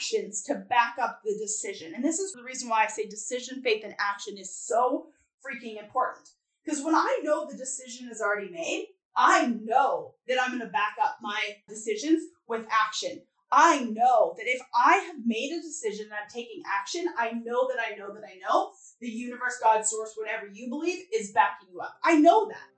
actions 0.00 0.42
to 0.42 0.54
back 0.54 0.96
up 1.00 1.20
the 1.24 1.36
decision. 1.38 1.92
And 1.94 2.02
this 2.02 2.18
is 2.18 2.32
the 2.32 2.42
reason 2.42 2.70
why 2.70 2.84
I 2.84 2.86
say 2.86 3.04
decision, 3.04 3.62
faith, 3.62 3.84
and 3.84 3.94
action 3.98 4.38
is 4.38 4.54
so 4.54 5.08
freaking 5.44 5.78
important. 5.78 6.26
Because 6.64 6.82
when 6.82 6.94
I 6.94 7.20
know 7.22 7.46
the 7.46 7.56
decision 7.56 8.08
is 8.10 8.22
already 8.22 8.50
made, 8.50 8.86
I 9.14 9.46
know 9.62 10.14
that 10.26 10.38
I'm 10.40 10.50
going 10.50 10.60
to 10.62 10.68
back 10.68 10.96
up 11.02 11.18
my 11.20 11.38
decisions 11.68 12.22
with 12.48 12.64
action. 12.70 13.20
I 13.52 13.80
know 13.80 14.34
that 14.38 14.46
if 14.46 14.60
I 14.74 14.96
have 14.96 15.16
made 15.26 15.52
a 15.52 15.60
decision 15.60 16.06
and 16.06 16.14
I'm 16.14 16.30
taking 16.32 16.62
action, 16.80 17.06
I 17.18 17.32
know 17.32 17.68
that 17.68 17.78
I 17.78 17.96
know 17.96 18.14
that 18.14 18.22
I 18.24 18.38
know 18.48 18.70
the 19.00 19.08
universe, 19.08 19.58
God, 19.62 19.84
source, 19.84 20.14
whatever 20.16 20.46
you 20.50 20.70
believe 20.70 21.04
is 21.12 21.32
backing 21.32 21.68
you 21.72 21.80
up. 21.80 21.96
I 22.04 22.16
know 22.16 22.48
that. 22.48 22.70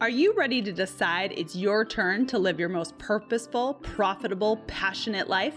Are 0.00 0.08
you 0.08 0.32
ready 0.32 0.62
to 0.62 0.70
decide 0.70 1.32
it's 1.36 1.56
your 1.56 1.84
turn 1.84 2.24
to 2.26 2.38
live 2.38 2.60
your 2.60 2.68
most 2.68 2.96
purposeful, 2.98 3.74
profitable, 3.74 4.58
passionate 4.68 5.28
life? 5.28 5.56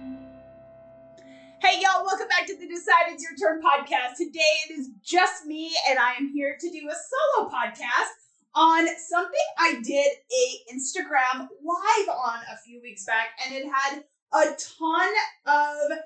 Hey, 1.61 1.79
y'all, 1.79 2.03
welcome 2.03 2.27
back 2.27 2.47
to 2.47 2.57
the 2.57 2.67
Decide 2.67 3.09
It's 3.09 3.21
Your 3.21 3.37
Turn 3.37 3.61
podcast. 3.61 4.17
Today 4.17 4.39
it 4.67 4.79
is 4.79 4.89
just 5.03 5.45
me, 5.45 5.71
and 5.87 5.99
I 5.99 6.13
am 6.13 6.27
here 6.33 6.57
to 6.59 6.71
do 6.71 6.89
a 6.89 7.37
solo 7.37 7.51
podcast 7.51 8.09
on 8.55 8.87
something 8.97 9.39
I 9.59 9.79
did 9.83 10.11
a 10.11 10.73
Instagram 10.73 11.41
live 11.41 12.09
on 12.09 12.39
a 12.51 12.57
few 12.65 12.81
weeks 12.81 13.05
back, 13.05 13.37
and 13.45 13.55
it 13.55 13.67
had 13.71 14.03
a 14.33 14.55
ton 14.57 15.09
of 15.45 15.99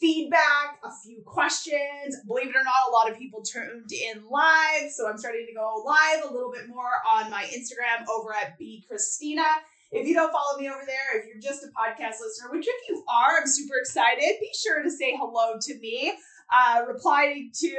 feedback, 0.00 0.80
a 0.82 0.90
few 1.04 1.20
questions. 1.26 2.16
Believe 2.26 2.48
it 2.48 2.56
or 2.56 2.64
not, 2.64 2.88
a 2.88 2.92
lot 2.92 3.10
of 3.10 3.18
people 3.18 3.42
tuned 3.42 3.92
in 3.92 4.24
live, 4.30 4.90
so 4.90 5.10
I'm 5.10 5.18
starting 5.18 5.46
to 5.46 5.54
go 5.54 5.84
live 5.84 6.24
a 6.24 6.32
little 6.32 6.50
bit 6.50 6.68
more 6.68 6.90
on 7.14 7.30
my 7.30 7.44
Instagram 7.44 8.08
over 8.08 8.32
at 8.34 8.56
B 8.58 8.82
Christina. 8.88 9.44
If 9.92 10.08
you 10.08 10.14
don't 10.14 10.32
follow 10.32 10.58
me 10.58 10.70
over 10.70 10.84
there, 10.86 11.20
if 11.20 11.26
you're 11.26 11.38
just 11.40 11.62
a 11.62 11.68
podcast 11.68 12.18
listener, 12.20 12.50
which 12.50 12.66
if 12.66 12.88
you 12.88 13.04
are, 13.08 13.38
I'm 13.38 13.46
super 13.46 13.76
excited. 13.78 14.40
Be 14.40 14.50
sure 14.54 14.82
to 14.82 14.90
say 14.90 15.14
hello 15.16 15.58
to 15.60 15.78
me. 15.80 16.14
Uh, 16.52 16.82
reply 16.86 17.48
to 17.54 17.76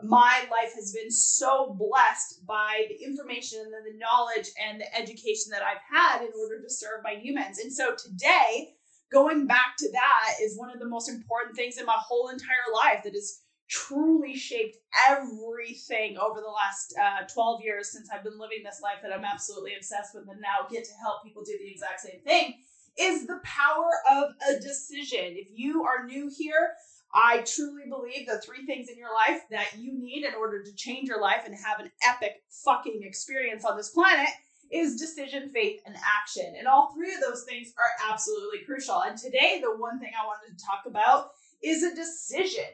my 0.02 0.44
life 0.50 0.72
has 0.74 0.92
been 0.92 1.10
so 1.10 1.74
blessed 1.78 2.46
by 2.46 2.86
the 2.88 3.02
information 3.02 3.60
and 3.60 3.86
the 3.86 3.98
knowledge 3.98 4.50
and 4.62 4.80
the 4.80 4.94
education 4.96 5.50
that 5.50 5.62
I've 5.62 5.82
had 5.90 6.22
in 6.22 6.32
order 6.38 6.60
to 6.60 6.70
serve 6.70 7.02
my 7.02 7.14
humans. 7.14 7.58
And 7.58 7.72
so 7.72 7.94
today, 7.96 8.74
going 9.10 9.46
back 9.46 9.76
to 9.78 9.90
that 9.92 10.34
is 10.42 10.58
one 10.58 10.70
of 10.70 10.80
the 10.80 10.88
most 10.88 11.08
important 11.08 11.56
things 11.56 11.78
in 11.78 11.86
my 11.86 11.96
whole 11.98 12.28
entire 12.28 12.72
life 12.74 13.04
that 13.04 13.14
has 13.14 13.40
truly 13.68 14.36
shaped 14.36 14.76
everything 15.08 16.16
over 16.18 16.40
the 16.40 16.46
last 16.46 16.94
uh, 17.00 17.26
12 17.32 17.62
years 17.62 17.90
since 17.90 18.08
I've 18.12 18.22
been 18.22 18.38
living 18.38 18.62
this 18.64 18.80
life 18.82 18.98
that 19.02 19.12
I'm 19.12 19.24
absolutely 19.24 19.74
obsessed 19.76 20.14
with 20.14 20.28
and 20.28 20.40
now 20.40 20.68
get 20.70 20.84
to 20.84 20.92
help 21.02 21.24
people 21.24 21.42
do 21.42 21.58
the 21.58 21.70
exact 21.70 22.00
same 22.00 22.20
thing 22.20 22.54
is 22.98 23.26
the 23.26 23.40
power 23.44 23.90
of 24.10 24.30
a 24.48 24.60
decision. 24.60 25.36
If 25.36 25.48
you 25.52 25.84
are 25.84 26.06
new 26.06 26.30
here, 26.34 26.74
I 27.16 27.42
truly 27.46 27.84
believe 27.88 28.26
the 28.26 28.42
three 28.44 28.66
things 28.66 28.90
in 28.90 28.98
your 28.98 29.14
life 29.14 29.40
that 29.50 29.78
you 29.78 29.98
need 29.98 30.24
in 30.24 30.34
order 30.34 30.62
to 30.62 30.74
change 30.74 31.08
your 31.08 31.20
life 31.20 31.44
and 31.46 31.54
have 31.54 31.80
an 31.80 31.90
epic 32.06 32.42
fucking 32.50 33.02
experience 33.02 33.64
on 33.64 33.76
this 33.76 33.88
planet 33.88 34.28
is 34.70 35.00
decision, 35.00 35.48
faith, 35.48 35.80
and 35.86 35.96
action. 35.96 36.54
And 36.58 36.68
all 36.68 36.92
three 36.92 37.14
of 37.14 37.20
those 37.20 37.44
things 37.44 37.72
are 37.78 38.12
absolutely 38.12 38.58
crucial. 38.66 39.02
And 39.02 39.16
today, 39.16 39.60
the 39.62 39.76
one 39.76 39.98
thing 39.98 40.10
I 40.14 40.26
wanted 40.26 40.58
to 40.58 40.64
talk 40.64 40.82
about 40.86 41.30
is 41.62 41.82
a 41.82 41.94
decision. 41.94 42.64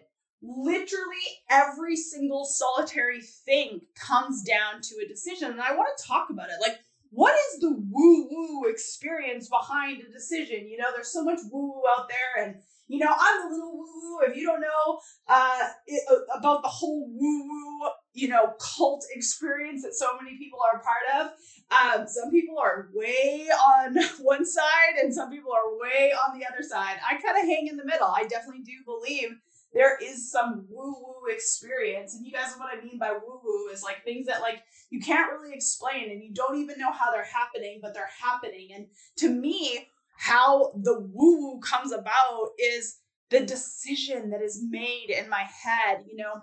Literally 0.43 1.45
every 1.49 1.95
single 1.95 2.45
solitary 2.45 3.21
thing 3.21 3.83
comes 3.95 4.43
down 4.43 4.81
to 4.83 4.97
a 5.05 5.09
decision. 5.09 5.53
And 5.53 5.61
I 5.61 5.77
want 5.77 5.97
to 5.97 6.05
talk 6.05 6.31
about 6.31 6.49
it. 6.49 6.61
Like, 6.61 6.81
what 7.13 7.35
is 7.35 7.61
the 7.61 7.71
woo 7.71 8.29
woo 8.31 8.71
experience 8.71 9.49
behind 9.49 10.01
a 10.01 10.11
decision? 10.11 10.67
You 10.67 10.79
know, 10.79 10.87
there's 10.95 11.13
so 11.13 11.23
much 11.23 11.41
woo 11.51 11.75
woo 11.75 11.83
out 11.99 12.09
there, 12.09 12.45
and 12.45 12.57
you 12.89 12.99
know, 12.99 13.11
I'm 13.11 13.47
a 13.47 13.51
little 13.51 13.77
woo 13.77 13.85
woo. 13.85 14.21
If 14.27 14.37
you 14.37 14.47
don't 14.47 14.63
know 14.63 14.99
uh, 15.29 15.69
it, 15.87 16.03
uh, 16.11 16.39
about 16.39 16.63
the 16.63 16.69
whole 16.69 17.11
woo 17.13 17.43
woo, 17.43 17.91
you 18.15 18.29
know, 18.29 18.55
cult 18.59 19.05
experience 19.15 19.83
that 19.83 19.95
so 19.95 20.07
many 20.23 20.39
people 20.39 20.59
are 20.73 20.83
part 20.83 21.27
of, 21.27 22.01
um, 22.01 22.09
some 22.09 22.31
people 22.31 22.59
are 22.59 22.89
way 22.95 23.47
on 23.51 23.95
one 24.23 24.47
side 24.47 24.97
and 24.99 25.13
some 25.13 25.31
people 25.31 25.53
are 25.53 25.79
way 25.79 26.13
on 26.13 26.39
the 26.39 26.47
other 26.47 26.63
side. 26.67 26.97
I 27.07 27.21
kind 27.21 27.37
of 27.37 27.45
hang 27.45 27.67
in 27.69 27.77
the 27.77 27.85
middle. 27.85 28.09
I 28.09 28.25
definitely 28.25 28.63
do 28.63 28.73
believe 28.87 29.37
there 29.75 29.97
is 30.03 30.31
some 30.31 30.67
woo 30.69 30.95
woo 31.01 31.33
experience. 31.33 32.15
And 32.15 32.27
you 32.27 32.33
guys 32.33 32.53
know 32.53 32.65
what 32.65 32.79
I 32.79 32.85
mean 32.85 32.99
by 32.99 33.13
woo 33.13 33.41
woo 33.43 33.69
is 33.73 33.83
like 33.83 34.05
things 34.05 34.27
that 34.27 34.41
like 34.41 34.63
you 34.91 35.01
can't 35.01 35.33
really 35.33 35.55
explain 35.55 36.11
and 36.11 36.23
you 36.23 36.33
don't 36.33 36.59
even 36.59 36.79
know 36.79 36.93
how 36.93 37.11
they're 37.11 37.25
happening, 37.25 37.81
but 37.83 37.95
they're 37.95 38.11
happening. 38.21 38.71
And 38.75 38.87
to 39.19 39.31
me, 39.31 39.89
how 40.17 40.73
the 40.83 41.01
woo 41.01 41.41
woo 41.41 41.61
comes 41.61 41.93
about 41.93 42.51
is 42.59 42.99
the 43.31 43.41
decision 43.41 44.31
that 44.31 44.43
is 44.43 44.63
made 44.69 45.09
in 45.09 45.29
my 45.29 45.45
head. 45.65 46.05
You 46.07 46.17
know, 46.17 46.43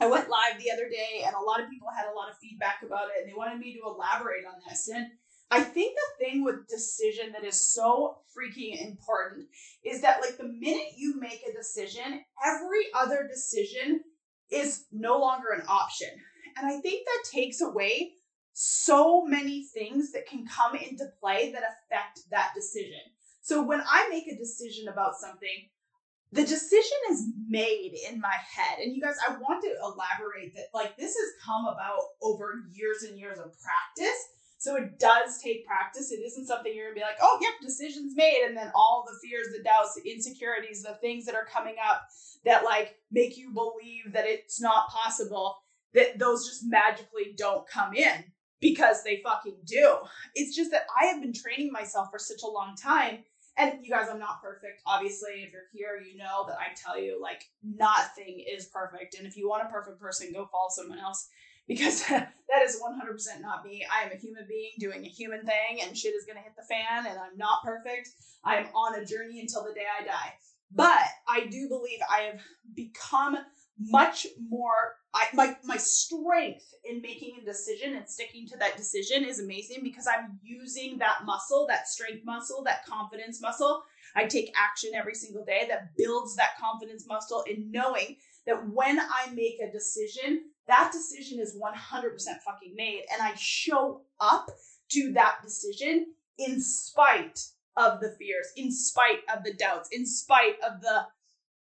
I 0.00 0.06
went 0.06 0.28
live 0.28 0.58
the 0.58 0.70
other 0.70 0.88
day 0.88 1.24
and 1.24 1.34
a 1.34 1.40
lot 1.40 1.60
of 1.60 1.70
people 1.70 1.88
had 1.94 2.10
a 2.10 2.14
lot 2.14 2.30
of 2.30 2.38
feedback 2.38 2.82
about 2.84 3.08
it 3.08 3.22
and 3.22 3.30
they 3.30 3.36
wanted 3.36 3.58
me 3.58 3.74
to 3.74 3.86
elaborate 3.86 4.44
on 4.44 4.60
this. 4.68 4.88
And 4.88 5.06
I 5.50 5.62
think 5.62 5.96
the 5.96 6.24
thing 6.24 6.44
with 6.44 6.68
decision 6.68 7.32
that 7.32 7.44
is 7.44 7.72
so 7.74 8.18
freaking 8.36 8.86
important 8.86 9.46
is 9.82 10.02
that, 10.02 10.20
like, 10.20 10.36
the 10.36 10.44
minute 10.44 10.92
you 10.96 11.18
make 11.18 11.42
a 11.48 11.56
decision, 11.56 12.22
every 12.44 12.84
other 12.94 13.26
decision 13.26 14.02
is 14.50 14.84
no 14.92 15.18
longer 15.18 15.48
an 15.54 15.64
option. 15.68 16.10
And 16.56 16.66
I 16.66 16.80
think 16.80 17.06
that 17.06 17.30
takes 17.30 17.60
away 17.60 18.12
so 18.52 19.24
many 19.24 19.64
things 19.72 20.12
that 20.12 20.26
can 20.26 20.44
come 20.46 20.74
into 20.74 21.06
play 21.20 21.52
that 21.52 21.62
affect 21.62 22.20
that 22.30 22.50
decision. 22.54 23.00
So 23.40 23.62
when 23.62 23.80
I 23.80 24.08
make 24.10 24.26
a 24.26 24.36
decision 24.36 24.88
about 24.88 25.14
something, 25.14 25.68
the 26.32 26.42
decision 26.42 26.98
is 27.10 27.24
made 27.48 27.94
in 28.10 28.20
my 28.20 28.34
head. 28.52 28.80
And 28.80 28.94
you 28.94 29.00
guys, 29.00 29.16
I 29.26 29.32
want 29.32 29.62
to 29.62 29.74
elaborate 29.82 30.54
that 30.54 30.66
like 30.74 30.96
this 30.96 31.14
has 31.14 31.44
come 31.44 31.64
about 31.66 32.00
over 32.20 32.64
years 32.72 33.04
and 33.04 33.18
years 33.18 33.38
of 33.38 33.52
practice. 33.62 34.28
So 34.58 34.74
it 34.74 34.98
does 34.98 35.40
take 35.40 35.66
practice. 35.66 36.10
It 36.10 36.16
isn't 36.16 36.46
something 36.46 36.74
you're 36.74 36.86
gonna 36.86 36.96
be 36.96 37.00
like, 37.00 37.18
oh, 37.22 37.38
yep, 37.40 37.52
decisions 37.62 38.14
made. 38.16 38.42
And 38.44 38.56
then 38.56 38.72
all 38.74 39.06
the 39.06 39.16
fears, 39.26 39.46
the 39.56 39.62
doubts, 39.62 39.94
the 39.94 40.10
insecurities, 40.10 40.82
the 40.82 40.98
things 41.00 41.24
that 41.26 41.36
are 41.36 41.46
coming 41.46 41.76
up 41.88 42.02
that 42.44 42.64
like 42.64 42.96
make 43.10 43.38
you 43.38 43.52
believe 43.52 44.12
that 44.12 44.26
it's 44.26 44.60
not 44.60 44.88
possible, 44.88 45.58
that 45.94 46.18
those 46.18 46.48
just 46.48 46.64
magically 46.66 47.34
don't 47.36 47.68
come 47.68 47.94
in 47.94 48.24
because 48.60 49.04
they 49.04 49.22
fucking 49.24 49.58
do. 49.64 49.96
It's 50.34 50.56
just 50.56 50.72
that 50.72 50.86
I 51.00 51.06
have 51.06 51.22
been 51.22 51.32
training 51.32 51.70
myself 51.70 52.08
for 52.10 52.18
such 52.18 52.42
a 52.42 52.50
long 52.50 52.74
time. 52.74 53.18
And 53.56 53.84
you 53.84 53.90
guys, 53.90 54.08
I'm 54.10 54.20
not 54.20 54.42
perfect. 54.42 54.82
Obviously, 54.86 55.42
if 55.44 55.52
you're 55.52 55.62
here, 55.72 56.00
you 56.00 56.16
know 56.16 56.44
that 56.46 56.58
I 56.58 56.74
tell 56.76 57.00
you 57.00 57.20
like 57.20 57.44
nothing 57.62 58.44
is 58.52 58.66
perfect. 58.66 59.16
And 59.16 59.26
if 59.26 59.36
you 59.36 59.48
want 59.48 59.66
a 59.66 59.70
perfect 59.70 60.00
person, 60.00 60.32
go 60.32 60.46
follow 60.46 60.68
someone 60.70 60.98
else 60.98 61.28
because 61.68 62.02
that 62.08 62.62
is 62.64 62.80
100% 62.82 63.40
not 63.40 63.64
me. 63.64 63.86
I 63.92 64.06
am 64.06 64.12
a 64.12 64.16
human 64.16 64.46
being 64.48 64.72
doing 64.80 65.04
a 65.04 65.08
human 65.08 65.44
thing 65.44 65.82
and 65.82 65.96
shit 65.96 66.14
is 66.14 66.24
going 66.24 66.36
to 66.36 66.42
hit 66.42 66.54
the 66.56 66.64
fan 66.64 67.06
and 67.06 67.18
I'm 67.18 67.36
not 67.36 67.62
perfect. 67.62 68.08
I 68.44 68.56
am 68.56 68.66
on 68.74 68.98
a 68.98 69.04
journey 69.04 69.40
until 69.40 69.64
the 69.64 69.74
day 69.74 69.86
I 70.00 70.04
die. 70.04 70.34
But 70.74 71.04
I 71.28 71.46
do 71.46 71.68
believe 71.68 72.00
I 72.10 72.22
have 72.22 72.40
become 72.74 73.38
much 73.78 74.26
more 74.50 74.96
I, 75.14 75.26
my 75.32 75.56
my 75.64 75.76
strength 75.76 76.74
in 76.84 77.00
making 77.00 77.38
a 77.40 77.44
decision 77.44 77.94
and 77.94 78.08
sticking 78.08 78.46
to 78.48 78.56
that 78.58 78.76
decision 78.76 79.24
is 79.24 79.40
amazing 79.40 79.80
because 79.82 80.06
I'm 80.06 80.38
using 80.42 80.98
that 80.98 81.20
muscle, 81.24 81.66
that 81.68 81.88
strength 81.88 82.24
muscle, 82.24 82.62
that 82.64 82.84
confidence 82.84 83.40
muscle. 83.40 83.82
I 84.14 84.26
take 84.26 84.52
action 84.56 84.90
every 84.94 85.14
single 85.14 85.44
day 85.44 85.66
that 85.68 85.96
builds 85.96 86.36
that 86.36 86.58
confidence 86.60 87.06
muscle 87.08 87.44
in 87.48 87.70
knowing 87.70 88.16
that 88.46 88.68
when 88.68 88.98
I 88.98 89.30
make 89.32 89.60
a 89.60 89.72
decision, 89.72 90.42
that 90.68 90.92
decision 90.92 91.40
is 91.40 91.56
100% 91.56 92.16
fucking 92.44 92.74
made 92.76 93.04
and 93.12 93.20
I 93.22 93.34
show 93.34 94.02
up 94.20 94.50
to 94.90 95.12
that 95.14 95.38
decision 95.42 96.06
in 96.38 96.60
spite 96.62 97.40
of 97.76 98.00
the 98.00 98.14
fears, 98.18 98.46
in 98.56 98.72
spite 98.72 99.20
of 99.34 99.44
the 99.44 99.54
doubts, 99.54 99.88
in 99.92 100.06
spite 100.06 100.56
of 100.66 100.80
the 100.80 101.06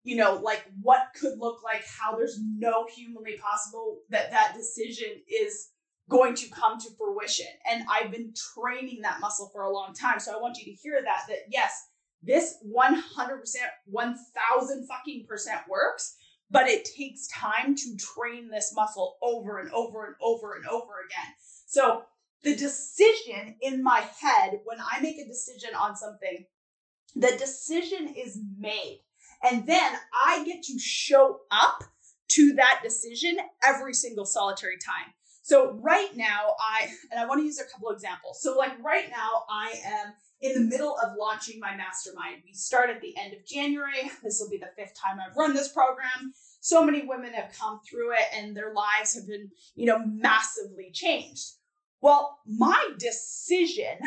you 0.06 0.16
know, 0.16 0.36
like 0.36 0.64
what 0.84 1.08
could 1.20 1.40
look 1.40 1.64
like 1.64 1.84
how 2.00 2.16
there's 2.16 2.40
no 2.40 2.86
humanly 2.96 3.38
possible 3.38 3.98
that 4.10 4.30
that 4.30 4.54
decision 4.56 5.10
is 5.28 5.70
going 6.10 6.36
to 6.36 6.50
come 6.50 6.80
to 6.80 6.90
fruition. 6.96 7.48
And 7.70 7.84
I've 7.92 8.12
been 8.12 8.32
training 8.54 9.02
that 9.02 9.20
muscle 9.20 9.50
for 9.52 9.64
a 9.64 9.74
long 9.74 9.94
time. 9.94 10.20
So 10.20 10.32
I 10.32 10.40
want 10.40 10.60
you 10.60 10.66
to 10.66 10.72
hear 10.72 11.02
that, 11.04 11.24
that 11.28 11.40
yes, 11.50 11.88
this 12.22 12.58
100%, 12.64 13.56
1000 13.86 14.88
fucking 14.88 15.26
percent 15.28 15.62
works, 15.68 16.18
but 16.52 16.68
it 16.68 16.86
takes 16.86 17.28
time 17.28 17.76
to 17.76 17.98
train 17.98 18.50
this 18.50 18.74
muscle 18.76 19.18
over 19.22 19.60
and 19.60 19.72
over 19.72 20.06
and 20.06 20.16
over 20.22 20.56
and 20.56 20.66
over 20.68 20.94
again. 21.06 21.34
So 21.66 22.04
the 22.44 22.56
decision 22.56 23.56
in 23.62 23.84
my 23.84 24.02
head, 24.22 24.60
when 24.66 24.78
I 24.80 25.02
make 25.02 25.18
a 25.18 25.26
decision 25.26 25.70
on 25.80 25.96
something, 25.96 26.46
the 27.16 27.36
decision 27.38 28.14
is 28.16 28.40
made. 28.58 29.02
And 29.44 29.66
then 29.68 29.94
I 30.26 30.44
get 30.46 30.64
to 30.64 30.80
show 30.80 31.42
up 31.52 31.84
to 32.30 32.54
that 32.54 32.82
decision 32.84 33.38
every 33.64 33.94
single 33.94 34.26
solitary 34.26 34.78
time. 34.78 35.14
So 35.42 35.74
right 35.74 36.10
now, 36.16 36.56
I, 36.60 36.88
and 37.12 37.20
I 37.20 37.26
want 37.26 37.42
to 37.42 37.46
use 37.46 37.60
a 37.60 37.72
couple 37.72 37.90
examples. 37.92 38.42
So, 38.42 38.58
like 38.58 38.72
right 38.84 39.10
now, 39.12 39.44
I 39.48 39.76
am 39.86 40.14
in 40.46 40.54
the 40.54 40.70
middle 40.70 40.98
of 41.04 41.18
launching 41.18 41.60
my 41.60 41.76
mastermind. 41.76 42.44
We 42.46 42.54
start 42.54 42.90
at 42.90 43.02
the 43.02 43.16
end 43.18 43.34
of 43.34 43.46
January. 43.46 44.12
This 44.24 44.40
will 44.40 44.50
be 44.50 44.58
the 44.58 44.70
fifth 44.78 44.94
time 44.96 45.18
I've 45.20 45.36
run 45.36 45.54
this 45.54 45.70
program. 45.70 46.34
So 46.62 46.84
many 46.84 47.06
women 47.06 47.34
have 47.34 47.54
come 47.58 47.80
through 47.88 48.14
it 48.14 48.26
and 48.34 48.56
their 48.56 48.74
lives 48.74 49.16
have 49.16 49.28
been, 49.28 49.52
you 49.76 49.86
know, 49.86 50.00
massively 50.06 50.92
changed. 50.92 51.54
Well, 52.02 52.40
my 52.46 52.92
decision 52.98 53.98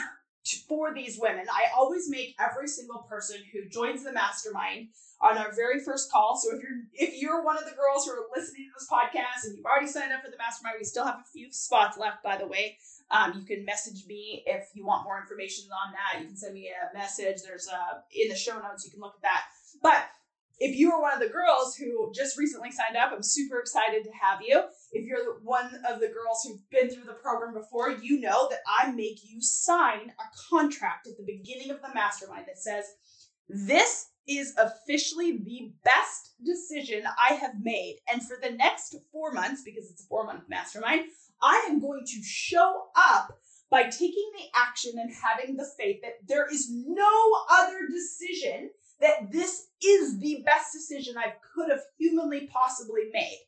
for 0.57 0.95
these 0.95 1.19
women, 1.21 1.47
I 1.51 1.67
always 1.77 2.09
make 2.09 2.37
every 2.39 2.69
single 2.69 3.07
person 3.09 3.39
who 3.53 3.69
joins 3.69 4.05
the 4.05 4.13
mastermind 4.13 4.89
on 5.21 5.37
our 5.37 5.53
very 5.53 5.81
first 5.81 6.11
call. 6.11 6.37
So 6.37 6.55
if 6.55 6.63
you're 6.63 6.79
if 6.95 7.21
you're 7.21 7.45
one 7.45 7.59
of 7.59 7.65
the 7.65 7.77
girls 7.77 8.07
who 8.07 8.13
are 8.13 8.27
listening 8.35 8.69
to 8.69 8.75
this 8.79 8.89
podcast 8.89 9.47
and 9.47 9.57
you've 9.57 9.67
already 9.67 9.89
signed 9.89 10.13
up 10.13 10.23
for 10.23 10.31
the 10.31 10.37
mastermind, 10.37 10.77
we 10.79 10.85
still 10.85 11.05
have 11.05 11.21
a 11.21 11.31
few 11.33 11.53
spots 11.53 11.99
left, 11.99 12.23
by 12.23 12.37
the 12.37 12.47
way. 12.47 12.79
Um, 13.11 13.33
you 13.39 13.45
can 13.45 13.65
message 13.65 14.07
me 14.07 14.43
if 14.47 14.69
you 14.75 14.85
want 14.85 15.05
more 15.05 15.19
information 15.19 15.69
on 15.73 15.93
that. 15.93 16.21
You 16.21 16.27
can 16.29 16.37
send 16.37 16.55
me 16.55 16.71
a 16.71 16.97
message. 16.97 17.43
There's 17.43 17.69
a 17.69 18.03
in 18.15 18.29
the 18.29 18.37
show 18.37 18.59
notes. 18.61 18.85
You 18.85 18.91
can 18.91 19.01
look 19.01 19.15
at 19.17 19.23
that. 19.23 19.43
But 19.83 20.05
if 20.61 20.77
you 20.77 20.93
are 20.93 21.01
one 21.01 21.15
of 21.15 21.21
the 21.21 21.29
girls 21.33 21.77
who 21.77 22.13
just 22.15 22.37
recently 22.37 22.71
signed 22.73 22.97
up, 22.97 23.13
I'm 23.13 23.23
super 23.23 23.61
excited 23.61 24.05
to 24.05 24.11
have 24.11 24.41
you. 24.43 24.63
If 24.93 25.07
you're 25.07 25.41
one 25.43 25.67
of 25.89 26.01
the 26.01 26.09
girls 26.09 26.45
who've 26.45 26.71
been 26.71 26.91
through 26.91 27.05
the 27.05 27.19
program 27.23 27.55
before, 27.55 27.91
you 27.91 28.21
know 28.21 28.49
that 28.51 28.61
I 28.81 28.91
make 28.91 29.21
you 29.23 29.41
sign 29.41 30.11
a 30.19 30.25
contract 30.51 31.07
at 31.07 31.17
the 31.17 31.25
beginning 31.25 31.71
of 31.71 31.81
the 31.81 31.95
mastermind 31.95 32.47
that 32.47 32.59
says, 32.59 32.85
This 33.49 34.11
is 34.27 34.55
officially 34.59 35.39
the 35.39 35.73
best 35.85 36.35
decision 36.45 37.05
I 37.07 37.35
have 37.35 37.55
made. 37.63 37.99
And 38.13 38.23
for 38.23 38.37
the 38.43 38.51
next 38.51 38.97
four 39.13 39.33
months, 39.33 39.63
because 39.65 39.91
it's 39.91 40.05
a 40.05 40.09
four 40.09 40.25
month 40.25 40.45
mastermind, 40.49 41.03
I 41.41 41.67
am 41.69 41.81
going 41.81 42.05
to 42.05 42.23
show 42.23 42.87
up 42.97 43.39
by 43.71 43.85
taking 43.85 44.31
the 44.37 44.59
action 44.59 44.93
and 44.97 45.13
having 45.13 45.57
the 45.57 45.69
faith 45.79 46.01
that 46.03 46.27
there 46.27 46.47
is 46.51 46.69
no 46.71 47.33
other 47.51 47.87
decision 47.91 48.71
that 49.01 49.31
this 49.31 49.69
is 49.83 50.19
the 50.19 50.43
best 50.45 50.73
decision 50.73 51.17
I 51.17 51.35
could 51.55 51.71
have 51.71 51.83
humanly 51.99 52.49
possibly 52.53 53.05
made. 53.13 53.41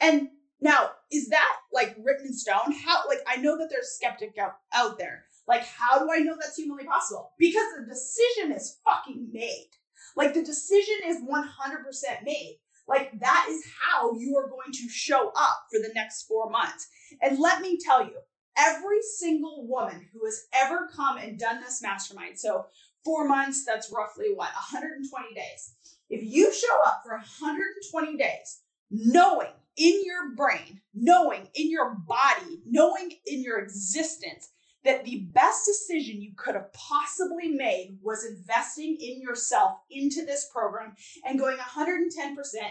And 0.00 0.28
now, 0.60 0.90
is 1.10 1.28
that 1.30 1.56
like 1.72 1.96
written 1.98 2.26
in 2.26 2.34
stone? 2.34 2.72
How, 2.84 3.02
like, 3.08 3.20
I 3.26 3.36
know 3.36 3.58
that 3.58 3.68
there's 3.70 3.96
skeptic 3.96 4.38
out, 4.38 4.54
out 4.72 4.98
there. 4.98 5.24
Like, 5.48 5.64
how 5.64 5.98
do 5.98 6.10
I 6.12 6.18
know 6.18 6.36
that's 6.38 6.56
humanly 6.56 6.84
possible? 6.84 7.32
Because 7.38 7.66
the 7.76 7.86
decision 7.86 8.52
is 8.52 8.78
fucking 8.84 9.30
made. 9.32 9.70
Like 10.16 10.34
the 10.34 10.42
decision 10.42 10.96
is 11.04 11.22
100% 11.22 12.24
made. 12.24 12.58
Like 12.88 13.18
that 13.20 13.46
is 13.48 13.64
how 13.80 14.12
you 14.14 14.36
are 14.36 14.48
going 14.48 14.72
to 14.72 14.88
show 14.88 15.28
up 15.28 15.66
for 15.70 15.80
the 15.80 15.92
next 15.94 16.24
four 16.24 16.50
months. 16.50 16.88
And 17.20 17.38
let 17.38 17.60
me 17.60 17.78
tell 17.78 18.04
you, 18.04 18.16
every 18.56 19.00
single 19.16 19.66
woman 19.66 20.08
who 20.12 20.24
has 20.24 20.44
ever 20.52 20.88
come 20.94 21.16
and 21.16 21.38
done 21.38 21.60
this 21.60 21.80
mastermind, 21.80 22.38
so 22.38 22.66
four 23.04 23.26
months, 23.26 23.64
that's 23.64 23.92
roughly 23.92 24.32
what, 24.34 24.52
120 24.52 25.34
days. 25.34 25.74
If 26.08 26.22
you 26.22 26.52
show 26.52 26.76
up 26.86 27.02
for 27.04 27.12
120 27.12 28.16
days, 28.16 28.60
knowing 28.90 29.52
in 29.76 30.02
your 30.04 30.34
brain, 30.34 30.80
knowing 30.94 31.48
in 31.54 31.70
your 31.70 31.94
body, 31.94 32.60
knowing 32.66 33.12
in 33.26 33.42
your 33.42 33.58
existence 33.58 34.50
that 34.84 35.04
the 35.04 35.28
best 35.32 35.64
decision 35.64 36.20
you 36.20 36.32
could 36.36 36.54
have 36.54 36.72
possibly 36.72 37.48
made 37.48 37.98
was 38.02 38.24
investing 38.24 38.96
in 39.00 39.20
yourself 39.20 39.78
into 39.90 40.26
this 40.26 40.48
program 40.52 40.94
and 41.24 41.38
going 41.38 41.56
110% 41.56 42.08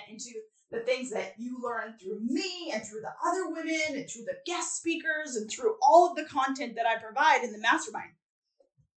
into 0.09 0.29
the 0.71 0.79
things 0.81 1.09
that 1.11 1.33
you 1.37 1.59
learn 1.61 1.95
through 2.01 2.19
me 2.21 2.71
and 2.73 2.83
through 2.85 3.01
the 3.01 3.13
other 3.25 3.49
women 3.49 3.81
and 3.89 4.09
through 4.09 4.23
the 4.23 4.37
guest 4.45 4.77
speakers 4.77 5.35
and 5.35 5.49
through 5.49 5.75
all 5.81 6.09
of 6.09 6.15
the 6.15 6.25
content 6.25 6.75
that 6.75 6.85
I 6.85 7.01
provide 7.01 7.43
in 7.43 7.51
the 7.51 7.59
mastermind. 7.59 8.11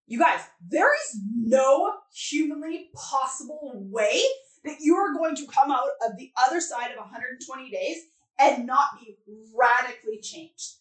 You 0.07 0.19
guys, 0.19 0.41
there 0.67 0.93
is 0.93 1.19
no 1.35 1.93
humanly 2.13 2.89
possible 2.95 3.71
way 3.73 4.21
that 4.63 4.77
you 4.79 4.95
are 4.95 5.13
going 5.13 5.35
to 5.35 5.47
come 5.47 5.71
out 5.71 5.89
of 6.07 6.17
the 6.17 6.31
other 6.47 6.61
side 6.61 6.91
of 6.91 6.97
120 6.97 7.69
days 7.71 7.97
and 8.39 8.67
not 8.67 8.99
be 8.99 9.15
radically 9.55 10.19
changed 10.21 10.75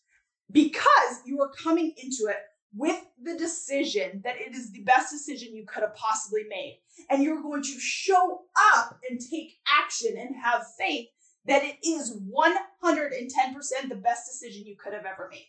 because 0.50 1.22
you 1.24 1.40
are 1.40 1.50
coming 1.62 1.94
into 1.96 2.26
it 2.28 2.36
with 2.76 3.00
the 3.22 3.38
decision 3.38 4.20
that 4.24 4.36
it 4.36 4.54
is 4.54 4.72
the 4.72 4.82
best 4.82 5.10
decision 5.10 5.54
you 5.54 5.64
could 5.64 5.82
have 5.82 5.94
possibly 5.94 6.42
made. 6.48 6.80
And 7.08 7.22
you're 7.22 7.42
going 7.42 7.62
to 7.62 7.78
show 7.78 8.42
up 8.74 8.98
and 9.08 9.20
take 9.20 9.58
action 9.80 10.16
and 10.18 10.34
have 10.36 10.64
faith 10.78 11.08
that 11.46 11.62
it 11.62 11.76
is 11.86 12.18
110% 12.18 13.88
the 13.88 13.94
best 13.94 14.26
decision 14.26 14.66
you 14.66 14.76
could 14.76 14.92
have 14.92 15.06
ever 15.06 15.28
made. 15.30 15.46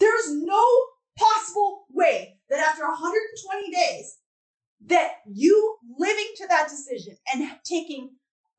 There's 0.00 0.32
no 0.32 0.64
possible 1.18 1.86
way 1.90 2.36
that 2.50 2.60
after 2.60 2.84
120 2.84 3.70
days 3.70 4.18
that 4.86 5.12
you 5.26 5.76
living 5.98 6.30
to 6.36 6.46
that 6.48 6.68
decision 6.68 7.16
and 7.32 7.48
taking 7.64 8.10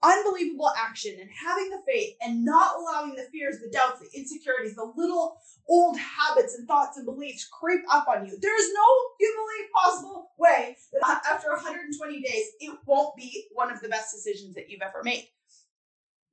unbelievable 0.03 0.71
action 0.77 1.15
and 1.19 1.29
having 1.29 1.69
the 1.69 1.81
faith 1.87 2.15
and 2.21 2.43
not 2.43 2.75
allowing 2.77 3.15
the 3.15 3.27
fears, 3.31 3.57
the 3.59 3.69
doubts, 3.71 3.99
the 3.99 4.09
insecurities, 4.17 4.75
the 4.75 4.93
little 4.95 5.37
old 5.67 5.97
habits 5.97 6.55
and 6.55 6.67
thoughts 6.67 6.97
and 6.97 7.05
beliefs 7.05 7.47
creep 7.47 7.81
up 7.91 8.07
on 8.07 8.25
you. 8.25 8.37
There 8.39 8.59
is 8.59 8.71
no 8.73 8.85
humanly 9.19 9.69
possible 9.73 10.31
way 10.37 10.77
that 10.93 11.21
after 11.29 11.49
120 11.49 12.21
days, 12.21 12.45
it 12.59 12.77
won't 12.85 13.15
be 13.15 13.47
one 13.53 13.71
of 13.71 13.81
the 13.81 13.89
best 13.89 14.13
decisions 14.13 14.55
that 14.55 14.69
you've 14.69 14.81
ever 14.81 15.01
made. 15.03 15.27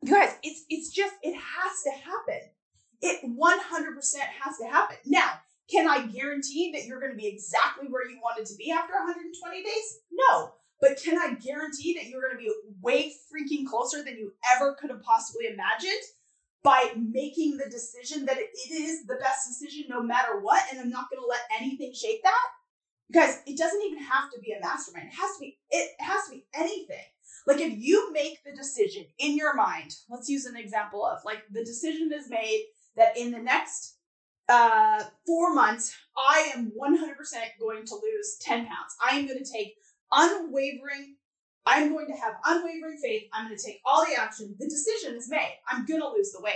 You 0.02 0.12
guys, 0.12 0.34
it's 0.42 0.64
it's 0.68 0.90
just 0.90 1.14
it 1.22 1.34
has 1.34 1.82
to 1.84 1.90
happen. 1.90 2.50
It 3.00 3.24
100% 3.24 4.14
has 4.44 4.58
to 4.58 4.66
happen. 4.66 4.96
Now, 5.06 5.30
can 5.72 5.88
I 5.88 6.06
guarantee 6.06 6.70
that 6.72 6.84
you're 6.84 7.00
going 7.00 7.12
to 7.12 7.16
be 7.16 7.26
exactly 7.26 7.88
where 7.88 8.08
you 8.08 8.18
wanted 8.22 8.46
to 8.46 8.56
be 8.56 8.70
after 8.70 8.92
120 8.92 9.62
days? 9.62 10.00
No. 10.12 10.52
But 10.80 11.00
can 11.02 11.16
I 11.16 11.34
guarantee 11.34 11.94
that 11.94 12.08
you're 12.08 12.20
going 12.20 12.36
to 12.36 12.38
be 12.38 12.52
way 12.82 13.14
freaking 13.30 13.66
closer 13.66 14.02
than 14.02 14.18
you 14.18 14.32
ever 14.54 14.74
could 14.78 14.90
have 14.90 15.02
possibly 15.02 15.46
imagined 15.46 16.02
by 16.62 16.92
making 16.96 17.56
the 17.56 17.70
decision 17.70 18.26
that 18.26 18.36
it 18.38 18.50
is 18.70 19.06
the 19.06 19.16
best 19.16 19.48
decision 19.48 19.84
no 19.88 20.02
matter 20.02 20.40
what? 20.40 20.62
And 20.70 20.80
I'm 20.80 20.90
not 20.90 21.08
going 21.10 21.22
to 21.22 21.28
let 21.28 21.40
anything 21.58 21.92
shake 21.94 22.22
that? 22.22 22.46
Guys, 23.12 23.40
it 23.46 23.58
doesn't 23.58 23.82
even 23.82 24.02
have 24.02 24.30
to 24.32 24.40
be 24.40 24.52
a 24.52 24.60
mastermind. 24.60 25.08
It 25.08 25.14
has 25.14 25.36
to 25.36 25.40
be 25.40 25.58
it 25.70 25.90
has 26.00 26.24
to 26.26 26.32
be 26.32 26.46
anything. 26.54 27.04
Like 27.46 27.60
if 27.60 27.74
you 27.76 28.12
make 28.12 28.42
the 28.44 28.52
decision 28.52 29.04
in 29.18 29.36
your 29.36 29.54
mind, 29.54 29.94
let's 30.08 30.28
use 30.28 30.46
an 30.46 30.56
example 30.56 31.04
of 31.04 31.18
like 31.24 31.42
the 31.50 31.64
decision 31.64 32.10
is 32.12 32.30
made 32.30 32.64
that 32.96 33.16
in 33.16 33.30
the 33.30 33.38
next 33.38 33.96
uh, 34.48 35.04
four 35.26 35.54
months, 35.54 35.94
I 36.16 36.52
am 36.54 36.72
100% 36.78 36.98
going 37.60 37.84
to 37.86 37.94
lose 37.94 38.38
10 38.40 38.66
pounds. 38.66 38.96
I 39.04 39.16
am 39.16 39.26
going 39.26 39.42
to 39.42 39.50
take 39.50 39.74
unwavering, 40.10 41.16
I'm 41.64 41.92
going 41.92 42.06
to 42.06 42.20
have 42.20 42.34
unwavering 42.44 42.98
faith. 43.02 43.24
I'm 43.32 43.46
going 43.46 43.56
to 43.56 43.64
take 43.64 43.80
all 43.86 44.04
the 44.04 44.20
action. 44.20 44.54
The 44.58 44.68
decision 44.68 45.14
is 45.14 45.30
made. 45.30 45.58
I'm 45.70 45.86
going 45.86 46.00
to 46.00 46.08
lose 46.08 46.32
the 46.32 46.42
weight. 46.42 46.54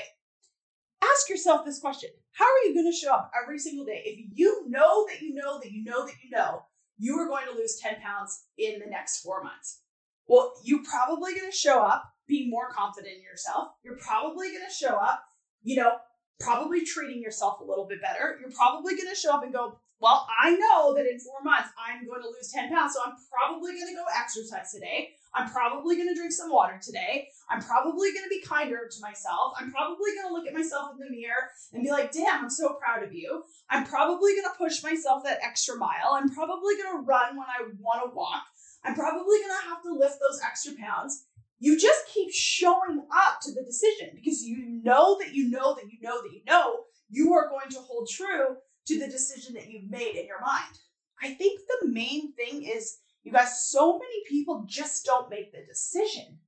Ask 1.02 1.28
yourself 1.28 1.64
this 1.64 1.78
question 1.78 2.10
How 2.32 2.44
are 2.44 2.68
you 2.68 2.74
going 2.74 2.90
to 2.90 2.96
show 2.96 3.12
up 3.12 3.30
every 3.40 3.58
single 3.58 3.84
day 3.84 4.02
if 4.04 4.26
you 4.34 4.64
know 4.68 5.06
that 5.08 5.22
you 5.22 5.34
know 5.34 5.60
that 5.60 5.70
you 5.70 5.84
know 5.84 6.06
that 6.06 6.14
you 6.24 6.30
know 6.30 6.62
you 6.98 7.18
are 7.18 7.28
going 7.28 7.46
to 7.46 7.54
lose 7.54 7.78
10 7.80 8.00
pounds 8.00 8.44
in 8.58 8.80
the 8.80 8.86
next 8.86 9.20
four 9.20 9.42
months? 9.44 9.80
Well, 10.26 10.54
you're 10.64 10.82
probably 10.82 11.34
going 11.34 11.50
to 11.50 11.56
show 11.56 11.80
up 11.80 12.12
being 12.26 12.50
more 12.50 12.70
confident 12.70 13.14
in 13.14 13.22
yourself. 13.22 13.68
You're 13.84 13.98
probably 13.98 14.48
going 14.48 14.66
to 14.66 14.74
show 14.74 14.96
up, 14.96 15.22
you 15.62 15.76
know, 15.76 15.92
probably 16.40 16.84
treating 16.84 17.22
yourself 17.22 17.60
a 17.60 17.64
little 17.64 17.86
bit 17.86 18.00
better. 18.02 18.38
You're 18.40 18.52
probably 18.52 18.96
going 18.96 19.08
to 19.08 19.14
show 19.14 19.34
up 19.34 19.42
and 19.42 19.52
go, 19.52 19.78
Well, 20.00 20.26
I 20.42 20.50
know 20.50 20.94
that 20.94 21.06
in 21.06 21.18
four 21.18 21.42
months 21.42 21.70
I'm 21.78 22.06
going 22.06 22.22
to 22.22 22.28
lose 22.28 22.52
10 22.52 22.70
pounds, 22.70 22.94
so 22.94 23.00
I'm 23.04 23.16
probably 23.30 23.72
going 23.72 23.88
to 23.88 23.94
go 23.94 24.04
exercise 24.18 24.72
today. 24.72 25.10
I'm 25.34 25.50
probably 25.50 25.96
going 25.96 26.08
to 26.08 26.14
drink 26.14 26.32
some 26.32 26.50
water 26.50 26.80
today. 26.82 27.28
I'm 27.50 27.60
probably 27.60 28.12
going 28.12 28.24
to 28.24 28.30
be 28.30 28.40
kinder 28.40 28.88
to 28.90 29.00
myself. 29.00 29.52
I'm 29.60 29.70
probably 29.70 30.12
going 30.16 30.28
to 30.28 30.32
look 30.32 30.46
at 30.46 30.54
myself 30.54 30.92
in 30.92 30.98
the 30.98 31.14
mirror 31.14 31.52
and 31.72 31.82
be 31.82 31.90
like, 31.90 32.10
damn, 32.10 32.44
I'm 32.44 32.50
so 32.50 32.78
proud 32.80 33.02
of 33.02 33.12
you. 33.12 33.44
I'm 33.68 33.84
probably 33.84 34.32
going 34.32 34.48
to 34.48 34.58
push 34.58 34.82
myself 34.82 35.24
that 35.24 35.40
extra 35.42 35.76
mile. 35.76 36.16
I'm 36.16 36.30
probably 36.30 36.76
going 36.76 36.96
to 36.96 37.04
run 37.04 37.36
when 37.36 37.46
I 37.46 37.68
want 37.78 38.08
to 38.08 38.16
walk. 38.16 38.44
I'm 38.82 38.94
probably 38.94 39.38
going 39.40 39.60
to 39.60 39.68
have 39.68 39.82
to 39.82 39.92
lift 39.92 40.16
those 40.20 40.40
extra 40.44 40.72
pounds. 40.80 41.26
You 41.58 41.78
just 41.78 42.06
keep 42.12 42.32
showing 42.32 43.06
up 43.14 43.40
to 43.42 43.52
the 43.52 43.62
decision 43.62 44.10
because 44.14 44.42
you 44.42 44.80
know 44.82 45.18
that 45.20 45.34
you 45.34 45.50
know 45.50 45.74
that 45.74 45.90
you 45.90 45.98
know 46.02 46.22
that 46.22 46.32
you 46.32 46.42
know 46.46 46.84
you 47.08 47.32
are 47.32 47.48
going 47.48 47.70
to 47.70 47.80
hold 47.80 48.08
true 48.10 48.56
to 48.86 48.98
the 48.98 49.08
decision 49.08 49.54
that 49.54 49.68
you've 49.68 49.90
made 49.90 50.16
in 50.16 50.26
your 50.26 50.40
mind. 50.40 50.78
I 51.22 51.34
think 51.34 51.60
the 51.80 51.88
main 51.88 52.34
thing 52.34 52.62
is 52.62 52.98
you 53.26 53.32
guys, 53.32 53.68
so 53.68 53.98
many 53.98 54.22
people 54.28 54.64
just 54.68 55.04
don't 55.04 55.28
make 55.28 55.50
the 55.50 55.64
decision. 55.66 56.38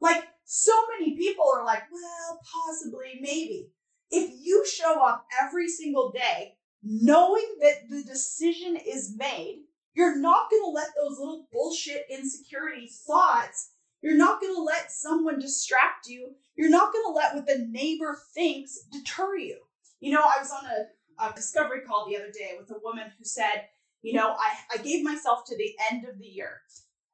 Like, 0.00 0.24
so 0.44 0.72
many 0.98 1.16
people 1.16 1.44
are 1.54 1.64
like, 1.64 1.84
well, 1.92 2.40
possibly, 2.52 3.18
maybe. 3.20 3.70
If 4.10 4.32
you 4.42 4.66
show 4.66 5.00
up 5.04 5.24
every 5.40 5.68
single 5.68 6.10
day 6.10 6.54
knowing 6.82 7.46
that 7.60 7.88
the 7.88 8.02
decision 8.02 8.76
is 8.76 9.14
made, 9.16 9.62
you're 9.94 10.18
not 10.18 10.50
going 10.50 10.62
to 10.64 10.70
let 10.70 10.88
those 10.96 11.18
little 11.18 11.46
bullshit 11.52 12.06
insecurity 12.10 12.90
thoughts, 13.06 13.70
you're 14.02 14.16
not 14.16 14.40
going 14.40 14.54
to 14.54 14.62
let 14.62 14.92
someone 14.92 15.38
distract 15.38 16.06
you. 16.06 16.34
You're 16.56 16.70
not 16.70 16.92
going 16.92 17.04
to 17.06 17.12
let 17.12 17.34
what 17.34 17.46
the 17.46 17.66
neighbor 17.68 18.18
thinks 18.34 18.78
deter 18.92 19.36
you. 19.36 19.58
You 20.00 20.12
know, 20.12 20.22
I 20.22 20.40
was 20.40 20.50
on 20.50 20.64
a, 20.66 21.26
a 21.30 21.34
discovery 21.34 21.80
call 21.86 22.06
the 22.06 22.16
other 22.16 22.30
day 22.30 22.56
with 22.58 22.70
a 22.70 22.80
woman 22.82 23.10
who 23.18 23.24
said, 23.24 23.68
you 24.02 24.12
know, 24.12 24.36
I, 24.38 24.74
I 24.74 24.82
gave 24.82 25.04
myself 25.04 25.44
to 25.46 25.56
the 25.56 25.74
end 25.90 26.04
of 26.04 26.18
the 26.18 26.26
year. 26.26 26.60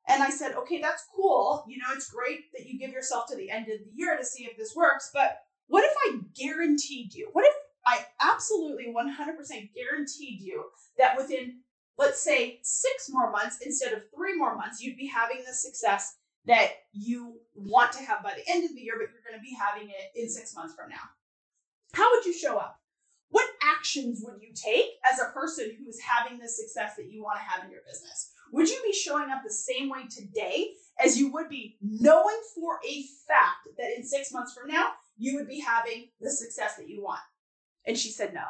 And 0.08 0.22
I 0.22 0.30
said, 0.30 0.54
okay, 0.56 0.80
that's 0.80 1.06
cool. 1.14 1.64
You 1.68 1.78
know, 1.78 1.94
it's 1.94 2.10
great 2.10 2.52
that 2.52 2.66
you 2.66 2.78
give 2.78 2.90
yourself 2.90 3.26
to 3.28 3.36
the 3.36 3.50
end 3.50 3.68
of 3.70 3.78
the 3.78 3.90
year 3.94 4.16
to 4.16 4.24
see 4.24 4.44
if 4.44 4.56
this 4.56 4.74
works. 4.74 5.10
But 5.14 5.38
what 5.68 5.84
if 5.84 5.94
I 6.06 6.18
guaranteed 6.36 7.14
you? 7.14 7.28
What 7.32 7.46
if 7.46 7.54
I 7.86 8.04
absolutely 8.20 8.92
100% 8.92 9.70
guaranteed 9.74 10.40
you 10.40 10.64
that 10.98 11.16
within, 11.16 11.60
let's 11.98 12.20
say, 12.20 12.58
six 12.62 13.08
more 13.08 13.30
months 13.30 13.58
instead 13.64 13.92
of 13.92 14.02
three 14.14 14.36
more 14.36 14.56
months, 14.56 14.82
you'd 14.82 14.96
be 14.96 15.06
having 15.06 15.42
the 15.46 15.54
success 15.54 16.16
that 16.46 16.70
you 16.92 17.40
want 17.54 17.92
to 17.92 18.02
have 18.02 18.22
by 18.22 18.34
the 18.34 18.50
end 18.50 18.64
of 18.64 18.74
the 18.74 18.80
year, 18.80 18.94
but 18.98 19.08
you're 19.12 19.26
going 19.28 19.38
to 19.38 19.42
be 19.42 19.56
having 19.58 19.88
it 19.88 20.20
in 20.20 20.28
six 20.28 20.54
months 20.54 20.74
from 20.74 20.90
now? 20.90 21.04
How 21.94 22.10
would 22.14 22.24
you 22.24 22.32
show 22.32 22.56
up? 22.56 22.82
what 23.32 23.48
actions 23.62 24.22
would 24.22 24.40
you 24.42 24.52
take 24.54 24.90
as 25.10 25.18
a 25.18 25.32
person 25.32 25.74
who 25.78 25.88
is 25.88 25.98
having 26.00 26.38
the 26.38 26.48
success 26.48 26.96
that 26.96 27.10
you 27.10 27.24
want 27.24 27.38
to 27.38 27.44
have 27.44 27.64
in 27.64 27.70
your 27.70 27.80
business? 27.86 28.32
Would 28.52 28.68
you 28.68 28.78
be 28.84 28.92
showing 28.92 29.30
up 29.30 29.42
the 29.42 29.52
same 29.52 29.88
way 29.88 30.02
today 30.08 30.68
as 31.02 31.18
you 31.18 31.32
would 31.32 31.48
be 31.48 31.78
knowing 31.80 32.40
for 32.54 32.78
a 32.86 33.04
fact 33.26 33.74
that 33.78 33.96
in 33.96 34.04
six 34.04 34.32
months 34.32 34.52
from 34.52 34.70
now, 34.70 34.88
you 35.16 35.34
would 35.36 35.48
be 35.48 35.60
having 35.60 36.10
the 36.20 36.30
success 36.30 36.76
that 36.76 36.90
you 36.90 37.02
want? 37.02 37.20
And 37.86 37.96
she 37.96 38.10
said 38.10 38.34
no. 38.34 38.44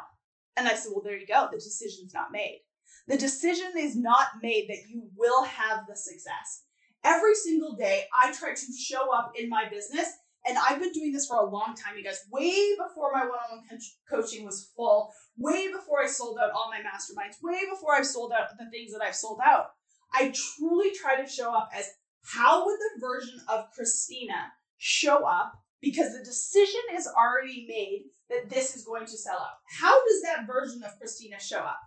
And 0.57 0.67
I 0.67 0.75
said, 0.75 0.91
well, 0.93 1.03
there 1.03 1.17
you 1.17 1.25
go. 1.25 1.47
The 1.49 1.57
decision's 1.57 2.13
not 2.13 2.33
made. 2.33 2.59
The 3.07 3.17
decision 3.17 3.71
is 3.77 3.95
not 3.95 4.27
made 4.41 4.67
that 4.67 4.89
you 4.89 5.03
will 5.15 5.45
have 5.45 5.87
the 5.87 5.95
success. 5.95 6.63
Every 7.03 7.35
single 7.35 7.75
day, 7.75 8.05
I 8.17 8.31
try 8.31 8.53
to 8.53 8.73
show 8.77 9.13
up 9.13 9.33
in 9.37 9.49
my 9.49 9.67
business 9.69 10.07
and 10.45 10.57
I've 10.57 10.79
been 10.79 10.91
doing 10.91 11.13
this 11.13 11.25
for 11.25 11.37
a 11.37 11.49
long 11.49 11.73
time, 11.75 11.97
you 11.97 12.03
guys, 12.03 12.19
way 12.29 12.75
before 12.75 13.11
my 13.13 13.21
one 13.21 13.39
on 13.51 13.57
one 13.57 13.79
coaching 14.09 14.45
was 14.45 14.71
full, 14.75 15.13
way 15.37 15.71
before 15.71 16.01
I 16.01 16.07
sold 16.07 16.37
out 16.37 16.51
all 16.51 16.69
my 16.69 16.79
masterminds, 16.79 17.41
way 17.41 17.61
before 17.69 17.95
I've 17.95 18.05
sold 18.05 18.33
out 18.33 18.49
the 18.57 18.69
things 18.69 18.91
that 18.91 19.01
I've 19.01 19.15
sold 19.15 19.39
out. 19.43 19.67
I 20.13 20.33
truly 20.35 20.91
try 20.91 21.21
to 21.21 21.29
show 21.29 21.53
up 21.53 21.69
as 21.75 21.89
how 22.25 22.65
would 22.65 22.77
the 22.77 23.01
version 23.01 23.39
of 23.47 23.71
Christina 23.73 24.51
show 24.77 25.25
up 25.25 25.53
because 25.81 26.13
the 26.13 26.23
decision 26.23 26.81
is 26.93 27.07
already 27.07 27.65
made 27.67 28.05
that 28.29 28.49
this 28.49 28.75
is 28.75 28.85
going 28.85 29.05
to 29.05 29.17
sell 29.17 29.35
out. 29.35 29.57
How 29.79 29.93
does 30.05 30.21
that 30.23 30.47
version 30.47 30.83
of 30.83 30.97
Christina 30.99 31.39
show 31.39 31.59
up? 31.59 31.79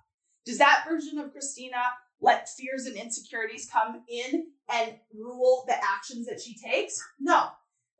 Does 0.44 0.58
that 0.58 0.84
version 0.88 1.18
of 1.18 1.32
Christina 1.32 1.82
let 2.20 2.48
fears 2.48 2.86
and 2.86 2.96
insecurities 2.96 3.68
come 3.72 4.02
in 4.08 4.46
and 4.72 4.94
rule 5.14 5.64
the 5.66 5.76
actions 5.76 6.26
that 6.26 6.40
she 6.40 6.56
takes? 6.56 6.98
No 7.20 7.50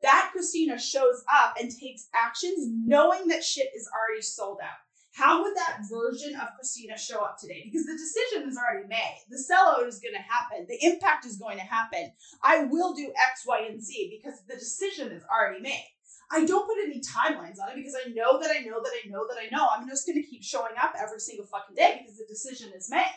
that 0.01 0.29
Christina 0.31 0.79
shows 0.79 1.23
up 1.33 1.55
and 1.59 1.71
takes 1.71 2.07
actions 2.13 2.67
knowing 2.69 3.27
that 3.27 3.43
shit 3.43 3.69
is 3.75 3.89
already 3.93 4.21
sold 4.21 4.59
out. 4.61 4.77
How 5.13 5.41
would 5.41 5.55
that 5.55 5.79
version 5.89 6.35
of 6.35 6.53
Christina 6.55 6.95
show 6.95 7.21
up 7.21 7.37
today? 7.39 7.63
Because 7.65 7.87
the 7.87 7.97
decision 7.97 8.47
is 8.47 8.55
already 8.55 8.87
made. 8.87 9.23
The 9.29 9.41
sellout 9.41 9.87
is 9.87 9.99
going 9.99 10.13
to 10.13 10.21
happen. 10.21 10.67
The 10.69 10.77
impact 10.85 11.25
is 11.25 11.37
going 11.37 11.57
to 11.57 11.63
happen. 11.63 12.11
I 12.43 12.65
will 12.65 12.93
do 12.93 13.11
X, 13.31 13.43
Y, 13.47 13.65
and 13.67 13.81
Z 13.81 14.21
because 14.21 14.39
the 14.47 14.53
decision 14.53 15.11
is 15.11 15.23
already 15.23 15.61
made. 15.61 15.87
I 16.29 16.45
don't 16.45 16.67
put 16.67 16.77
any 16.83 16.99
timelines 16.99 17.57
on 17.57 17.71
it 17.71 17.77
because 17.77 17.95
I 17.95 18.09
know 18.09 18.39
that 18.39 18.51
I 18.51 18.59
know 18.59 18.79
that 18.83 18.91
I 19.03 19.09
know 19.09 19.25
that 19.27 19.37
I 19.41 19.49
know. 19.49 19.67
I'm 19.71 19.87
just 19.87 20.05
going 20.05 20.21
to 20.21 20.27
keep 20.29 20.43
showing 20.43 20.77
up 20.79 20.93
every 20.99 21.19
single 21.19 21.47
fucking 21.47 21.75
day 21.75 22.01
because 22.01 22.19
the 22.19 22.25
decision 22.27 22.71
is 22.75 22.91
made. 22.91 23.15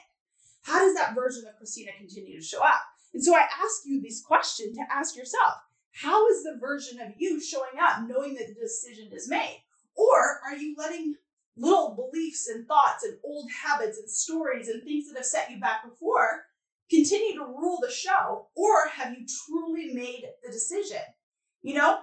How 0.62 0.79
does 0.79 0.95
that 0.95 1.14
version 1.14 1.45
of 1.47 1.57
Christina 1.57 1.93
continue 1.99 2.38
to 2.38 2.45
show 2.45 2.62
up? 2.62 2.81
And 3.12 3.25
so 3.25 3.35
I 3.35 3.40
ask 3.40 3.83
you 3.87 4.00
this 4.00 4.23
question 4.23 4.73
to 4.75 4.83
ask 4.90 5.17
yourself 5.17 5.55
how 5.93 6.29
is 6.29 6.45
the 6.45 6.59
version 6.61 7.00
of 7.00 7.12
you 7.19 7.40
showing 7.40 7.79
up 7.81 8.09
knowing 8.09 8.35
that 8.35 8.47
the 8.49 8.55
decision 8.55 9.11
is 9.12 9.29
made? 9.29 9.64
Or 9.97 10.40
are 10.47 10.57
you 10.57 10.75
letting 10.79 11.17
little 11.57 11.95
beliefs 11.95 12.49
and 12.49 12.67
thoughts 12.67 13.05
and 13.05 13.19
old 13.25 13.50
habits 13.50 13.99
and 13.99 14.09
stories 14.09 14.69
and 14.69 14.83
things 14.83 15.09
that 15.09 15.17
have 15.17 15.26
set 15.26 15.50
you 15.50 15.61
back 15.61 15.83
before 15.85 16.45
continue 16.88 17.35
to 17.35 17.45
rule 17.45 17.79
the 17.83 17.90
show? 17.90 18.49
Or 18.55 18.88
have 18.88 19.14
you 19.14 19.26
truly 19.47 19.93
made 19.93 20.25
the 20.45 20.52
decision? 20.52 21.02
You 21.62 21.75
know, 21.75 22.00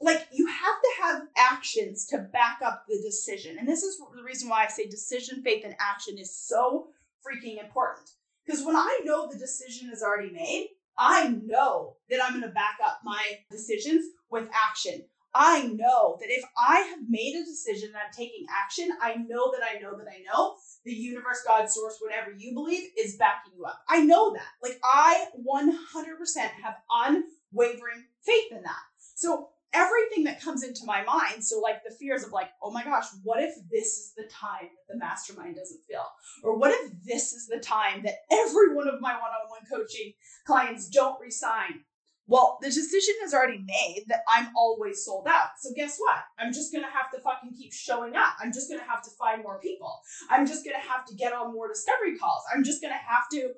like 0.00 0.26
you 0.32 0.46
have 0.46 0.56
to 0.56 1.02
have 1.02 1.22
actions 1.36 2.06
to 2.06 2.18
back 2.18 2.58
up 2.64 2.84
the 2.88 3.00
decision. 3.02 3.58
And 3.58 3.68
this 3.68 3.82
is 3.82 3.98
the 3.98 4.22
reason 4.22 4.48
why 4.48 4.64
I 4.64 4.68
say 4.68 4.86
decision, 4.86 5.42
faith, 5.42 5.62
and 5.64 5.76
action 5.78 6.18
is 6.18 6.36
so 6.36 6.88
freaking 7.24 7.62
important. 7.62 8.10
Because 8.44 8.64
when 8.64 8.76
I 8.76 9.00
know 9.04 9.28
the 9.30 9.38
decision 9.38 9.90
is 9.92 10.02
already 10.02 10.30
made, 10.30 10.68
I 10.98 11.28
know 11.28 11.96
that 12.10 12.20
I'm 12.22 12.32
going 12.32 12.42
to 12.42 12.48
back 12.48 12.78
up 12.84 13.00
my 13.04 13.22
decisions 13.50 14.04
with 14.30 14.48
action. 14.52 15.04
I 15.34 15.66
know 15.66 16.16
that 16.20 16.30
if 16.30 16.44
I 16.56 16.80
have 16.80 17.00
made 17.08 17.34
a 17.34 17.44
decision 17.44 17.88
and 17.88 17.96
I'm 17.96 18.12
taking 18.12 18.46
action, 18.62 18.90
I 19.02 19.16
know 19.16 19.50
that 19.50 19.62
I 19.68 19.80
know 19.80 19.96
that 19.98 20.06
I 20.06 20.22
know 20.22 20.54
the 20.84 20.92
universe, 20.92 21.42
God, 21.44 21.68
source, 21.68 21.98
whatever 22.00 22.30
you 22.30 22.54
believe 22.54 22.90
is 22.96 23.16
backing 23.16 23.54
you 23.56 23.64
up. 23.64 23.80
I 23.88 24.04
know 24.04 24.32
that. 24.32 24.46
Like 24.62 24.78
I 24.84 25.26
100% 25.44 26.38
have 26.62 26.76
unwavering 26.88 28.04
faith 28.22 28.52
in 28.52 28.62
that. 28.62 28.82
So 29.16 29.48
everything 29.74 30.24
that 30.24 30.40
comes 30.40 30.62
into 30.62 30.84
my 30.84 31.02
mind. 31.04 31.44
So, 31.44 31.60
like 31.60 31.82
the 31.84 31.94
fears 31.94 32.24
of, 32.24 32.32
like, 32.32 32.50
oh 32.62 32.70
my 32.70 32.84
gosh, 32.84 33.06
what 33.22 33.42
if 33.42 33.54
this 33.70 33.86
is 33.86 34.12
the 34.16 34.24
time 34.24 34.62
that 34.62 34.92
the 34.92 34.98
mastermind 34.98 35.56
doesn't 35.56 35.82
feel? 35.88 36.06
Or 36.42 36.56
what 36.56 36.70
if 36.70 36.92
this 37.04 37.32
is 37.32 37.46
the 37.46 37.58
time 37.58 38.02
that 38.04 38.20
every 38.32 38.74
one 38.74 38.88
of 38.88 39.00
my 39.00 39.12
one 39.12 39.22
on 39.22 39.50
one 39.50 39.66
coaching 39.70 40.12
clients 40.46 40.88
don't 40.88 41.20
resign? 41.20 41.80
Well, 42.26 42.58
the 42.62 42.68
decision 42.68 43.14
is 43.22 43.34
already 43.34 43.62
made 43.66 44.04
that 44.08 44.20
I'm 44.34 44.48
always 44.56 45.04
sold 45.04 45.26
out. 45.28 45.50
So, 45.60 45.70
guess 45.76 45.98
what? 45.98 46.24
I'm 46.38 46.52
just 46.52 46.72
going 46.72 46.84
to 46.84 46.90
have 46.90 47.10
to 47.12 47.20
fucking 47.20 47.52
keep 47.58 47.72
showing 47.72 48.16
up. 48.16 48.34
I'm 48.40 48.52
just 48.52 48.70
going 48.70 48.80
to 48.80 48.90
have 48.90 49.02
to 49.02 49.10
find 49.18 49.42
more 49.42 49.60
people. 49.60 49.92
I'm 50.30 50.46
just 50.46 50.64
going 50.64 50.76
to 50.80 50.88
have 50.88 51.04
to 51.06 51.14
get 51.14 51.34
on 51.34 51.52
more 51.52 51.68
discovery 51.68 52.16
calls. 52.16 52.42
I'm 52.54 52.64
just 52.64 52.80
going 52.80 52.94
to 52.94 53.12
have 53.12 53.28
to 53.32 53.52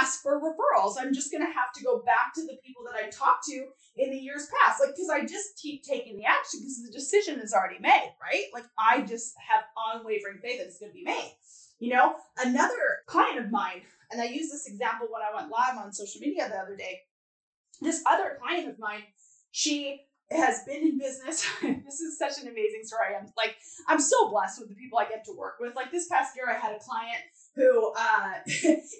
ask 0.00 0.22
for 0.22 0.40
referrals. 0.40 0.94
I'm 0.98 1.14
just 1.14 1.30
going 1.30 1.44
to 1.44 1.52
have 1.52 1.72
to 1.74 1.84
go 1.84 2.02
back 2.04 2.34
to 2.34 2.42
the 2.42 2.58
people 2.64 2.84
that 2.84 2.94
I 2.94 3.10
talked 3.10 3.44
to 3.46 3.66
in 3.96 4.10
the 4.10 4.16
years 4.16 4.48
past. 4.60 4.80
Like, 4.80 4.94
because 4.94 5.10
I 5.10 5.22
just 5.22 5.58
keep 5.60 5.82
taking 5.84 6.16
the 6.16 6.24
action 6.24 6.60
because 6.60 6.82
the 6.84 6.92
decision 6.92 7.40
is 7.40 7.52
already 7.52 7.78
made, 7.80 8.14
right? 8.20 8.46
Like, 8.52 8.64
I 8.78 9.02
just 9.02 9.34
have 9.48 9.64
unwavering 9.94 10.38
faith 10.42 10.58
that 10.58 10.66
it's 10.66 10.78
going 10.78 10.92
to 10.92 10.94
be 10.94 11.04
made. 11.04 11.36
You 11.78 11.94
know, 11.94 12.14
another 12.38 13.02
client 13.06 13.38
of 13.38 13.50
mine, 13.50 13.82
and 14.10 14.20
I 14.20 14.26
used 14.26 14.52
this 14.52 14.68
example 14.68 15.08
when 15.10 15.22
I 15.22 15.34
went 15.34 15.50
live 15.50 15.76
on 15.76 15.92
social 15.92 16.20
media 16.20 16.48
the 16.48 16.58
other 16.58 16.76
day. 16.76 17.00
This 17.80 18.02
other 18.06 18.38
client 18.40 18.68
of 18.68 18.78
mine, 18.78 19.02
she 19.50 20.02
has 20.30 20.62
been 20.64 20.82
in 20.82 20.98
business. 20.98 21.46
this 21.62 22.00
is 22.00 22.18
such 22.18 22.40
an 22.42 22.48
amazing 22.48 22.82
story. 22.84 23.14
I'm 23.18 23.26
like, 23.36 23.56
I'm 23.88 24.00
so 24.00 24.30
blessed 24.30 24.60
with 24.60 24.68
the 24.68 24.74
people 24.74 24.98
I 24.98 25.08
get 25.08 25.24
to 25.26 25.32
work 25.32 25.56
with. 25.60 25.74
Like 25.76 25.90
this 25.90 26.08
past 26.08 26.36
year, 26.36 26.46
I 26.48 26.58
had 26.58 26.74
a 26.74 26.78
client 26.78 27.22
who 27.54 27.92
uh, 27.96 28.34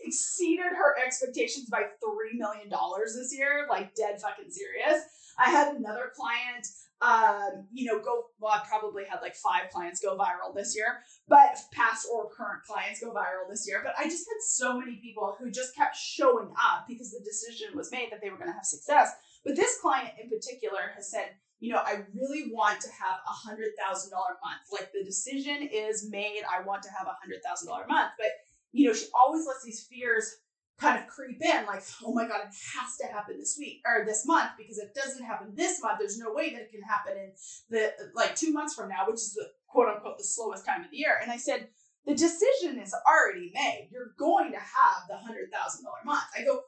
exceeded 0.04 0.66
her 0.66 0.98
expectations 1.04 1.68
by 1.70 1.82
$3 1.82 2.38
million 2.38 2.70
this 3.16 3.34
year, 3.36 3.66
like 3.68 3.94
dead 3.94 4.20
fucking 4.20 4.50
serious. 4.50 5.04
I 5.38 5.48
had 5.48 5.74
another 5.74 6.12
client, 6.14 6.66
um, 7.00 7.66
you 7.72 7.86
know, 7.86 8.00
go, 8.00 8.26
well, 8.38 8.52
I 8.52 8.66
probably 8.68 9.04
had 9.04 9.20
like 9.22 9.34
five 9.34 9.70
clients 9.72 10.00
go 10.00 10.16
viral 10.16 10.54
this 10.54 10.76
year, 10.76 11.00
but 11.28 11.58
past 11.72 12.06
or 12.12 12.28
current 12.28 12.62
clients 12.64 13.00
go 13.00 13.12
viral 13.12 13.48
this 13.48 13.66
year. 13.66 13.80
But 13.82 13.94
I 13.98 14.04
just 14.04 14.26
had 14.28 14.40
so 14.40 14.78
many 14.78 14.96
people 14.96 15.36
who 15.38 15.50
just 15.50 15.74
kept 15.74 15.96
showing 15.96 16.48
up 16.50 16.86
because 16.86 17.10
the 17.10 17.20
decision 17.24 17.68
was 17.74 17.90
made 17.90 18.12
that 18.12 18.20
they 18.20 18.30
were 18.30 18.36
going 18.36 18.50
to 18.50 18.54
have 18.54 18.66
success. 18.66 19.12
But 19.44 19.56
this 19.56 19.78
client 19.80 20.10
in 20.22 20.28
particular 20.28 20.92
has 20.94 21.10
said, 21.10 21.36
you 21.60 21.72
know, 21.72 21.78
I 21.78 22.02
really 22.14 22.50
want 22.52 22.80
to 22.80 22.88
have 22.88 23.20
a 23.26 23.30
hundred 23.30 23.70
thousand 23.78 24.10
dollar 24.10 24.36
month. 24.44 24.62
Like 24.72 24.90
the 24.92 25.04
decision 25.04 25.68
is 25.70 26.08
made, 26.10 26.42
I 26.42 26.62
want 26.64 26.82
to 26.82 26.90
have 26.90 27.06
a 27.06 27.16
hundred 27.22 27.38
thousand 27.46 27.68
dollar 27.68 27.86
month. 27.88 28.12
But 28.18 28.28
you 28.72 28.88
know, 28.88 28.94
she 28.94 29.06
always 29.14 29.46
lets 29.46 29.64
these 29.64 29.86
fears 29.86 30.36
kind 30.80 30.98
of 30.98 31.06
creep 31.06 31.40
in, 31.40 31.66
like, 31.66 31.82
oh 32.04 32.12
my 32.12 32.26
god, 32.26 32.40
it 32.40 32.54
has 32.74 32.96
to 33.00 33.06
happen 33.06 33.38
this 33.38 33.56
week 33.58 33.80
or 33.86 34.04
this 34.04 34.26
month 34.26 34.50
because 34.58 34.78
it 34.78 34.94
doesn't 34.94 35.24
happen 35.24 35.52
this 35.54 35.80
month. 35.82 35.98
There's 35.98 36.18
no 36.18 36.32
way 36.32 36.50
that 36.52 36.62
it 36.62 36.72
can 36.72 36.82
happen 36.82 37.12
in 37.16 37.32
the 37.70 37.92
like 38.14 38.34
two 38.34 38.52
months 38.52 38.74
from 38.74 38.88
now, 38.88 39.06
which 39.06 39.16
is 39.16 39.34
the 39.34 39.46
quote 39.68 39.88
unquote 39.88 40.18
the 40.18 40.24
slowest 40.24 40.66
time 40.66 40.84
of 40.84 40.90
the 40.90 40.96
year. 40.96 41.18
And 41.22 41.30
I 41.30 41.36
said, 41.36 41.68
the 42.06 42.14
decision 42.14 42.80
is 42.80 42.94
already 43.06 43.52
made. 43.54 43.90
You're 43.92 44.14
going 44.18 44.50
to 44.50 44.58
have 44.58 45.06
the 45.08 45.16
hundred 45.16 45.52
thousand 45.52 45.84
dollar 45.84 46.02
month. 46.04 46.24
I 46.36 46.44
go, 46.44 46.62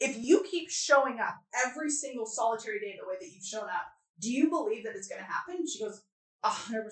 if 0.00 0.16
you 0.18 0.44
keep 0.50 0.70
showing 0.70 1.18
up 1.20 1.36
every 1.66 1.90
single 1.90 2.26
solitary 2.26 2.80
day 2.80 2.96
the 3.00 3.08
way 3.08 3.16
that 3.20 3.32
you've 3.32 3.44
shown 3.44 3.64
up, 3.64 3.86
do 4.20 4.30
you 4.30 4.48
believe 4.50 4.84
that 4.84 4.94
it's 4.96 5.08
going 5.08 5.20
to 5.20 5.26
happen? 5.26 5.66
She 5.66 5.82
goes, 5.82 6.02
100%, 6.44 6.84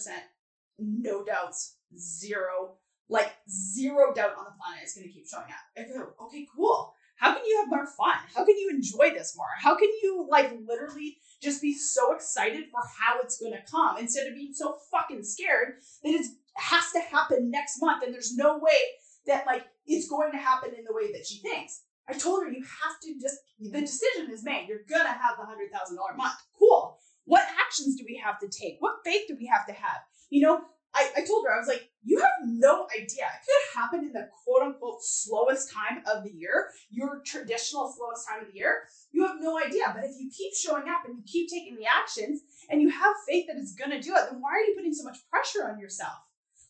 no 0.79 1.25
doubts, 1.25 1.77
zero, 1.97 2.77
like 3.09 3.33
zero 3.49 4.13
doubt 4.15 4.37
on 4.39 4.45
the 4.45 4.53
planet 4.59 4.83
it's 4.83 4.95
going 4.95 5.07
to 5.07 5.13
keep 5.13 5.27
showing 5.27 5.45
up. 5.45 5.65
I 5.77 5.83
go, 5.83 6.27
okay, 6.27 6.47
cool. 6.55 6.95
How 7.17 7.35
can 7.35 7.45
you 7.45 7.59
have 7.61 7.69
more 7.69 7.87
fun? 7.87 8.17
How 8.35 8.45
can 8.45 8.57
you 8.57 8.71
enjoy 8.71 9.11
this 9.11 9.37
more? 9.37 9.47
How 9.61 9.77
can 9.77 9.89
you 10.03 10.27
like 10.29 10.53
literally 10.67 11.19
just 11.41 11.63
be 11.63 11.75
so 11.75 12.15
excited 12.15 12.65
for 12.71 12.81
how 12.99 13.21
it's 13.21 13.39
going 13.39 13.53
to 13.53 13.71
come 13.71 13.99
instead 13.99 14.27
of 14.27 14.35
being 14.35 14.55
so 14.55 14.77
fucking 14.91 15.23
scared 15.23 15.75
that 16.03 16.11
it 16.11 16.27
has 16.57 16.91
to 16.93 17.01
happen 17.01 17.51
next 17.51 17.81
month 17.81 18.03
and 18.03 18.13
there's 18.13 18.35
no 18.35 18.59
way 18.59 18.81
that 19.27 19.47
like 19.47 19.65
it's 19.87 20.09
going 20.09 20.33
to 20.33 20.39
happen 20.39 20.71
in 20.77 20.85
the 20.85 20.95
way 20.95 21.13
that 21.13 21.27
she 21.27 21.39
thinks. 21.39 21.83
I 22.09 22.15
told 22.15 22.43
her 22.43 22.51
you 22.51 22.63
have 22.63 23.01
to 23.03 23.15
just 23.21 23.39
the 23.61 23.81
decision 23.81 24.31
is 24.31 24.45
made. 24.45 24.67
You're 24.69 24.85
gonna 24.89 25.13
have 25.13 25.37
the 25.39 25.47
hundred 25.47 25.71
thousand 25.73 25.97
dollar 25.97 26.15
month. 26.17 26.35
Cool. 26.59 26.99
What 27.25 27.47
actions 27.65 27.97
do 27.97 28.05
we 28.07 28.21
have 28.23 28.41
to 28.41 28.49
take? 28.49 28.77
What 28.81 28.97
faith 29.05 29.23
do 29.29 29.37
we 29.39 29.47
have 29.47 29.67
to 29.67 29.73
have? 29.73 30.03
You 30.31 30.43
know, 30.43 30.61
I, 30.95 31.11
I 31.17 31.25
told 31.25 31.47
her, 31.47 31.55
I 31.55 31.59
was 31.59 31.69
like, 31.69 31.89
you 32.05 32.21
have 32.21 32.45
no 32.45 32.87
idea. 32.93 33.25
It 33.25 33.47
could 33.47 33.81
happen 33.81 34.01
in 34.01 34.13
the 34.13 34.29
quote 34.45 34.63
unquote 34.63 35.03
slowest 35.03 35.73
time 35.73 36.03
of 36.07 36.25
the 36.25 36.33
year, 36.33 36.71
your 36.91 37.23
traditional 37.25 37.93
slowest 37.97 38.29
time 38.29 38.43
of 38.43 38.53
the 38.53 38.59
year. 38.59 38.89
You 39.13 39.27
have 39.27 39.37
no 39.41 39.59
idea. 39.59 39.93
But 39.95 40.05
if 40.05 40.13
you 40.19 40.31
keep 40.37 40.53
showing 40.55 40.89
up 40.89 41.07
and 41.07 41.17
you 41.17 41.23
keep 41.27 41.49
taking 41.49 41.77
the 41.77 41.87
actions 41.87 42.43
and 42.69 42.83
you 42.83 42.91
have 42.91 43.15
faith 43.29 43.47
that 43.49 43.57
it's 43.57 43.75
gonna 43.75 44.03
do 44.03 44.15
it, 44.15 44.31
then 44.31 44.41
why 44.41 44.51
are 44.51 44.67
you 44.67 44.75
putting 44.77 44.93
so 44.93 45.05
much 45.05 45.19
pressure 45.31 45.71
on 45.71 45.79
yourself? 45.79 46.19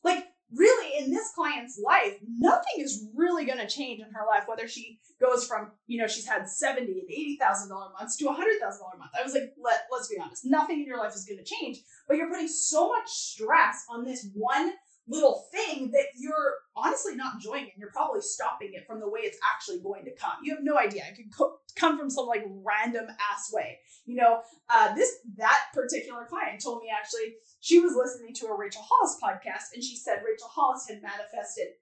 Like 0.05 0.27
really 0.55 1.05
in 1.05 1.11
this 1.11 1.31
client's 1.35 1.81
life, 1.85 2.15
nothing 2.39 2.79
is 2.79 3.09
really 3.15 3.45
going 3.45 3.59
to 3.59 3.67
change 3.67 4.01
in 4.01 4.13
her 4.13 4.27
life, 4.31 4.45
whether 4.47 4.69
she 4.69 5.01
goes 5.21 5.47
from, 5.47 5.71
you 5.87 6.01
know, 6.01 6.07
she's 6.07 6.27
had 6.27 6.49
70 6.49 6.85
and 6.85 7.41
$80,000 7.41 7.69
months 7.99 8.17
to 8.17 8.25
$100,000 8.25 8.35
a 8.35 8.99
month. 8.99 9.11
I 9.19 9.23
was 9.23 9.35
like, 9.35 9.55
Let, 9.63 9.87
let's 9.91 10.09
be 10.09 10.17
honest, 10.23 10.45
nothing 10.45 10.81
in 10.81 10.87
your 10.87 10.99
life 10.99 11.15
is 11.15 11.25
going 11.25 11.39
to 11.39 11.45
change, 11.45 11.79
but 12.09 12.17
you're 12.17 12.29
putting 12.31 12.49
so 12.49 12.89
much 12.89 13.09
stress 13.09 13.85
on 13.91 14.05
this 14.05 14.29
one 14.35 14.73
little 15.09 15.45
thing 15.51 15.91
that 15.91 16.07
you're 16.17 16.55
honestly 16.77 17.17
not 17.17 17.35
enjoying. 17.35 17.65
And 17.65 17.73
you're 17.79 17.91
probably 17.91 18.21
stopping 18.21 18.71
it 18.75 18.87
from 18.87 19.01
the 19.01 19.09
way 19.09 19.21
it's 19.21 19.39
actually 19.55 19.81
going 19.81 20.05
to 20.05 20.15
come. 20.15 20.33
You 20.43 20.55
have 20.55 20.65
no 20.65 20.79
idea. 20.79 21.05
It 21.09 21.17
could 21.17 21.37
co- 21.37 21.57
come 21.77 21.99
from 21.99 22.11
some 22.11 22.27
like 22.27 22.45
random 22.47 23.07
ass 23.09 23.51
way. 23.53 23.79
You 24.07 24.17
know, 24.17 24.43
uh, 24.71 24.95
this 24.95 25.11
that 25.37 25.67
particular 25.75 26.25
client 26.29 26.63
told 26.63 26.83
me 26.83 26.89
actually 26.91 27.35
she 27.61 27.81
was 27.81 27.95
listening 27.95 28.35
to 28.35 28.47
a 28.47 28.57
Rachel 28.57 28.83
Hollis 28.89 29.19
podcast, 29.23 29.75
and 29.75 29.83
she 29.83 29.97
said 29.97 30.23
Rachel 30.25 30.49
Hollis 30.49 30.87
had 30.89 31.03
manifested 31.03 31.75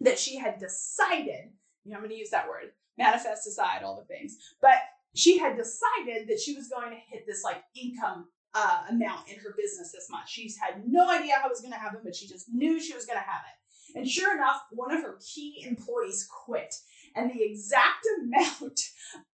that 0.00 0.18
she 0.18 0.36
had 0.36 0.58
decided. 0.58 1.50
You 1.84 1.92
know, 1.92 1.96
I'm 1.96 2.02
going 2.02 2.10
to 2.10 2.16
use 2.16 2.30
that 2.30 2.48
word 2.48 2.72
manifest, 2.98 3.44
decide, 3.44 3.82
all 3.82 3.96
the 3.96 4.04
things, 4.04 4.36
but 4.60 4.76
she 5.14 5.38
had 5.38 5.56
decided 5.56 6.28
that 6.28 6.40
she 6.40 6.54
was 6.54 6.68
going 6.68 6.90
to 6.90 6.96
hit 6.96 7.26
this 7.26 7.42
like 7.42 7.62
income 7.74 8.26
uh, 8.54 8.82
amount 8.90 9.28
in 9.28 9.38
her 9.38 9.54
business 9.56 9.92
this 9.92 10.08
month. 10.10 10.28
She's 10.28 10.56
had 10.56 10.82
no 10.86 11.08
idea 11.08 11.34
how 11.40 11.46
it 11.46 11.50
was 11.50 11.60
going 11.60 11.72
to 11.72 11.78
happen, 11.78 12.00
but 12.02 12.14
she 12.14 12.26
just 12.26 12.48
knew 12.52 12.80
she 12.80 12.94
was 12.94 13.06
going 13.06 13.18
to 13.18 13.24
have 13.24 13.42
it. 13.46 13.98
And 13.98 14.08
sure 14.08 14.34
enough, 14.34 14.62
one 14.70 14.92
of 14.92 15.02
her 15.02 15.18
key 15.24 15.64
employees 15.66 16.28
quit. 16.44 16.74
And 17.14 17.30
the 17.30 17.42
exact 17.42 18.06
amount 18.22 18.80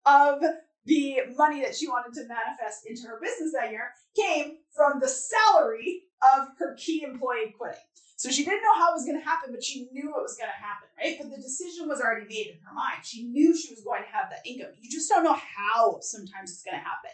of 0.05 0.41
the 0.85 1.17
money 1.35 1.61
that 1.61 1.75
she 1.75 1.87
wanted 1.87 2.13
to 2.13 2.27
manifest 2.27 2.87
into 2.87 3.03
her 3.07 3.19
business 3.21 3.53
that 3.53 3.71
year 3.71 3.91
came 4.15 4.57
from 4.75 4.99
the 4.99 5.07
salary 5.07 6.03
of 6.37 6.47
her 6.57 6.75
key 6.75 7.03
employee 7.03 7.53
quitting. 7.57 7.81
So 8.15 8.31
she 8.31 8.43
didn't 8.43 8.63
know 8.63 8.81
how 8.81 8.91
it 8.91 8.97
was 8.97 9.05
going 9.05 9.19
to 9.19 9.23
happen, 9.25 9.51
but 9.51 9.63
she 9.63 9.89
knew 9.91 10.09
it 10.09 10.25
was 10.25 10.35
going 10.41 10.49
to 10.49 10.57
happen, 10.57 10.89
right? 10.97 11.17
But 11.21 11.29
the 11.29 11.37
decision 11.37 11.87
was 11.87 12.01
already 12.01 12.25
made 12.25 12.47
in 12.49 12.57
her 12.65 12.73
mind. 12.73 13.05
She 13.05 13.29
knew 13.29 13.55
she 13.55 13.69
was 13.69 13.83
going 13.83 14.01
to 14.01 14.09
have 14.09 14.31
that 14.31 14.41
income. 14.41 14.73
You 14.81 14.89
just 14.89 15.07
don't 15.07 15.23
know 15.23 15.37
how 15.37 15.99
sometimes 16.01 16.49
it's 16.49 16.63
going 16.63 16.81
to 16.81 16.83
happen. 16.83 17.13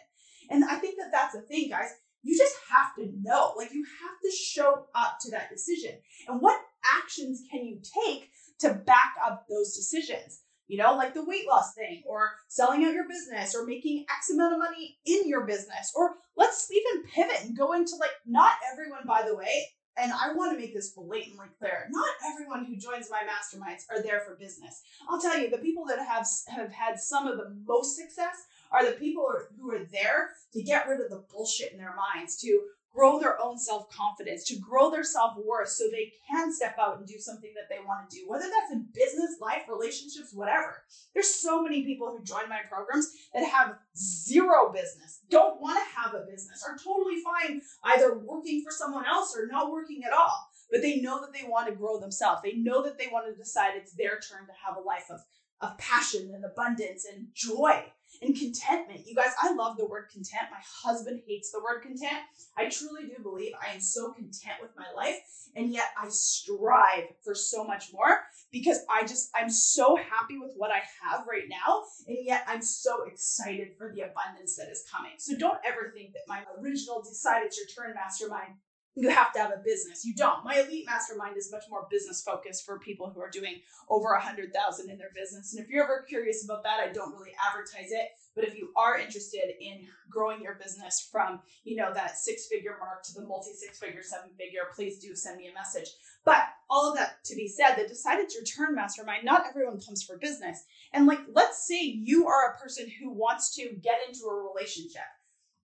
And 0.49 0.63
I 0.65 0.75
think 0.75 0.97
that 0.97 1.11
that's 1.11 1.35
the 1.35 1.41
thing, 1.41 1.69
guys. 1.69 1.89
You 2.23 2.37
just 2.37 2.55
have 2.69 2.95
to 2.95 3.11
know. 3.21 3.53
Like, 3.57 3.73
you 3.73 3.85
have 4.01 4.17
to 4.23 4.31
show 4.35 4.85
up 4.95 5.17
to 5.21 5.31
that 5.31 5.49
decision. 5.49 5.91
And 6.27 6.41
what 6.41 6.59
actions 7.01 7.43
can 7.51 7.65
you 7.65 7.79
take 8.05 8.29
to 8.59 8.73
back 8.73 9.13
up 9.25 9.45
those 9.49 9.75
decisions? 9.75 10.41
You 10.67 10.77
know, 10.77 10.95
like 10.95 11.13
the 11.13 11.25
weight 11.25 11.45
loss 11.47 11.73
thing, 11.73 12.03
or 12.07 12.31
selling 12.47 12.85
out 12.85 12.93
your 12.93 13.07
business, 13.07 13.53
or 13.53 13.65
making 13.65 14.05
X 14.09 14.29
amount 14.31 14.53
of 14.53 14.59
money 14.59 14.97
in 15.05 15.27
your 15.27 15.45
business, 15.45 15.91
or 15.95 16.15
let's 16.37 16.69
even 16.71 17.03
pivot 17.03 17.43
and 17.43 17.57
go 17.57 17.73
into 17.73 17.97
like, 17.99 18.11
not 18.25 18.53
everyone, 18.71 19.05
by 19.05 19.23
the 19.27 19.35
way, 19.35 19.67
and 19.97 20.11
I 20.11 20.33
want 20.33 20.53
to 20.53 20.57
make 20.57 20.73
this 20.73 20.91
blatantly 20.95 21.47
clear. 21.59 21.87
Not 21.91 22.09
everyone 22.31 22.65
who 22.65 22.75
joins 22.77 23.11
my 23.11 23.21
masterminds 23.21 23.83
are 23.91 24.01
there 24.01 24.21
for 24.21 24.35
business. 24.35 24.81
I'll 25.07 25.21
tell 25.21 25.37
you, 25.37 25.49
the 25.49 25.59
people 25.59 25.85
that 25.85 25.99
have 25.99 26.25
have 26.47 26.71
had 26.71 26.99
some 26.99 27.27
of 27.27 27.37
the 27.37 27.55
most 27.65 27.95
success 27.95 28.47
are 28.73 28.85
the 28.85 28.97
people 28.97 29.31
who 29.59 29.71
are 29.71 29.85
there 29.91 30.31
to 30.51 30.63
get 30.63 30.87
rid 30.87 30.99
of 30.99 31.09
the 31.09 31.23
bullshit 31.31 31.71
in 31.71 31.77
their 31.77 31.95
minds, 31.95 32.35
to 32.37 32.59
grow 32.93 33.19
their 33.19 33.41
own 33.41 33.57
self 33.57 33.89
confidence, 33.89 34.43
to 34.45 34.57
grow 34.57 34.89
their 34.89 35.03
self 35.03 35.35
worth 35.43 35.69
so 35.69 35.85
they 35.85 36.11
can 36.29 36.53
step 36.53 36.75
out 36.79 36.97
and 36.97 37.07
do 37.07 37.19
something 37.19 37.51
that 37.55 37.73
they 37.73 37.83
want 37.83 38.09
to 38.09 38.17
do, 38.17 38.27
whether 38.27 38.45
that's 38.45 38.71
in 38.71 38.87
business, 38.93 39.37
life, 39.41 39.63
relationships, 39.69 40.33
whatever. 40.33 40.83
There's 41.13 41.33
so 41.33 41.61
many 41.61 41.83
people 41.83 42.15
who 42.15 42.23
join 42.23 42.49
my 42.49 42.61
programs 42.69 43.11
that 43.33 43.47
have 43.47 43.77
zero 43.95 44.71
business, 44.71 45.21
don't 45.29 45.61
want 45.61 45.79
to 45.79 46.01
have 46.01 46.13
a 46.13 46.25
business, 46.29 46.63
are 46.67 46.77
totally 46.77 47.21
fine 47.21 47.61
either 47.83 48.17
working 48.17 48.63
for 48.63 48.71
someone 48.71 49.05
else 49.05 49.35
or 49.37 49.47
not 49.47 49.71
working 49.71 50.03
at 50.05 50.13
all. 50.13 50.49
But 50.71 50.81
they 50.81 51.01
know 51.01 51.21
that 51.21 51.33
they 51.33 51.47
want 51.47 51.67
to 51.67 51.75
grow 51.75 51.99
themselves. 51.99 52.41
They 52.43 52.53
know 52.53 52.81
that 52.83 52.97
they 52.97 53.07
want 53.11 53.27
to 53.27 53.39
decide 53.39 53.73
it's 53.75 53.93
their 53.93 54.19
turn 54.19 54.47
to 54.47 54.53
have 54.65 54.75
a 54.75 54.79
life 54.79 55.05
of, 55.11 55.19
of 55.61 55.77
passion 55.77 56.31
and 56.33 56.43
abundance 56.43 57.05
and 57.05 57.27
joy 57.35 57.85
and 58.23 58.35
contentment. 58.35 59.05
You 59.05 59.15
guys, 59.15 59.33
I 59.41 59.53
love 59.53 59.77
the 59.77 59.85
word 59.85 60.09
content. 60.11 60.43
My 60.51 60.61
husband 60.61 61.21
hates 61.27 61.51
the 61.51 61.59
word 61.59 61.81
content. 61.81 62.23
I 62.57 62.69
truly 62.69 63.03
do 63.03 63.21
believe 63.21 63.53
I 63.61 63.73
am 63.73 63.81
so 63.81 64.11
content 64.11 64.55
with 64.61 64.71
my 64.77 64.85
life, 64.95 65.19
and 65.55 65.71
yet 65.71 65.91
I 65.97 66.09
strive 66.09 67.05
for 67.23 67.35
so 67.35 67.63
much 67.63 67.91
more 67.93 68.21
because 68.51 68.79
I 68.89 69.05
just, 69.05 69.29
I'm 69.35 69.49
so 69.49 69.95
happy 69.95 70.37
with 70.37 70.51
what 70.55 70.71
I 70.71 70.81
have 71.03 71.25
right 71.29 71.49
now, 71.49 71.83
and 72.07 72.17
yet 72.21 72.43
I'm 72.47 72.61
so 72.61 73.03
excited 73.03 73.69
for 73.77 73.91
the 73.93 74.01
abundance 74.01 74.55
that 74.57 74.69
is 74.69 74.85
coming. 74.91 75.13
So 75.17 75.37
don't 75.37 75.59
ever 75.65 75.91
think 75.93 76.13
that 76.13 76.21
my 76.27 76.43
original 76.59 77.01
Decide 77.01 77.43
It's 77.43 77.57
Your 77.57 77.67
Turn 77.67 77.95
mastermind 77.95 78.53
you 78.95 79.09
have 79.09 79.33
to 79.33 79.39
have 79.39 79.51
a 79.51 79.61
business. 79.63 80.05
You 80.05 80.13
don't. 80.13 80.43
My 80.45 80.55
elite 80.55 80.85
mastermind 80.85 81.37
is 81.37 81.51
much 81.51 81.63
more 81.69 81.87
business 81.89 82.21
focused 82.21 82.65
for 82.65 82.79
people 82.79 83.09
who 83.09 83.21
are 83.21 83.29
doing 83.29 83.61
over 83.89 84.13
a 84.13 84.21
hundred 84.21 84.53
thousand 84.53 84.89
in 84.89 84.97
their 84.97 85.11
business. 85.15 85.53
And 85.53 85.63
if 85.63 85.69
you're 85.69 85.83
ever 85.83 86.05
curious 86.07 86.43
about 86.45 86.63
that, 86.63 86.79
I 86.79 86.91
don't 86.91 87.13
really 87.13 87.33
advertise 87.43 87.91
it. 87.91 88.09
But 88.35 88.45
if 88.45 88.55
you 88.55 88.69
are 88.77 88.97
interested 88.97 89.53
in 89.59 89.87
growing 90.09 90.41
your 90.41 90.55
business 90.55 91.07
from, 91.11 91.39
you 91.63 91.75
know, 91.75 91.93
that 91.93 92.17
six 92.17 92.47
figure 92.47 92.77
mark 92.79 93.03
to 93.03 93.13
the 93.13 93.25
multi 93.25 93.51
six 93.53 93.79
figure, 93.79 94.03
seven 94.03 94.29
figure, 94.37 94.61
please 94.75 94.99
do 94.99 95.15
send 95.15 95.37
me 95.37 95.47
a 95.47 95.53
message. 95.53 95.89
But 96.25 96.43
all 96.69 96.89
of 96.89 96.97
that 96.97 97.23
to 97.25 97.35
be 97.35 97.47
said, 97.47 97.75
the 97.75 97.87
decided 97.87 98.33
Your 98.33 98.43
Turn 98.43 98.75
mastermind, 98.75 99.25
not 99.25 99.45
everyone 99.47 99.79
comes 99.79 100.03
for 100.03 100.17
business. 100.17 100.63
And 100.93 101.05
like, 101.05 101.19
let's 101.33 101.67
say 101.67 101.81
you 101.81 102.27
are 102.27 102.51
a 102.51 102.59
person 102.59 102.91
who 102.99 103.11
wants 103.11 103.55
to 103.55 103.75
get 103.81 103.99
into 104.07 104.25
a 104.25 104.49
relationship. 104.49 105.01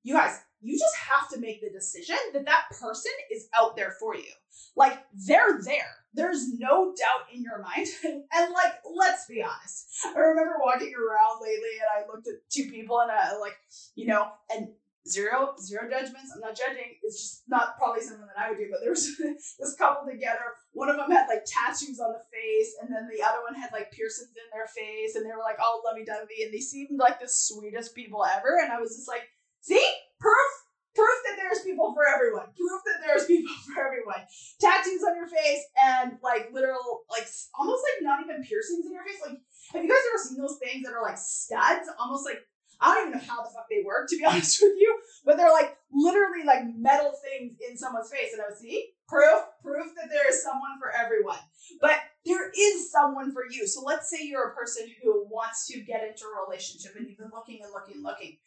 You 0.04 0.16
guys, 0.16 0.40
you 0.62 0.78
just 0.78 0.96
have 0.96 1.30
to 1.30 1.40
make 1.40 1.62
the 1.62 1.70
decision 1.70 2.18
that 2.34 2.46
that 2.46 2.64
person 2.80 3.12
is 3.32 3.48
out 3.54 3.76
there 3.76 3.96
for 4.00 4.16
you. 4.16 4.32
Like 4.76 5.00
they're 5.14 5.60
there. 5.64 5.96
There's 6.14 6.54
no 6.54 6.94
doubt 6.96 7.34
in 7.34 7.44
your 7.44 7.62
mind. 7.62 7.88
and 8.04 8.54
like, 8.54 8.74
let's 8.96 9.26
be 9.28 9.44
honest. 9.44 9.88
I 10.06 10.20
remember 10.20 10.56
walking 10.64 10.94
around 10.96 11.42
lately 11.42 11.76
and 11.80 12.04
I 12.04 12.08
looked 12.08 12.28
at 12.28 12.50
two 12.50 12.70
people 12.70 13.00
and 13.00 13.12
I 13.12 13.38
like, 13.38 13.58
you 13.96 14.08
know, 14.08 14.30
and 14.54 14.70
zero 15.08 15.56
zero 15.60 15.90
judgments. 15.90 16.32
I'm 16.34 16.42
not 16.42 16.58
judging. 16.58 16.98
It's 17.04 17.22
just 17.22 17.44
not 17.48 17.78
probably 17.78 18.02
something 18.02 18.28
that 18.28 18.40
I 18.40 18.50
would 18.50 18.58
do. 18.58 18.68
But 18.72 18.82
there 18.82 18.92
was 18.92 19.18
this 19.60 19.76
couple 19.78 20.10
together. 20.10 20.60
One 20.74 20.90
of 20.90 20.98
them 20.98 21.12
had 21.12 21.28
like 21.28 21.46
tattoos 21.46 22.00
on 22.00 22.14
the 22.14 22.24
face, 22.32 22.76
and 22.82 22.92
then 22.92 23.10
the 23.10 23.24
other 23.24 23.42
one 23.44 23.60
had 23.60 23.72
like 23.72 23.92
piercings 23.92 24.36
in 24.36 24.48
their 24.54 24.68
face, 24.68 25.16
and 25.16 25.26
they 25.26 25.34
were 25.34 25.44
like 25.44 25.58
oh, 25.60 25.82
all 25.82 25.84
lovey 25.86 26.06
dovey, 26.06 26.44
and 26.44 26.54
they 26.54 26.62
seemed 26.62 27.00
like 27.00 27.20
the 27.20 27.28
sweetest 27.28 27.96
people 27.96 28.26
ever. 28.26 28.60
And 28.62 28.72
I 28.72 28.80
was 28.80 28.96
just 28.96 29.08
like, 29.08 29.28
see, 29.62 29.84
proof. 30.20 30.52
Proof 30.96 31.20
that 31.30 31.38
there's 31.38 31.64
people 31.64 31.94
for 31.94 32.04
everyone. 32.04 32.50
Proof 32.58 32.82
that 32.84 33.00
there's 33.06 33.26
people 33.32 33.54
for 33.64 33.80
everyone. 33.80 34.26
Tattoos 34.60 35.06
on 35.08 35.16
your 35.16 35.30
face 35.30 35.64
and 35.80 36.18
like 36.24 36.50
literal, 36.52 37.06
like 37.10 37.28
almost 37.58 37.86
like 37.86 38.04
not 38.04 38.20
even 38.20 38.44
piercings 38.44 38.86
in 38.86 38.92
your 38.92 39.06
face. 39.06 39.22
Like, 39.24 39.38
have 39.72 39.84
you 39.84 39.88
guys 39.88 40.04
ever 40.12 40.20
seen 40.20 40.42
those 40.42 40.58
things 40.58 40.84
that 40.84 40.92
are 40.92 41.04
like 41.06 41.18
studs? 41.18 41.88
Almost 42.00 42.26
like 42.26 42.42
I 42.82 42.96
don't 42.96 43.10
even 43.10 43.20
know 43.20 43.26
how 43.28 43.44
the 43.44 43.50
fuck 43.50 43.68
they 43.70 43.84
work, 43.86 44.10
to 44.10 44.18
be 44.18 44.26
honest 44.30 44.62
with 44.62 44.76
you, 44.78 44.98
but 45.26 45.38
they're 45.38 45.52
like 45.52 45.78
literally 45.92 46.44
like 46.46 46.64
metal 46.76 47.14
things 47.24 47.58
in 47.60 47.78
someone's 47.78 48.10
face. 48.10 48.34
And 48.34 48.42
I 48.42 48.50
was 48.50 48.60
see 48.60 48.92
proof, 49.08 49.42
proof 49.62 49.88
that 49.98 50.10
there 50.10 50.30
is 50.30 50.42
someone 50.42 50.80
for 50.80 50.92
everyone. 50.92 51.42
But 51.82 51.98
there 52.26 52.52
is 52.56 52.92
someone 52.92 53.34
for 53.34 53.44
you. 53.50 53.68
So 53.68 53.82
let's 53.82 54.10
say 54.10 54.24
you're 54.24 54.50
a 54.50 54.56
person 54.56 54.88
who 55.04 55.26
wants 55.30 55.68
to 55.68 55.82
get 55.82 56.04
into 56.04 56.26
a 56.26 56.46
relationship 56.46 56.96
and 56.96 57.08
you've 57.08 57.18
been 57.18 57.32
looking 57.34 57.60
and 57.64 57.74
looking 57.74 57.96
and 57.96 58.04
looking. 58.04 58.38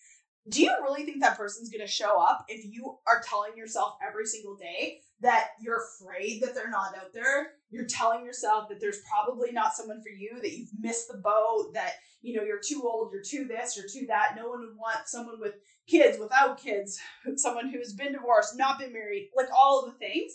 Do 0.48 0.62
you 0.62 0.74
really 0.82 1.04
think 1.04 1.20
that 1.20 1.36
person's 1.36 1.70
gonna 1.70 1.86
show 1.86 2.20
up 2.20 2.44
if 2.48 2.64
you 2.64 2.98
are 3.06 3.22
telling 3.24 3.56
yourself 3.56 3.96
every 4.06 4.26
single 4.26 4.56
day 4.56 5.00
that 5.20 5.50
you're 5.60 5.84
afraid 5.84 6.42
that 6.42 6.54
they're 6.54 6.70
not 6.70 6.96
out 6.96 7.12
there? 7.14 7.52
You're 7.70 7.86
telling 7.86 8.24
yourself 8.24 8.68
that 8.68 8.80
there's 8.80 9.00
probably 9.08 9.52
not 9.52 9.74
someone 9.74 10.02
for 10.02 10.08
you, 10.08 10.40
that 10.40 10.52
you've 10.52 10.70
missed 10.80 11.08
the 11.08 11.18
boat, 11.18 11.70
that 11.74 11.92
you 12.22 12.36
know, 12.36 12.44
you're 12.44 12.60
too 12.60 12.82
old, 12.84 13.12
you're 13.12 13.22
too 13.22 13.46
this, 13.46 13.76
you're 13.76 13.88
too 13.88 14.06
that. 14.06 14.34
No 14.36 14.48
one 14.48 14.60
would 14.60 14.76
want 14.76 15.06
someone 15.08 15.40
with 15.40 15.54
kids, 15.86 16.18
without 16.18 16.62
kids, 16.62 16.98
someone 17.36 17.68
who's 17.68 17.92
been 17.92 18.12
divorced, 18.12 18.56
not 18.56 18.78
been 18.78 18.92
married, 18.92 19.30
like 19.36 19.48
all 19.52 19.80
of 19.80 19.92
the 19.92 19.98
things. 19.98 20.32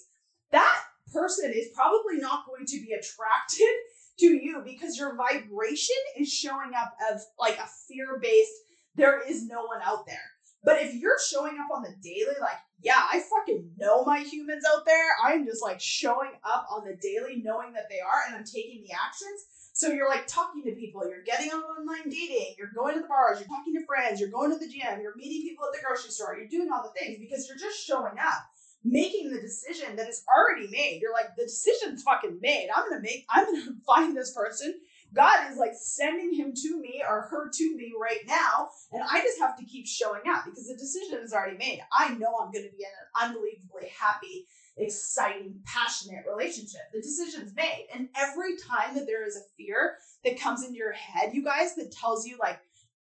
That 0.51 0.83
person 1.13 1.51
is 1.53 1.69
probably 1.73 2.17
not 2.17 2.45
going 2.45 2.65
to 2.65 2.81
be 2.81 2.91
attracted 2.91 3.73
to 4.19 4.27
you 4.27 4.61
because 4.65 4.97
your 4.97 5.15
vibration 5.15 5.95
is 6.17 6.31
showing 6.31 6.71
up 6.75 6.95
as 7.11 7.25
like 7.39 7.57
a 7.57 7.69
fear 7.87 8.19
based, 8.21 8.51
there 8.97 9.21
is 9.27 9.47
no 9.47 9.63
one 9.65 9.79
out 9.83 10.05
there. 10.05 10.31
But 10.63 10.81
if 10.81 10.95
you're 10.95 11.19
showing 11.31 11.57
up 11.59 11.69
on 11.73 11.83
the 11.83 11.95
daily, 12.03 12.35
like, 12.41 12.57
yeah, 12.81 13.07
I 13.11 13.21
fucking 13.21 13.71
know 13.77 14.03
my 14.03 14.19
humans 14.19 14.63
out 14.75 14.85
there. 14.85 15.09
I'm 15.23 15.45
just 15.45 15.63
like 15.63 15.79
showing 15.79 16.31
up 16.43 16.67
on 16.71 16.83
the 16.83 16.97
daily, 17.01 17.41
knowing 17.43 17.73
that 17.73 17.87
they 17.89 17.99
are, 17.99 18.27
and 18.27 18.35
I'm 18.35 18.43
taking 18.43 18.83
the 18.83 18.93
actions 18.93 19.45
so 19.77 19.89
you're 19.89 20.09
like 20.09 20.25
talking 20.25 20.63
to 20.63 20.71
people, 20.71 21.07
you're 21.07 21.21
getting 21.21 21.51
on 21.51 21.61
online 21.61 22.09
dating, 22.09 22.55
you're 22.57 22.73
going 22.73 22.95
to 22.95 23.01
the 23.01 23.07
bars, 23.07 23.37
you're 23.37 23.47
talking 23.47 23.75
to 23.75 23.85
friends, 23.85 24.19
you're 24.19 24.33
going 24.33 24.49
to 24.49 24.57
the 24.57 24.65
gym, 24.65 25.01
you're 25.03 25.15
meeting 25.15 25.47
people 25.47 25.67
at 25.67 25.79
the 25.79 25.85
grocery 25.85 26.09
store, 26.09 26.35
you're 26.35 26.47
doing 26.47 26.71
all 26.73 26.81
the 26.81 26.99
things 26.99 27.19
because 27.19 27.47
you're 27.47 27.61
just 27.61 27.85
showing 27.85 28.17
up, 28.17 28.41
making 28.83 29.29
the 29.29 29.39
decision 29.39 29.95
that 29.95 30.09
is 30.09 30.23
already 30.25 30.67
made. 30.71 30.97
You're 30.99 31.13
like, 31.13 31.35
the 31.37 31.43
decision's 31.43 32.01
fucking 32.01 32.39
made. 32.41 32.69
I'm 32.75 32.89
gonna 32.89 33.03
make, 33.03 33.27
I'm 33.29 33.45
gonna 33.45 33.77
find 33.85 34.17
this 34.17 34.33
person. 34.33 34.73
God 35.13 35.51
is 35.51 35.57
like 35.57 35.73
sending 35.73 36.33
him 36.33 36.53
to 36.53 36.79
me 36.79 37.03
or 37.07 37.21
her 37.29 37.49
to 37.49 37.75
me 37.75 37.93
right 37.99 38.21
now. 38.27 38.69
And 38.91 39.03
I 39.03 39.21
just 39.21 39.39
have 39.39 39.57
to 39.57 39.65
keep 39.65 39.87
showing 39.87 40.21
up 40.27 40.45
because 40.45 40.67
the 40.67 40.75
decision 40.75 41.19
is 41.23 41.33
already 41.33 41.57
made. 41.57 41.81
I 41.97 42.09
know 42.09 42.35
I'm 42.41 42.51
going 42.51 42.65
to 42.65 42.75
be 42.75 42.83
in 42.83 42.91
an 43.23 43.29
unbelievably 43.29 43.89
happy, 43.97 44.47
exciting, 44.77 45.55
passionate 45.65 46.25
relationship. 46.29 46.81
The 46.93 47.01
decision's 47.01 47.55
made. 47.55 47.87
And 47.93 48.09
every 48.15 48.57
time 48.57 48.95
that 48.95 49.05
there 49.05 49.25
is 49.25 49.35
a 49.35 49.47
fear 49.57 49.97
that 50.23 50.39
comes 50.39 50.63
into 50.63 50.77
your 50.77 50.93
head, 50.93 51.33
you 51.33 51.43
guys, 51.43 51.75
that 51.75 51.91
tells 51.91 52.27
you, 52.27 52.37
like, 52.39 52.59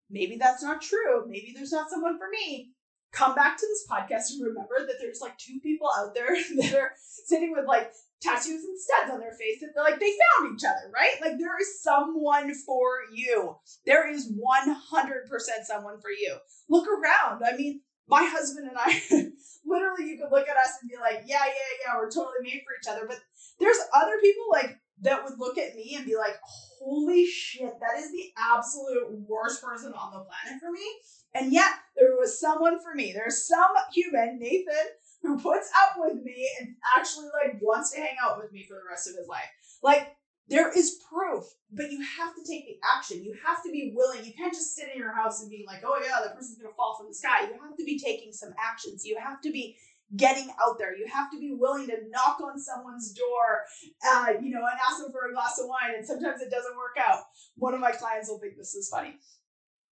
maybe 0.09 0.37
that's 0.37 0.63
not 0.63 0.81
true, 0.81 1.25
maybe 1.27 1.53
there's 1.55 1.71
not 1.71 1.89
someone 1.89 2.19
for 2.19 2.29
me, 2.29 2.71
come 3.15 3.33
back 3.33 3.57
to 3.57 3.65
this 3.65 3.87
podcast 3.89 4.31
and 4.33 4.45
remember 4.45 4.85
that 4.85 4.95
there's 4.99 5.21
like 5.21 5.37
two 5.37 5.59
people 5.63 5.87
out 5.97 6.13
there 6.13 6.35
that 6.57 6.75
are 6.75 6.91
sitting 6.97 7.53
with 7.53 7.65
like 7.65 7.91
tattoos 8.25 8.63
and 8.63 8.79
studs 8.79 9.11
on 9.11 9.19
their 9.19 9.33
face 9.33 9.61
that 9.61 9.69
they're 9.73 9.83
like 9.83 9.99
they 9.99 10.11
found 10.11 10.55
each 10.55 10.65
other, 10.65 10.89
right? 10.93 11.15
Like 11.21 11.37
there 11.37 11.59
is 11.59 11.81
someone 11.81 12.53
for 12.65 12.99
you. 13.13 13.55
There 13.85 14.09
is 14.11 14.31
100% 14.31 15.65
someone 15.65 15.99
for 16.01 16.09
you. 16.09 16.37
Look 16.69 16.87
around. 16.87 17.43
I 17.45 17.55
mean, 17.55 17.81
my 18.07 18.23
husband 18.23 18.67
and 18.67 18.77
I, 18.77 19.01
literally, 19.65 20.09
you 20.09 20.17
could 20.17 20.31
look 20.31 20.47
at 20.47 20.57
us 20.57 20.77
and 20.81 20.89
be 20.89 20.97
like, 20.97 21.23
yeah, 21.25 21.45
yeah, 21.45 21.71
yeah, 21.85 21.97
we're 21.97 22.09
totally 22.09 22.43
made 22.43 22.61
for 22.65 22.73
each 22.79 22.89
other. 22.91 23.07
But 23.07 23.19
there's 23.59 23.77
other 23.93 24.19
people 24.21 24.45
like 24.51 24.77
that 25.01 25.23
would 25.23 25.39
look 25.39 25.57
at 25.57 25.75
me 25.75 25.95
and 25.97 26.05
be 26.05 26.15
like, 26.15 26.35
holy 26.79 27.25
shit, 27.25 27.73
that 27.79 27.99
is 27.99 28.11
the 28.11 28.31
absolute 28.37 29.11
worst 29.27 29.61
person 29.61 29.93
on 29.93 30.13
the 30.13 30.19
planet 30.19 30.61
for 30.61 30.71
me. 30.71 30.85
And 31.33 31.51
yet, 31.51 31.71
there 31.97 32.15
was 32.17 32.39
someone 32.39 32.79
for 32.81 32.95
me. 32.95 33.11
There's 33.11 33.47
some 33.47 33.71
human, 33.93 34.39
Nathan, 34.39 34.87
who 35.25 35.39
puts 35.39 35.69
up 35.83 35.95
with 35.97 36.23
me 36.23 36.49
and 36.59 36.75
actually 36.97 37.27
like 37.33 37.61
wants 37.61 37.91
to 37.91 37.99
hang 37.99 38.15
out 38.21 38.37
with 38.37 38.51
me 38.51 38.65
for 38.67 38.75
the 38.75 38.89
rest 38.89 39.07
of 39.09 39.15
his 39.15 39.27
life. 39.27 39.49
Like, 39.83 40.15
there 40.47 40.71
is 40.71 41.01
proof, 41.09 41.43
but 41.71 41.91
you 41.91 42.01
have 42.01 42.35
to 42.35 42.43
take 42.45 42.65
the 42.67 42.77
action. 42.95 43.23
You 43.23 43.35
have 43.45 43.63
to 43.63 43.71
be 43.71 43.93
willing. 43.95 44.23
You 44.23 44.33
can't 44.33 44.53
just 44.53 44.75
sit 44.75 44.89
in 44.93 44.99
your 44.99 45.13
house 45.13 45.41
and 45.41 45.49
be 45.49 45.65
like, 45.65 45.81
oh 45.83 45.99
yeah, 45.99 46.21
that 46.23 46.35
person's 46.35 46.61
gonna 46.61 46.75
fall 46.75 46.95
from 46.97 47.07
the 47.07 47.15
sky. 47.15 47.49
You 47.49 47.57
have 47.61 47.75
to 47.77 47.83
be 47.83 47.97
taking 47.97 48.31
some 48.31 48.53
actions. 48.61 49.03
You 49.05 49.17
have 49.17 49.41
to 49.41 49.51
be 49.51 49.75
getting 50.15 50.49
out 50.61 50.77
there. 50.77 50.95
You 50.95 51.07
have 51.11 51.31
to 51.31 51.39
be 51.39 51.55
willing 51.57 51.87
to 51.87 51.97
knock 52.11 52.39
on 52.41 52.59
someone's 52.59 53.11
door, 53.11 53.65
uh, 54.07 54.33
you 54.39 54.51
know, 54.51 54.61
and 54.61 54.79
ask 54.87 55.01
them 55.01 55.11
for 55.11 55.27
a 55.27 55.33
glass 55.33 55.59
of 55.59 55.67
wine. 55.67 55.95
And 55.97 56.05
sometimes 56.05 56.41
it 56.41 56.51
doesn't 56.51 56.77
work 56.77 56.95
out. 57.01 57.23
One 57.55 57.73
of 57.73 57.79
my 57.79 57.91
clients 57.91 58.29
will 58.29 58.39
think 58.39 58.55
this 58.55 58.75
is 58.75 58.87
funny. 58.87 59.17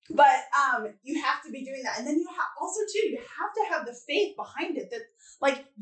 But 0.10 0.43
um, 0.52 0.93
you 1.02 1.22
have 1.24 1.41
to 1.46 1.52
be 1.52 1.63
doing 1.63 1.82
that. 1.84 1.98
And 1.98 2.06
then 2.06 2.19
you 2.19 2.28
have 2.28 2.52
also 2.60 2.82
too, 2.91 3.08
you 3.08 3.17
have 3.17 3.54
to 3.56 3.74
have 3.74 3.86
the 3.86 3.96
faith 4.06 4.36
behind 4.36 4.78
it 4.78 4.91
that 4.91 5.02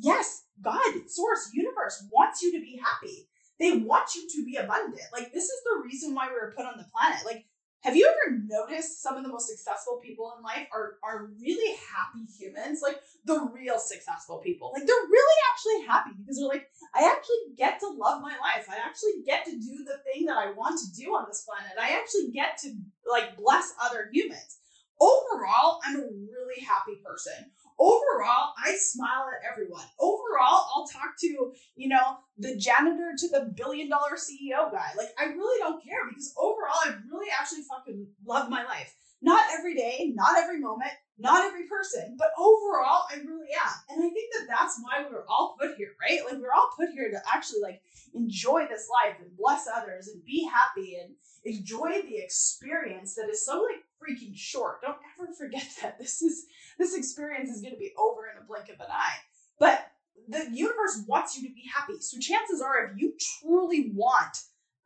yes, 0.02 0.44
God, 0.62 0.82
source, 1.08 1.52
universe 1.54 2.06
wants 2.12 2.42
you 2.42 2.52
to 2.54 2.60
be 2.60 2.80
happy 2.84 3.28
they 3.62 3.78
want 3.78 4.16
you 4.16 4.28
to 4.28 4.44
be 4.44 4.56
abundant. 4.58 5.06
Like 5.14 5.32
this 5.32 5.46
is 5.46 5.62
the 5.64 5.84
reason 5.86 6.16
why 6.16 6.28
we 6.28 6.34
were 6.34 6.54
put 6.56 6.66
on 6.66 6.78
the 6.78 6.90
planet. 6.92 7.22
Like, 7.24 7.46
have 7.82 7.96
you 7.96 8.10
ever 8.10 8.38
noticed 8.46 9.02
some 9.02 9.18
of 9.18 9.24
the 9.24 9.30
most 9.30 9.48
successful 9.48 10.02
people 10.04 10.34
in 10.36 10.44
life 10.44 10.68
are 10.74 10.98
are 11.04 11.30
really 11.40 11.78
happy 11.78 12.26
humans? 12.26 12.82
Like 12.82 12.98
the 13.24 13.40
real 13.54 13.78
successful 13.78 14.40
people. 14.40 14.72
Like 14.74 14.88
they're 14.88 15.10
really 15.10 15.40
actually 15.54 15.88
happy 15.88 16.12
because 16.18 16.38
they're 16.38 16.50
like, 16.50 16.68
I 16.96 17.06
actually 17.06 17.54
get 17.56 17.80
to 17.82 17.88
love 17.88 18.22
my 18.22 18.34
life. 18.42 18.66
I 18.68 18.78
actually 18.82 19.22
get 19.26 19.46
to 19.46 19.52
do 19.52 19.86
the 19.86 20.02
thing 20.10 20.26
that 20.26 20.38
I 20.38 20.52
want 20.54 20.80
to 20.82 21.00
do 21.00 21.14
on 21.14 21.26
this 21.28 21.46
planet. 21.46 21.78
I 21.80 21.98
actually 21.98 22.32
get 22.34 22.58
to 22.66 22.74
like 23.10 23.38
bless 23.38 23.74
other 23.80 24.10
humans. 24.12 24.58
Overall, 25.00 25.82
I'm 25.86 25.98
a 25.98 26.10
really 26.10 26.62
happy 26.66 27.02
person 27.06 27.52
overall, 27.82 28.54
I 28.63 28.78
smile 28.78 29.26
at 29.34 29.41
everyone. 29.52 29.86
Overall, 30.00 30.70
I'll 30.76 30.86
talk 30.86 31.17
to, 31.22 31.52
you 31.76 31.89
know, 31.89 32.17
the 32.38 32.56
janitor 32.56 33.13
to 33.17 33.28
the 33.30 33.54
billion 33.58 33.89
dollar 33.89 34.13
CEO 34.13 34.72
guy. 34.72 34.94
Like, 34.96 35.10
I 35.17 35.26
really 35.26 35.60
don't 35.60 35.84
care 35.84 36.08
because 36.08 36.34
overall, 36.38 36.78
I 36.86 36.94
really 37.12 37.28
actually 37.38 37.63
fucking 37.63 38.08
love 38.26 38.50
my 38.50 38.63
life. 38.63 38.96
Not 39.24 39.44
every 39.58 39.76
day, 39.76 40.12
not 40.15 40.38
every 40.38 40.60
moment, 40.60 40.91
not 41.20 41.46
every 41.46 41.67
person, 41.67 42.15
but 42.17 42.30
overall, 42.39 43.06
I 43.12 43.17
really 43.17 43.50
am. 43.54 43.74
And 43.89 44.04
I 44.04 44.10
think 44.10 44.34
that 44.34 44.48
that's 44.48 44.80
why 44.82 45.04
we 45.04 45.13
were 45.13 45.26
all 45.30 45.56
put 45.60 45.76
here, 45.78 45.94
right? 46.02 46.22
Like, 46.26 46.41
we're 46.41 46.54
all 46.54 46.72
put 46.78 46.89
here 46.89 47.10
to 47.12 47.22
actually, 47.34 47.62
like, 47.62 47.82
enjoy 48.15 48.65
this 48.67 48.88
life 49.04 49.17
and 49.20 49.38
bless 49.38 49.67
others 49.67 50.08
and 50.08 50.26
be 50.26 50.50
happy 50.52 50.98
and 51.02 51.13
enjoy 51.43 52.01
the 52.01 52.17
experience 52.17 53.15
that 53.15 53.30
is 53.30 53.45
so, 53.45 53.63
like, 53.63 53.84
freaking 54.01 54.36
short. 54.36 54.82
Don't 54.82 54.97
ever 55.19 55.32
forget 55.34 55.67
that. 55.82 55.99
This 55.99 56.21
is 56.21 56.45
this 56.77 56.95
experience 56.95 57.49
is 57.49 57.62
going 57.62 57.73
to 57.73 57.80
be 57.80 57.93
over 57.97 58.30
in 58.30 58.41
a 58.41 58.45
blink 58.45 58.69
of 58.69 58.80
an 58.80 58.91
eye. 58.91 59.19
But 59.60 59.91
the 60.27 60.49
universe 60.51 61.04
wants 61.08 61.38
you 61.38 61.47
to 61.47 61.54
be 61.54 61.69
happy. 61.73 61.99
So 61.99 62.19
chances 62.19 62.62
are 62.62 62.86
if 62.86 62.91
you 62.97 63.13
truly 63.41 63.91
want 63.93 64.38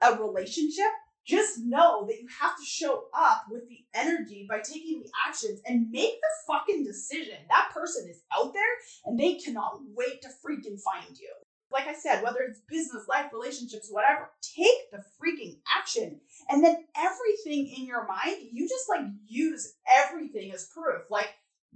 a 0.01 0.15
relationship, 0.15 0.91
just 1.25 1.59
know 1.59 2.05
that 2.07 2.21
you 2.21 2.27
have 2.39 2.55
to 2.55 2.65
show 2.65 3.05
up 3.17 3.45
with 3.49 3.67
the 3.67 3.79
energy 3.93 4.45
by 4.47 4.59
taking 4.59 5.01
the 5.01 5.09
actions 5.27 5.59
and 5.65 5.89
make 5.89 6.13
the 6.21 6.53
fucking 6.53 6.83
decision. 6.83 7.37
That 7.49 7.71
person 7.73 8.07
is 8.09 8.21
out 8.37 8.53
there 8.53 8.63
and 9.05 9.19
they 9.19 9.35
cannot 9.35 9.79
wait 9.95 10.21
to 10.21 10.27
freaking 10.27 10.79
find 10.79 11.17
you 11.17 11.33
like 11.75 11.87
I 11.87 11.93
said, 11.93 12.23
whether 12.23 12.39
it's 12.39 12.61
business, 12.69 13.05
life, 13.09 13.31
relationships, 13.33 13.89
whatever, 13.91 14.31
take 14.41 14.89
the 14.91 15.03
freaking 15.19 15.59
action. 15.77 16.21
And 16.49 16.63
then 16.63 16.85
everything 16.95 17.67
in 17.77 17.85
your 17.85 18.07
mind, 18.07 18.37
you 18.51 18.67
just 18.67 18.87
like 18.87 19.05
use 19.27 19.73
everything 19.97 20.53
as 20.53 20.69
proof. 20.73 21.01
Like 21.09 21.29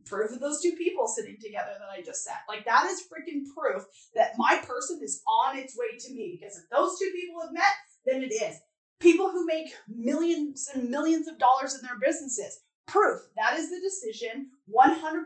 proof 0.06 0.32
of 0.32 0.40
those 0.40 0.62
two 0.62 0.72
people 0.78 1.06
sitting 1.06 1.36
together 1.42 1.72
that 1.78 1.90
I 1.92 2.02
just 2.02 2.24
said. 2.24 2.38
Like 2.48 2.64
that 2.64 2.86
is 2.86 3.02
freaking 3.02 3.44
proof 3.54 3.84
that 4.16 4.38
my 4.38 4.62
person 4.66 5.02
is 5.04 5.22
on 5.28 5.58
its 5.58 5.78
way 5.78 5.98
to 6.00 6.14
me. 6.14 6.40
Because 6.40 6.58
if 6.58 6.70
those 6.70 6.98
two 6.98 7.12
people 7.14 7.42
have 7.42 7.52
met, 7.52 7.64
then 8.06 8.24
it 8.24 8.32
is. 8.32 8.56
People 9.02 9.30
who 9.30 9.46
make 9.46 9.74
millions 9.90 10.70
and 10.74 10.90
millions 10.90 11.28
of 11.28 11.40
dollars 11.40 11.76
in 11.76 11.82
their 11.82 12.00
businesses, 12.02 12.62
proof 12.88 13.20
that 13.36 13.60
is 13.60 13.70
the 13.70 13.82
decision 13.82 14.48
100%. 14.74 15.24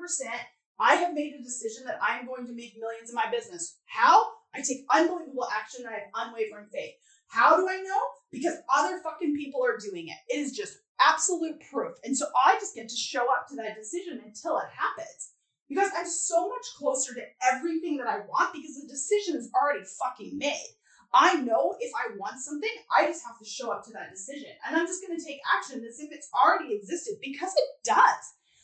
I 0.79 0.95
have 0.95 1.13
made 1.13 1.33
a 1.39 1.43
decision 1.43 1.85
that 1.85 1.99
I'm 2.01 2.25
going 2.25 2.47
to 2.47 2.53
make 2.53 2.75
millions 2.79 3.09
in 3.09 3.15
my 3.15 3.29
business. 3.29 3.77
How? 3.85 4.25
I 4.55 4.61
take 4.61 4.85
unbelievable 4.93 5.47
action 5.51 5.85
I 5.87 5.93
have 5.93 6.27
unwavering 6.27 6.67
faith. 6.71 6.93
How 7.27 7.57
do 7.57 7.67
I 7.67 7.77
know? 7.81 8.01
Because 8.31 8.55
other 8.73 8.99
fucking 9.03 9.35
people 9.35 9.63
are 9.65 9.77
doing 9.77 10.07
it. 10.09 10.17
It 10.33 10.39
is 10.39 10.55
just 10.55 10.77
absolute 11.03 11.61
proof. 11.71 11.95
And 12.03 12.15
so 12.17 12.27
I 12.45 12.55
just 12.59 12.75
get 12.75 12.89
to 12.89 12.95
show 12.95 13.23
up 13.31 13.47
to 13.49 13.55
that 13.57 13.75
decision 13.75 14.21
until 14.25 14.57
it 14.59 14.67
happens. 14.75 15.31
because 15.69 15.89
I'm 15.97 16.07
so 16.07 16.49
much 16.49 16.65
closer 16.77 17.13
to 17.15 17.23
everything 17.51 17.97
that 17.97 18.07
I 18.07 18.19
want 18.19 18.53
because 18.53 18.79
the 18.81 18.87
decision 18.87 19.35
is 19.35 19.49
already 19.55 19.83
fucking 19.85 20.37
made. 20.37 20.75
I 21.13 21.35
know 21.41 21.75
if 21.79 21.91
I 21.95 22.15
want 22.17 22.39
something, 22.39 22.69
I 22.95 23.05
just 23.05 23.23
have 23.25 23.39
to 23.39 23.45
show 23.45 23.71
up 23.71 23.85
to 23.85 23.93
that 23.93 24.11
decision. 24.11 24.49
And 24.67 24.75
I'm 24.75 24.87
just 24.87 25.05
going 25.05 25.17
to 25.17 25.23
take 25.25 25.39
action 25.57 25.83
as 25.87 25.99
if 25.99 26.11
it's 26.11 26.29
already 26.33 26.75
existed 26.75 27.15
because 27.21 27.53
it 27.55 27.69
does. 27.83 28.23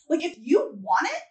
Like, 0.10 0.23
if 0.23 0.38
you 0.39 0.71
want 0.82 1.08
it, 1.08 1.21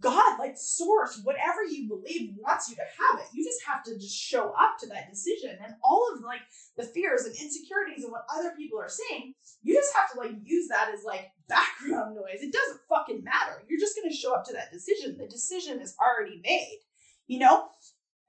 God, 0.00 0.38
like 0.38 0.56
source, 0.56 1.20
whatever 1.24 1.64
you 1.64 1.88
believe 1.88 2.32
wants 2.38 2.68
you 2.68 2.76
to 2.76 2.82
have 2.82 3.20
it. 3.20 3.27
Have 3.70 3.84
to 3.84 3.94
just 3.94 4.16
show 4.16 4.52
up 4.58 4.78
to 4.80 4.86
that 4.88 5.10
decision. 5.10 5.58
And 5.62 5.74
all 5.82 6.10
of 6.14 6.22
like 6.22 6.40
the 6.76 6.84
fears 6.84 7.24
and 7.24 7.34
insecurities 7.34 8.04
and 8.04 8.12
what 8.12 8.26
other 8.34 8.52
people 8.56 8.80
are 8.80 8.88
saying, 8.88 9.34
you 9.62 9.74
just 9.74 9.94
have 9.94 10.10
to 10.12 10.18
like 10.18 10.32
use 10.42 10.68
that 10.68 10.90
as 10.92 11.04
like 11.04 11.30
background 11.48 12.16
noise. 12.16 12.40
It 12.40 12.52
doesn't 12.52 12.80
fucking 12.88 13.24
matter. 13.24 13.62
You're 13.68 13.80
just 13.80 13.96
gonna 13.96 14.14
show 14.14 14.34
up 14.34 14.44
to 14.46 14.52
that 14.54 14.72
decision. 14.72 15.16
The 15.18 15.28
decision 15.28 15.80
is 15.80 15.94
already 16.00 16.40
made, 16.42 16.80
you 17.26 17.38
know? 17.38 17.68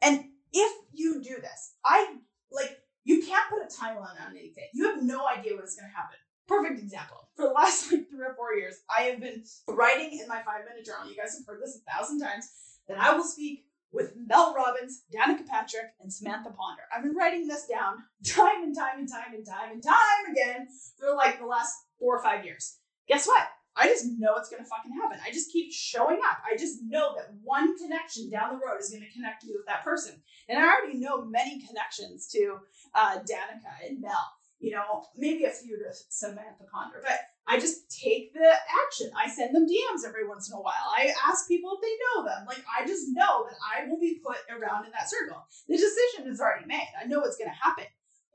And 0.02 0.26
if 0.54 0.74
you 0.92 1.22
do 1.22 1.36
this, 1.42 1.74
I 1.86 2.16
like 2.52 2.78
you 3.06 3.24
can't 3.24 3.50
put 3.50 3.64
a 3.64 3.68
timeline 3.68 4.20
on 4.26 4.38
anything. 4.38 4.68
You 4.74 4.92
have 4.92 5.04
no 5.04 5.26
idea 5.28 5.56
what's 5.56 5.76
gonna 5.76 5.94
happen 5.96 6.18
perfect 6.50 6.82
example. 6.82 7.30
For 7.36 7.48
the 7.48 7.54
last 7.54 7.92
like 7.92 8.10
three 8.10 8.26
or 8.26 8.34
four 8.36 8.54
years, 8.56 8.82
I 8.90 9.04
have 9.04 9.22
been 9.22 9.44
writing 9.68 10.20
in 10.20 10.28
my 10.28 10.42
five 10.42 10.66
minute 10.68 10.86
journal. 10.86 11.08
You 11.08 11.16
guys 11.16 11.38
have 11.38 11.46
heard 11.46 11.62
this 11.62 11.80
a 11.80 11.92
thousand 11.92 12.20
times 12.20 12.50
that 12.90 12.98
I 12.98 13.14
will 13.14 13.24
speak 13.24 13.66
with 13.92 14.14
Mel 14.28 14.54
Robbins, 14.54 15.04
Danica 15.14 15.46
Patrick, 15.48 15.94
and 16.02 16.12
Samantha 16.12 16.52
Ponder. 16.52 16.84
I've 16.96 17.04
been 17.04 17.16
writing 17.16 17.48
this 17.48 17.68
down 17.68 17.98
time 18.26 18.64
and 18.64 18.76
time 18.76 19.00
and 19.00 19.10
time 19.10 19.34
and 19.34 19.46
time 19.46 19.72
and 19.72 19.84
time 19.84 20.32
again 20.32 20.68
for 21.00 21.16
like 21.16 21.40
the 21.40 21.46
last 21.46 21.76
four 22.00 22.18
or 22.18 22.24
five 22.24 22.46
years. 22.46 22.78
Guess 23.08 23.28
what? 23.28 23.48
I 23.76 23.88
just 23.88 24.06
know 24.18 24.36
it's 24.36 24.50
gonna 24.50 24.66
fucking 24.66 24.92
happen. 24.94 25.20
I 25.26 25.32
just 25.32 25.52
keep 25.52 25.72
showing 25.72 26.20
up. 26.30 26.40
I 26.46 26.58
just 26.58 26.80
know 26.84 27.16
that 27.16 27.34
one 27.44 27.78
connection 27.78 28.30
down 28.30 28.52
the 28.52 28.66
road 28.66 28.80
is 28.80 28.90
gonna 28.90 29.06
connect 29.14 29.46
me 29.46 29.54
with 29.56 29.66
that 29.68 29.84
person. 29.84 30.22
And 30.50 30.60
I 30.60 30.64
already 30.64 31.00
know 31.00 31.24
many 31.26 31.62
connections 31.66 32.28
to 32.34 32.58
uh, 32.94 33.20
Danica 33.20 33.88
and 33.88 34.02
Mel 34.02 34.34
you 34.60 34.72
know, 34.72 35.06
maybe 35.16 35.46
a 35.46 35.50
few 35.50 35.78
to 35.78 35.94
Samantha 36.10 36.66
Ponder, 36.72 37.02
but 37.02 37.20
I 37.50 37.60
just 37.60 37.90
take 37.90 38.32
the 38.34 38.46
action. 38.86 39.10
I 39.18 39.28
send 39.28 39.56
them 39.56 39.66
DMs 39.66 40.08
every 40.08 40.28
once 40.28 40.50
in 40.50 40.56
a 40.56 40.62
while. 40.62 40.94
I 40.96 41.12
ask 41.28 41.48
people 41.48 41.72
if 41.74 41.82
they 41.82 41.96
know 42.06 42.30
them. 42.30 42.46
Like, 42.46 42.64
I 42.70 42.86
just 42.86 43.08
know 43.10 43.50
that 43.50 43.58
I 43.58 43.90
will 43.90 44.00
be 44.00 44.22
put 44.24 44.38
around 44.54 44.86
in 44.86 44.92
that 44.92 45.10
circle. 45.10 45.42
The 45.68 45.76
decision 45.76 46.30
is 46.30 46.40
already 46.40 46.68
made. 46.68 46.94
I 47.02 47.08
know 47.08 47.24
it's 47.24 47.38
going 47.38 47.50
to 47.50 47.58
happen. 47.58 47.86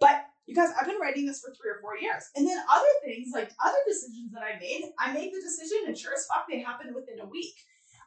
But 0.00 0.27
you 0.46 0.55
guys, 0.55 0.74
I've 0.74 0.87
been 0.87 0.98
writing 1.00 1.27
this 1.27 1.40
for 1.40 1.55
three 1.55 1.70
or 1.70 1.79
four 1.81 1.96
years. 1.96 2.24
And 2.35 2.46
then 2.46 2.59
other 2.68 2.94
things, 3.05 3.31
like 3.33 3.55
other 3.64 3.79
decisions 3.87 4.33
that 4.33 4.42
I 4.42 4.59
made, 4.59 4.83
I 4.98 5.12
made 5.12 5.33
the 5.33 5.40
decision, 5.40 5.87
and 5.87 5.96
sure 5.96 6.12
as 6.12 6.27
fuck, 6.27 6.46
they 6.50 6.59
happened 6.61 6.94
within 6.94 7.20
a 7.20 7.27
week. 7.27 7.55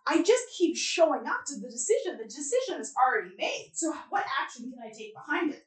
I 0.05 0.21
just 0.21 0.43
keep 0.57 0.77
showing 0.77 1.25
up 1.25 1.47
to 1.47 1.55
the 1.55 1.69
decision. 1.69 2.17
The 2.17 2.25
decision 2.25 2.79
is 2.79 2.93
already 2.95 3.35
made. 3.37 3.71
So, 3.73 3.93
what 4.09 4.25
action 4.41 4.71
can 4.71 4.79
I 4.83 4.91
take 4.91 5.13
behind 5.15 5.51
it? 5.51 5.65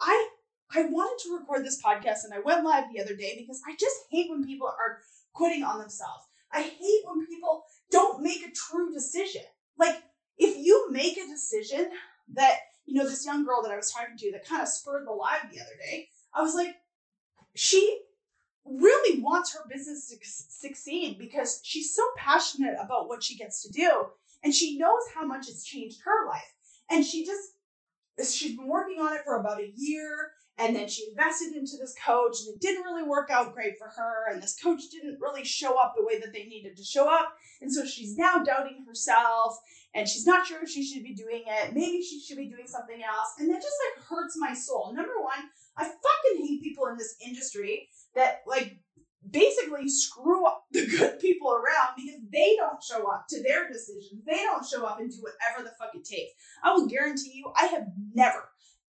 I 0.00 0.28
I 0.74 0.84
wanted 0.84 1.22
to 1.24 1.36
record 1.36 1.64
this 1.64 1.82
podcast 1.82 2.24
and 2.24 2.32
I 2.32 2.40
went 2.40 2.64
live 2.64 2.84
the 2.92 3.00
other 3.00 3.14
day 3.14 3.36
because 3.38 3.60
I 3.66 3.74
just 3.78 3.96
hate 4.10 4.30
when 4.30 4.44
people 4.44 4.66
are 4.66 5.00
quitting 5.32 5.62
on 5.62 5.78
themselves. 5.78 6.24
I 6.52 6.62
hate 6.62 7.02
when 7.04 7.26
people 7.26 7.64
don't 7.90 8.22
make 8.22 8.44
a 8.46 8.50
true 8.52 8.92
decision. 8.92 9.42
Like, 9.78 10.02
if 10.38 10.56
you 10.56 10.90
make 10.90 11.16
a 11.16 11.26
decision 11.26 11.90
that, 12.34 12.56
you 12.86 12.94
know, 12.94 13.08
this 13.08 13.26
young 13.26 13.44
girl 13.44 13.62
that 13.62 13.72
I 13.72 13.76
was 13.76 13.90
talking 13.90 14.16
to 14.16 14.32
that 14.32 14.46
kind 14.46 14.62
of 14.62 14.68
spurred 14.68 15.06
the 15.06 15.12
live 15.12 15.50
the 15.50 15.60
other 15.60 15.76
day, 15.90 16.08
I 16.34 16.42
was 16.42 16.54
like, 16.54 16.74
she 17.54 18.00
really 18.64 19.20
wants 19.20 19.54
her 19.54 19.68
business 19.68 20.08
to 20.08 20.16
succeed 20.22 21.18
because 21.18 21.60
she's 21.64 21.94
so 21.94 22.02
passionate 22.16 22.76
about 22.80 23.08
what 23.08 23.22
she 23.22 23.36
gets 23.36 23.62
to 23.62 23.72
do 23.72 24.06
and 24.42 24.54
she 24.54 24.78
knows 24.78 25.02
how 25.14 25.26
much 25.26 25.48
it's 25.48 25.64
changed 25.64 26.00
her 26.04 26.26
life. 26.28 26.54
And 26.90 27.04
she 27.04 27.24
just, 27.24 28.34
she's 28.34 28.56
been 28.56 28.68
working 28.68 29.00
on 29.00 29.14
it 29.14 29.22
for 29.24 29.38
about 29.38 29.60
a 29.60 29.72
year 29.76 30.32
and 30.58 30.76
then 30.76 30.88
she 30.88 31.08
invested 31.08 31.54
into 31.56 31.76
this 31.80 31.94
coach, 32.04 32.36
and 32.40 32.54
it 32.54 32.60
didn't 32.60 32.84
really 32.84 33.02
work 33.02 33.30
out 33.30 33.54
great 33.54 33.78
for 33.78 33.88
her. 33.88 34.30
And 34.30 34.42
this 34.42 34.56
coach 34.62 34.82
didn't 34.90 35.18
really 35.20 35.44
show 35.44 35.78
up 35.78 35.94
the 35.96 36.04
way 36.04 36.18
that 36.20 36.32
they 36.32 36.44
needed 36.44 36.76
to 36.76 36.84
show 36.84 37.08
up. 37.08 37.32
And 37.60 37.72
so 37.72 37.86
she's 37.86 38.16
now 38.16 38.42
doubting 38.44 38.84
herself, 38.86 39.58
and 39.94 40.08
she's 40.08 40.26
not 40.26 40.46
sure 40.46 40.62
if 40.62 40.68
she 40.68 40.84
should 40.84 41.02
be 41.02 41.14
doing 41.14 41.44
it. 41.46 41.74
Maybe 41.74 42.02
she 42.02 42.20
should 42.20 42.36
be 42.36 42.48
doing 42.48 42.66
something 42.66 43.02
else. 43.02 43.34
And 43.38 43.50
that 43.50 43.62
just 43.62 43.76
like 43.96 44.04
hurts 44.04 44.36
my 44.38 44.52
soul. 44.52 44.92
Number 44.94 45.20
one, 45.20 45.48
I 45.76 45.84
fucking 45.84 46.46
hate 46.46 46.62
people 46.62 46.86
in 46.86 46.96
this 46.96 47.16
industry 47.24 47.88
that 48.14 48.42
like 48.46 48.78
basically 49.30 49.88
screw 49.88 50.46
up 50.46 50.64
the 50.72 50.86
good 50.86 51.18
people 51.18 51.50
around 51.50 51.96
because 51.96 52.20
they 52.30 52.56
don't 52.56 52.82
show 52.82 53.10
up 53.10 53.26
to 53.30 53.42
their 53.42 53.68
decisions. 53.68 54.22
They 54.26 54.44
don't 54.44 54.66
show 54.66 54.84
up 54.84 55.00
and 55.00 55.10
do 55.10 55.18
whatever 55.22 55.64
the 55.64 55.74
fuck 55.78 55.94
it 55.94 56.04
takes. 56.04 56.32
I 56.62 56.72
will 56.72 56.86
guarantee 56.86 57.32
you, 57.34 57.52
I 57.56 57.66
have 57.66 57.86
never 58.14 58.48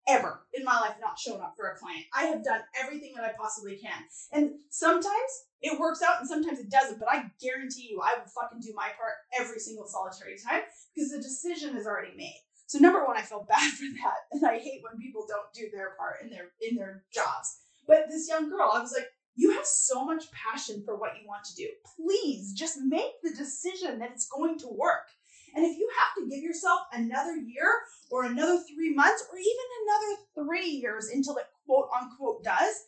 ever 0.08 0.40
in 0.54 0.64
my 0.64 0.80
life 0.80 0.96
not 1.00 1.18
shown 1.18 1.40
up 1.40 1.54
for 1.56 1.68
a 1.68 1.78
client. 1.78 2.04
I 2.14 2.24
have 2.24 2.42
done 2.42 2.60
everything 2.82 3.12
that 3.16 3.24
I 3.24 3.32
possibly 3.38 3.76
can. 3.76 4.02
And 4.32 4.52
sometimes 4.70 5.30
it 5.60 5.78
works 5.78 6.02
out 6.02 6.20
and 6.20 6.28
sometimes 6.28 6.58
it 6.58 6.70
doesn't, 6.70 6.98
but 6.98 7.08
I 7.10 7.30
guarantee 7.40 7.88
you 7.90 8.00
I 8.02 8.18
will 8.18 8.26
fucking 8.26 8.60
do 8.60 8.72
my 8.74 8.88
part 8.96 9.14
every 9.38 9.60
single 9.60 9.86
solitary 9.86 10.36
time 10.38 10.62
because 10.94 11.10
the 11.10 11.18
decision 11.18 11.76
is 11.76 11.86
already 11.86 12.16
made. 12.16 12.40
So 12.66 12.78
number 12.78 13.04
one, 13.04 13.16
I 13.16 13.22
feel 13.22 13.46
bad 13.48 13.72
for 13.72 13.86
that. 14.02 14.16
And 14.32 14.44
I 14.46 14.58
hate 14.58 14.82
when 14.82 15.00
people 15.00 15.26
don't 15.28 15.52
do 15.54 15.68
their 15.72 15.92
part 15.98 16.22
in 16.22 16.30
their 16.30 16.50
in 16.60 16.76
their 16.76 17.04
jobs. 17.12 17.58
But 17.86 18.06
this 18.10 18.28
young 18.28 18.50
girl, 18.50 18.70
I 18.72 18.80
was 18.80 18.92
like, 18.92 19.08
you 19.34 19.52
have 19.52 19.64
so 19.64 20.04
much 20.04 20.24
passion 20.32 20.82
for 20.84 20.96
what 20.96 21.12
you 21.20 21.26
want 21.26 21.44
to 21.44 21.54
do. 21.54 21.68
Please 21.96 22.52
just 22.52 22.78
make 22.80 23.22
the 23.22 23.30
decision 23.30 24.00
that 24.00 24.10
it's 24.10 24.26
going 24.26 24.58
to 24.58 24.68
work. 24.68 25.06
And 25.54 25.64
if 25.64 25.78
you 25.78 25.88
have 25.98 26.22
to 26.22 26.30
give 26.30 26.42
yourself 26.42 26.80
another 26.92 27.36
year 27.36 27.70
or 28.10 28.24
another 28.24 28.58
three 28.58 28.94
months 28.94 29.24
or 29.30 29.38
even 29.38 29.66
another 29.82 30.48
three 30.48 30.70
years 30.70 31.08
until 31.08 31.36
it 31.36 31.46
quote 31.66 31.88
unquote 31.94 32.44
does, 32.44 32.86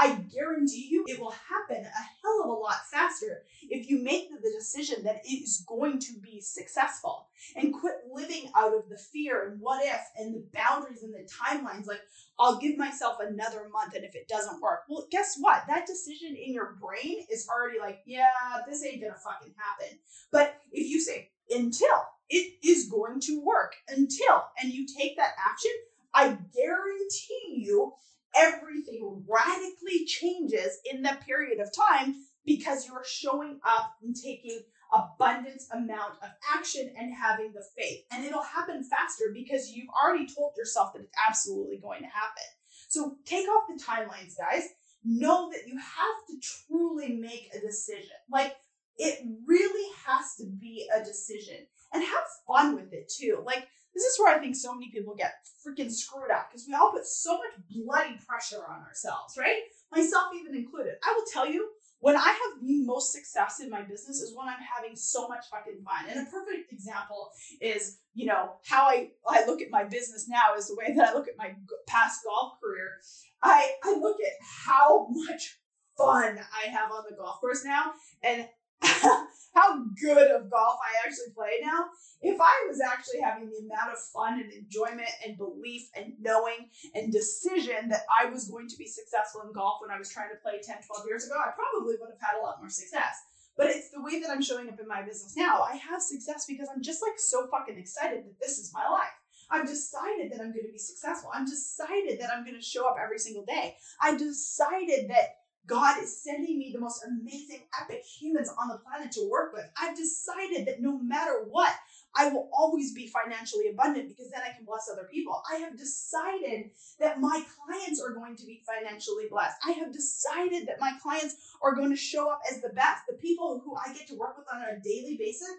I 0.00 0.14
guarantee 0.14 0.88
you 0.90 1.04
it 1.06 1.20
will 1.20 1.34
happen 1.46 1.84
a 1.84 1.88
hell 2.22 2.40
of 2.42 2.48
a 2.48 2.52
lot 2.52 2.86
faster 2.90 3.42
if 3.68 3.90
you 3.90 4.02
make 4.02 4.30
the 4.30 4.50
decision 4.58 5.04
that 5.04 5.20
it 5.24 5.42
is 5.42 5.62
going 5.68 5.98
to 5.98 6.14
be 6.22 6.40
successful 6.40 7.28
and 7.54 7.74
quit 7.74 7.96
living 8.10 8.50
out 8.56 8.74
of 8.74 8.88
the 8.88 8.96
fear 8.96 9.50
and 9.50 9.60
what 9.60 9.84
if 9.84 10.00
and 10.16 10.34
the 10.34 10.46
boundaries 10.54 11.02
and 11.02 11.12
the 11.12 11.28
timelines. 11.28 11.86
Like, 11.86 12.00
I'll 12.38 12.58
give 12.58 12.78
myself 12.78 13.18
another 13.20 13.68
month 13.70 13.94
and 13.94 14.04
if 14.06 14.14
it 14.14 14.26
doesn't 14.26 14.62
work, 14.62 14.84
well, 14.88 15.06
guess 15.10 15.36
what? 15.38 15.64
That 15.68 15.86
decision 15.86 16.34
in 16.34 16.54
your 16.54 16.78
brain 16.80 17.26
is 17.30 17.46
already 17.46 17.78
like, 17.78 18.00
yeah, 18.06 18.24
this 18.66 18.82
ain't 18.82 19.02
gonna 19.02 19.14
fucking 19.22 19.54
happen. 19.54 19.98
But 20.32 20.62
if 20.72 20.88
you 20.88 20.98
say, 20.98 21.30
until 21.50 21.88
it 22.28 22.54
is 22.64 22.88
going 22.88 23.20
to 23.20 23.42
work 23.44 23.74
until 23.88 24.44
and 24.62 24.72
you 24.72 24.86
take 24.86 25.16
that 25.16 25.34
action 25.38 25.72
i 26.14 26.28
guarantee 26.54 27.64
you 27.64 27.92
everything 28.34 29.24
radically 29.28 30.04
changes 30.06 30.78
in 30.90 31.02
that 31.02 31.24
period 31.26 31.60
of 31.60 31.68
time 31.74 32.14
because 32.44 32.86
you're 32.86 33.04
showing 33.04 33.58
up 33.64 33.94
and 34.02 34.14
taking 34.14 34.60
abundance 34.92 35.68
amount 35.72 36.14
of 36.22 36.30
action 36.54 36.92
and 36.98 37.14
having 37.14 37.52
the 37.52 37.62
faith. 37.76 38.00
And 38.10 38.24
it'll 38.24 38.42
happen 38.42 38.82
faster 38.82 39.26
because 39.32 39.70
you've 39.70 39.90
already 40.02 40.26
told 40.26 40.52
yourself 40.56 40.92
that 40.92 41.02
it's 41.02 41.16
absolutely 41.28 41.78
going 41.78 42.02
to 42.02 42.08
happen. 42.08 42.42
So 42.88 43.16
take 43.24 43.46
off 43.48 43.68
the 43.68 43.82
timelines 43.82 44.34
guys. 44.36 44.64
Know 45.04 45.50
that 45.50 45.66
you 45.66 45.78
have 45.78 46.26
to 46.28 46.40
truly 46.42 47.14
make 47.14 47.50
a 47.54 47.60
decision. 47.60 48.10
Like 48.30 48.56
it 49.00 49.26
really 49.46 49.90
has 50.06 50.36
to 50.36 50.44
be 50.60 50.86
a 50.94 51.02
decision 51.02 51.56
and 51.92 52.04
have 52.04 52.24
fun 52.46 52.74
with 52.74 52.92
it 52.92 53.10
too. 53.10 53.42
Like, 53.44 53.66
this 53.94 54.04
is 54.04 54.20
where 54.20 54.36
I 54.36 54.38
think 54.38 54.54
so 54.54 54.74
many 54.74 54.90
people 54.90 55.14
get 55.16 55.32
freaking 55.66 55.90
screwed 55.90 56.30
up 56.30 56.50
because 56.50 56.66
we 56.68 56.74
all 56.74 56.92
put 56.92 57.06
so 57.06 57.38
much 57.38 57.52
bloody 57.70 58.18
pressure 58.28 58.62
on 58.68 58.82
ourselves, 58.82 59.36
right? 59.38 59.62
Myself 59.90 60.24
even 60.38 60.54
included. 60.54 60.94
I 61.02 61.14
will 61.16 61.24
tell 61.32 61.50
you, 61.50 61.70
when 62.00 62.16
I 62.16 62.28
have 62.28 62.62
the 62.62 62.84
most 62.84 63.12
success 63.12 63.60
in 63.60 63.70
my 63.70 63.82
business 63.82 64.20
is 64.20 64.34
when 64.36 64.48
I'm 64.48 64.62
having 64.76 64.96
so 64.96 65.28
much 65.28 65.46
fucking 65.50 65.82
fun. 65.82 66.10
And 66.10 66.26
a 66.26 66.30
perfect 66.30 66.72
example 66.72 67.30
is, 67.60 67.98
you 68.14 68.26
know, 68.26 68.52
how 68.66 68.82
I, 68.82 69.10
I 69.28 69.46
look 69.46 69.62
at 69.62 69.70
my 69.70 69.84
business 69.84 70.28
now 70.28 70.54
is 70.56 70.68
the 70.68 70.76
way 70.76 70.94
that 70.94 71.08
I 71.08 71.14
look 71.14 71.28
at 71.28 71.36
my 71.38 71.54
past 71.86 72.20
golf 72.24 72.54
career. 72.62 73.00
I, 73.42 73.72
I 73.82 73.98
look 73.98 74.16
at 74.20 74.32
how 74.66 75.08
much 75.10 75.58
fun 75.96 76.38
I 76.38 76.68
have 76.70 76.90
on 76.90 77.04
the 77.08 77.16
golf 77.16 77.40
course 77.40 77.64
now 77.64 77.92
and 78.22 78.46
how 79.54 79.84
good 80.00 80.30
of 80.30 80.50
golf 80.50 80.78
I 80.80 81.06
actually 81.06 81.34
play 81.34 81.60
now. 81.62 81.86
If 82.22 82.40
I 82.40 82.66
was 82.68 82.80
actually 82.80 83.20
having 83.20 83.50
the 83.50 83.64
amount 83.64 83.92
of 83.92 83.98
fun 84.12 84.40
and 84.40 84.52
enjoyment 84.52 85.10
and 85.24 85.36
belief 85.36 85.88
and 85.96 86.14
knowing 86.20 86.68
and 86.94 87.12
decision 87.12 87.88
that 87.88 88.04
I 88.08 88.26
was 88.26 88.48
going 88.48 88.68
to 88.68 88.76
be 88.76 88.86
successful 88.86 89.42
in 89.42 89.52
golf 89.52 89.80
when 89.80 89.90
I 89.90 89.98
was 89.98 90.10
trying 90.12 90.30
to 90.30 90.42
play 90.42 90.60
10, 90.62 90.76
12 90.86 91.06
years 91.06 91.26
ago, 91.26 91.36
I 91.36 91.52
probably 91.56 91.96
would 91.98 92.10
have 92.10 92.20
had 92.20 92.38
a 92.38 92.44
lot 92.44 92.60
more 92.60 92.70
success. 92.70 93.16
But 93.56 93.68
it's 93.68 93.90
the 93.90 94.02
way 94.02 94.20
that 94.20 94.30
I'm 94.30 94.42
showing 94.42 94.68
up 94.68 94.80
in 94.80 94.88
my 94.88 95.02
business 95.02 95.36
now. 95.36 95.62
I 95.62 95.76
have 95.76 96.00
success 96.00 96.46
because 96.48 96.68
I'm 96.72 96.82
just 96.82 97.02
like 97.02 97.18
so 97.18 97.48
fucking 97.50 97.76
excited 97.76 98.24
that 98.24 98.40
this 98.40 98.58
is 98.58 98.72
my 98.72 98.88
life. 98.88 99.16
I've 99.50 99.66
decided 99.66 100.30
that 100.30 100.40
I'm 100.40 100.52
going 100.52 100.66
to 100.66 100.72
be 100.72 100.78
successful. 100.78 101.30
I'm 101.34 101.44
decided 101.44 102.20
that 102.20 102.30
I'm 102.32 102.44
going 102.44 102.56
to 102.56 102.62
show 102.62 102.88
up 102.88 102.96
every 103.02 103.18
single 103.18 103.44
day. 103.44 103.76
I 104.00 104.16
decided 104.16 105.10
that 105.10 105.39
God 105.66 106.02
is 106.02 106.22
sending 106.22 106.58
me 106.58 106.72
the 106.72 106.80
most 106.80 107.04
amazing, 107.06 107.60
epic 107.80 108.02
humans 108.04 108.50
on 108.58 108.68
the 108.68 108.78
planet 108.78 109.12
to 109.12 109.28
work 109.30 109.52
with. 109.52 109.70
I've 109.80 109.96
decided 109.96 110.66
that 110.66 110.80
no 110.80 110.98
matter 110.98 111.44
what, 111.48 111.72
I 112.14 112.28
will 112.28 112.50
always 112.52 112.92
be 112.92 113.06
financially 113.06 113.68
abundant 113.68 114.08
because 114.08 114.30
then 114.30 114.42
I 114.42 114.52
can 114.56 114.64
bless 114.64 114.90
other 114.90 115.08
people. 115.10 115.42
I 115.50 115.56
have 115.58 115.78
decided 115.78 116.70
that 116.98 117.20
my 117.20 117.44
clients 117.64 118.02
are 118.02 118.12
going 118.12 118.36
to 118.36 118.46
be 118.46 118.62
financially 118.66 119.26
blessed. 119.30 119.56
I 119.64 119.72
have 119.72 119.92
decided 119.92 120.66
that 120.66 120.80
my 120.80 120.92
clients 121.00 121.36
are 121.62 121.74
going 121.74 121.90
to 121.90 121.96
show 121.96 122.30
up 122.30 122.40
as 122.50 122.60
the 122.62 122.70
best. 122.70 123.02
The 123.08 123.14
people 123.14 123.62
who 123.64 123.76
I 123.76 123.92
get 123.92 124.08
to 124.08 124.16
work 124.16 124.36
with 124.36 124.46
on 124.52 124.62
a 124.62 124.80
daily 124.80 125.16
basis 125.18 125.50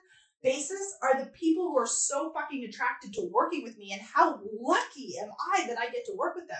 basis 0.43 0.97
are 1.01 1.19
the 1.19 1.29
people 1.31 1.69
who 1.69 1.77
are 1.77 1.87
so 1.87 2.31
fucking 2.33 2.63
attracted 2.63 3.13
to 3.13 3.29
working 3.31 3.63
with 3.63 3.77
me 3.77 3.91
and 3.91 4.01
how 4.01 4.39
lucky 4.59 5.13
am 5.21 5.29
I 5.53 5.67
that 5.67 5.77
I 5.77 5.89
get 5.91 6.05
to 6.05 6.15
work 6.15 6.35
with 6.35 6.47
them. 6.47 6.57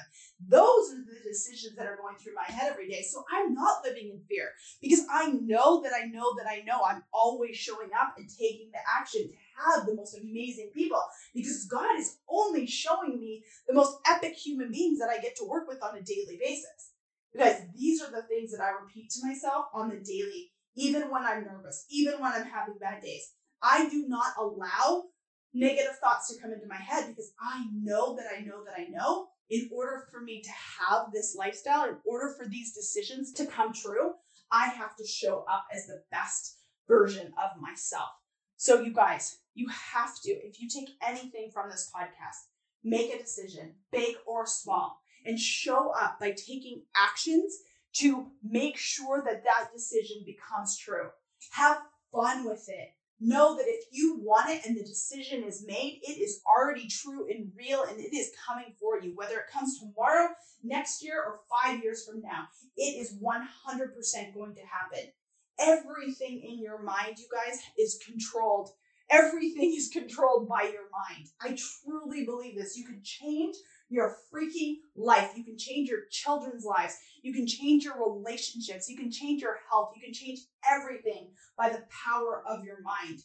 Those 0.47 0.91
are 0.91 1.03
the 1.05 1.29
decisions 1.29 1.75
that 1.75 1.87
are 1.87 1.97
going 1.97 2.15
through 2.17 2.35
my 2.35 2.53
head 2.53 2.71
every 2.71 2.89
day. 2.89 3.01
So 3.01 3.23
I'm 3.31 3.53
not 3.53 3.83
living 3.83 4.09
in 4.09 4.21
fear 4.29 4.49
because 4.81 5.05
I 5.11 5.31
know 5.31 5.81
that 5.83 5.93
I 5.95 6.05
know 6.05 6.35
that 6.37 6.49
I 6.49 6.61
know 6.65 6.81
I'm 6.83 7.03
always 7.13 7.57
showing 7.57 7.89
up 7.99 8.15
and 8.17 8.29
taking 8.29 8.69
the 8.71 8.79
action 8.99 9.27
to 9.27 9.33
have 9.65 9.85
the 9.85 9.95
most 9.95 10.17
amazing 10.17 10.71
people 10.73 11.01
because 11.33 11.65
God 11.65 11.97
is 11.97 12.17
only 12.29 12.67
showing 12.67 13.19
me 13.19 13.43
the 13.67 13.73
most 13.73 13.97
epic 14.07 14.33
human 14.33 14.71
beings 14.71 14.99
that 14.99 15.09
I 15.09 15.21
get 15.21 15.35
to 15.37 15.47
work 15.47 15.67
with 15.67 15.81
on 15.83 15.97
a 15.97 16.01
daily 16.01 16.37
basis. 16.39 16.93
Because 17.33 17.61
these 17.75 18.01
are 18.01 18.11
the 18.11 18.23
things 18.23 18.51
that 18.51 18.61
I 18.61 18.71
repeat 18.71 19.09
to 19.11 19.25
myself 19.25 19.67
on 19.73 19.89
the 19.89 19.95
daily, 19.95 20.51
even 20.75 21.09
when 21.09 21.23
I'm 21.23 21.45
nervous, 21.45 21.85
even 21.89 22.19
when 22.19 22.33
I'm 22.33 22.45
having 22.45 22.75
bad 22.79 23.01
days. 23.01 23.31
I 23.61 23.89
do 23.89 24.05
not 24.07 24.33
allow 24.39 25.05
negative 25.53 25.97
thoughts 25.99 26.33
to 26.33 26.41
come 26.41 26.53
into 26.53 26.67
my 26.67 26.77
head 26.77 27.07
because 27.07 27.33
I 27.39 27.65
know 27.73 28.15
that 28.15 28.25
I 28.35 28.41
know 28.41 28.63
that 28.63 28.73
I 28.77 28.85
know 28.85 29.27
in 29.49 29.69
order 29.71 30.07
for 30.09 30.21
me 30.21 30.41
to 30.41 30.49
have 30.49 31.11
this 31.11 31.35
lifestyle, 31.37 31.89
in 31.89 31.97
order 32.05 32.33
for 32.37 32.47
these 32.47 32.73
decisions 32.73 33.33
to 33.33 33.45
come 33.45 33.73
true, 33.73 34.13
I 34.49 34.67
have 34.67 34.95
to 34.95 35.05
show 35.05 35.45
up 35.49 35.65
as 35.75 35.87
the 35.87 36.03
best 36.09 36.57
version 36.87 37.33
of 37.37 37.61
myself. 37.61 38.09
So, 38.55 38.81
you 38.81 38.93
guys, 38.93 39.39
you 39.53 39.67
have 39.69 40.21
to, 40.21 40.31
if 40.31 40.61
you 40.61 40.69
take 40.69 40.95
anything 41.05 41.49
from 41.51 41.69
this 41.69 41.91
podcast, 41.93 42.47
make 42.83 43.13
a 43.13 43.17
decision, 43.17 43.73
big 43.91 44.15
or 44.25 44.45
small, 44.45 45.01
and 45.25 45.37
show 45.37 45.91
up 45.91 46.19
by 46.19 46.31
taking 46.31 46.83
actions 46.95 47.57
to 47.93 48.27
make 48.43 48.77
sure 48.77 49.21
that 49.25 49.43
that 49.43 49.69
decision 49.73 50.23
becomes 50.25 50.77
true. 50.77 51.09
Have 51.51 51.81
fun 52.13 52.45
with 52.45 52.69
it 52.69 52.89
know 53.21 53.55
that 53.55 53.67
if 53.67 53.85
you 53.91 54.19
want 54.19 54.49
it 54.49 54.65
and 54.65 54.75
the 54.75 54.83
decision 54.83 55.43
is 55.43 55.63
made, 55.65 56.01
it 56.01 56.19
is 56.19 56.41
already 56.45 56.87
true 56.87 57.27
and 57.29 57.51
real 57.55 57.83
and 57.83 57.99
it 57.99 58.13
is 58.13 58.31
coming 58.47 58.73
for 58.79 58.99
you. 58.99 59.13
Whether 59.15 59.37
it 59.37 59.51
comes 59.53 59.79
tomorrow, 59.79 60.29
next 60.63 61.03
year, 61.03 61.21
or 61.21 61.41
five 61.49 61.83
years 61.83 62.05
from 62.05 62.21
now, 62.21 62.47
it 62.75 62.99
is 62.99 63.17
100% 63.21 64.33
going 64.33 64.55
to 64.55 64.61
happen. 64.61 65.11
Everything 65.59 66.41
in 66.41 66.59
your 66.59 66.81
mind, 66.81 67.19
you 67.19 67.27
guys, 67.31 67.59
is 67.77 67.99
controlled. 68.05 68.69
Everything 69.09 69.73
is 69.75 69.89
controlled 69.89 70.47
by 70.47 70.63
your 70.63 70.89
mind. 70.91 71.27
I 71.41 71.55
truly 71.83 72.25
believe 72.25 72.55
this. 72.55 72.77
You 72.77 72.85
can 72.85 73.01
change 73.03 73.55
your 73.91 74.15
freaking 74.33 74.77
life. 74.95 75.31
You 75.35 75.43
can 75.43 75.57
change 75.57 75.89
your 75.89 76.05
children's 76.09 76.63
lives. 76.63 76.97
You 77.21 77.33
can 77.33 77.45
change 77.45 77.83
your 77.83 77.97
relationships. 77.99 78.89
You 78.89 78.97
can 78.97 79.11
change 79.11 79.41
your 79.41 79.59
health. 79.69 79.91
You 79.95 80.01
can 80.01 80.13
change 80.13 80.39
everything 80.69 81.31
by 81.57 81.69
the 81.69 81.83
power 82.05 82.41
of 82.47 82.63
your 82.63 82.81
mind. 82.81 83.19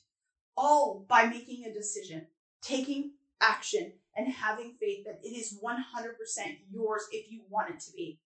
All 0.57 1.07
by 1.09 1.27
making 1.27 1.65
a 1.65 1.73
decision, 1.73 2.27
taking 2.63 3.13
action, 3.41 3.93
and 4.17 4.33
having 4.33 4.75
faith 4.81 5.05
that 5.05 5.21
it 5.23 5.29
is 5.29 5.59
100% 5.63 5.77
yours 6.73 7.03
if 7.13 7.31
you 7.31 7.43
want 7.49 7.71
it 7.71 7.81
to 7.81 7.93
be. 7.93 8.19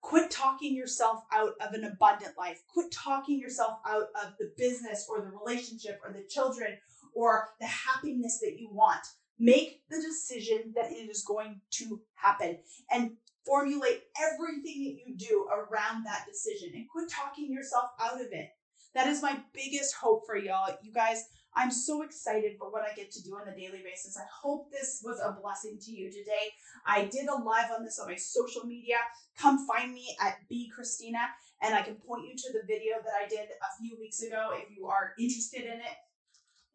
Quit 0.00 0.30
talking 0.30 0.74
yourself 0.74 1.22
out 1.32 1.52
of 1.60 1.74
an 1.74 1.84
abundant 1.84 2.32
life. 2.38 2.62
Quit 2.72 2.90
talking 2.90 3.38
yourself 3.38 3.78
out 3.86 4.08
of 4.24 4.34
the 4.38 4.52
business 4.56 5.06
or 5.08 5.20
the 5.20 5.30
relationship 5.36 6.00
or 6.04 6.12
the 6.12 6.26
children 6.28 6.78
or 7.14 7.50
the 7.60 7.66
happiness 7.66 8.40
that 8.42 8.58
you 8.58 8.70
want. 8.72 9.06
Make 9.38 9.82
the 9.90 10.00
decision 10.00 10.72
that 10.74 10.90
it 10.90 11.10
is 11.10 11.24
going 11.24 11.60
to 11.72 12.00
happen 12.14 12.58
and 12.90 13.12
formulate 13.44 14.02
everything 14.20 14.84
that 14.84 14.98
you 15.06 15.16
do 15.16 15.46
around 15.52 16.04
that 16.04 16.26
decision 16.26 16.70
and 16.74 16.88
quit 16.88 17.10
talking 17.10 17.52
yourself 17.52 17.90
out 18.00 18.20
of 18.20 18.28
it. 18.32 18.50
That 18.94 19.08
is 19.08 19.22
my 19.22 19.38
biggest 19.52 19.94
hope 19.94 20.24
for 20.26 20.36
y'all. 20.36 20.74
You 20.82 20.92
guys, 20.92 21.28
I'm 21.54 21.70
so 21.70 22.02
excited 22.02 22.56
for 22.58 22.70
what 22.70 22.82
I 22.82 22.94
get 22.94 23.10
to 23.12 23.22
do 23.22 23.34
on 23.34 23.46
a 23.46 23.56
daily 23.56 23.82
basis. 23.84 24.16
I 24.16 24.24
hope 24.42 24.70
this 24.70 25.02
was 25.04 25.20
a 25.20 25.36
blessing 25.40 25.78
to 25.82 25.90
you 25.92 26.10
today. 26.10 26.52
I 26.86 27.04
did 27.04 27.28
a 27.28 27.34
live 27.34 27.70
on 27.76 27.84
this 27.84 27.98
on 27.98 28.08
my 28.08 28.16
social 28.16 28.64
media. 28.64 28.96
Come 29.38 29.66
find 29.66 29.92
me 29.92 30.16
at 30.22 30.38
B 30.48 30.70
Christina, 30.74 31.18
and 31.62 31.74
I 31.74 31.82
can 31.82 31.96
point 31.96 32.26
you 32.26 32.34
to 32.36 32.52
the 32.52 32.66
video 32.66 32.94
that 33.04 33.12
I 33.22 33.28
did 33.28 33.48
a 33.48 33.82
few 33.82 33.98
weeks 33.98 34.22
ago 34.22 34.50
if 34.54 34.74
you 34.74 34.86
are 34.86 35.12
interested 35.18 35.64
in 35.64 35.80
it. 35.80 35.96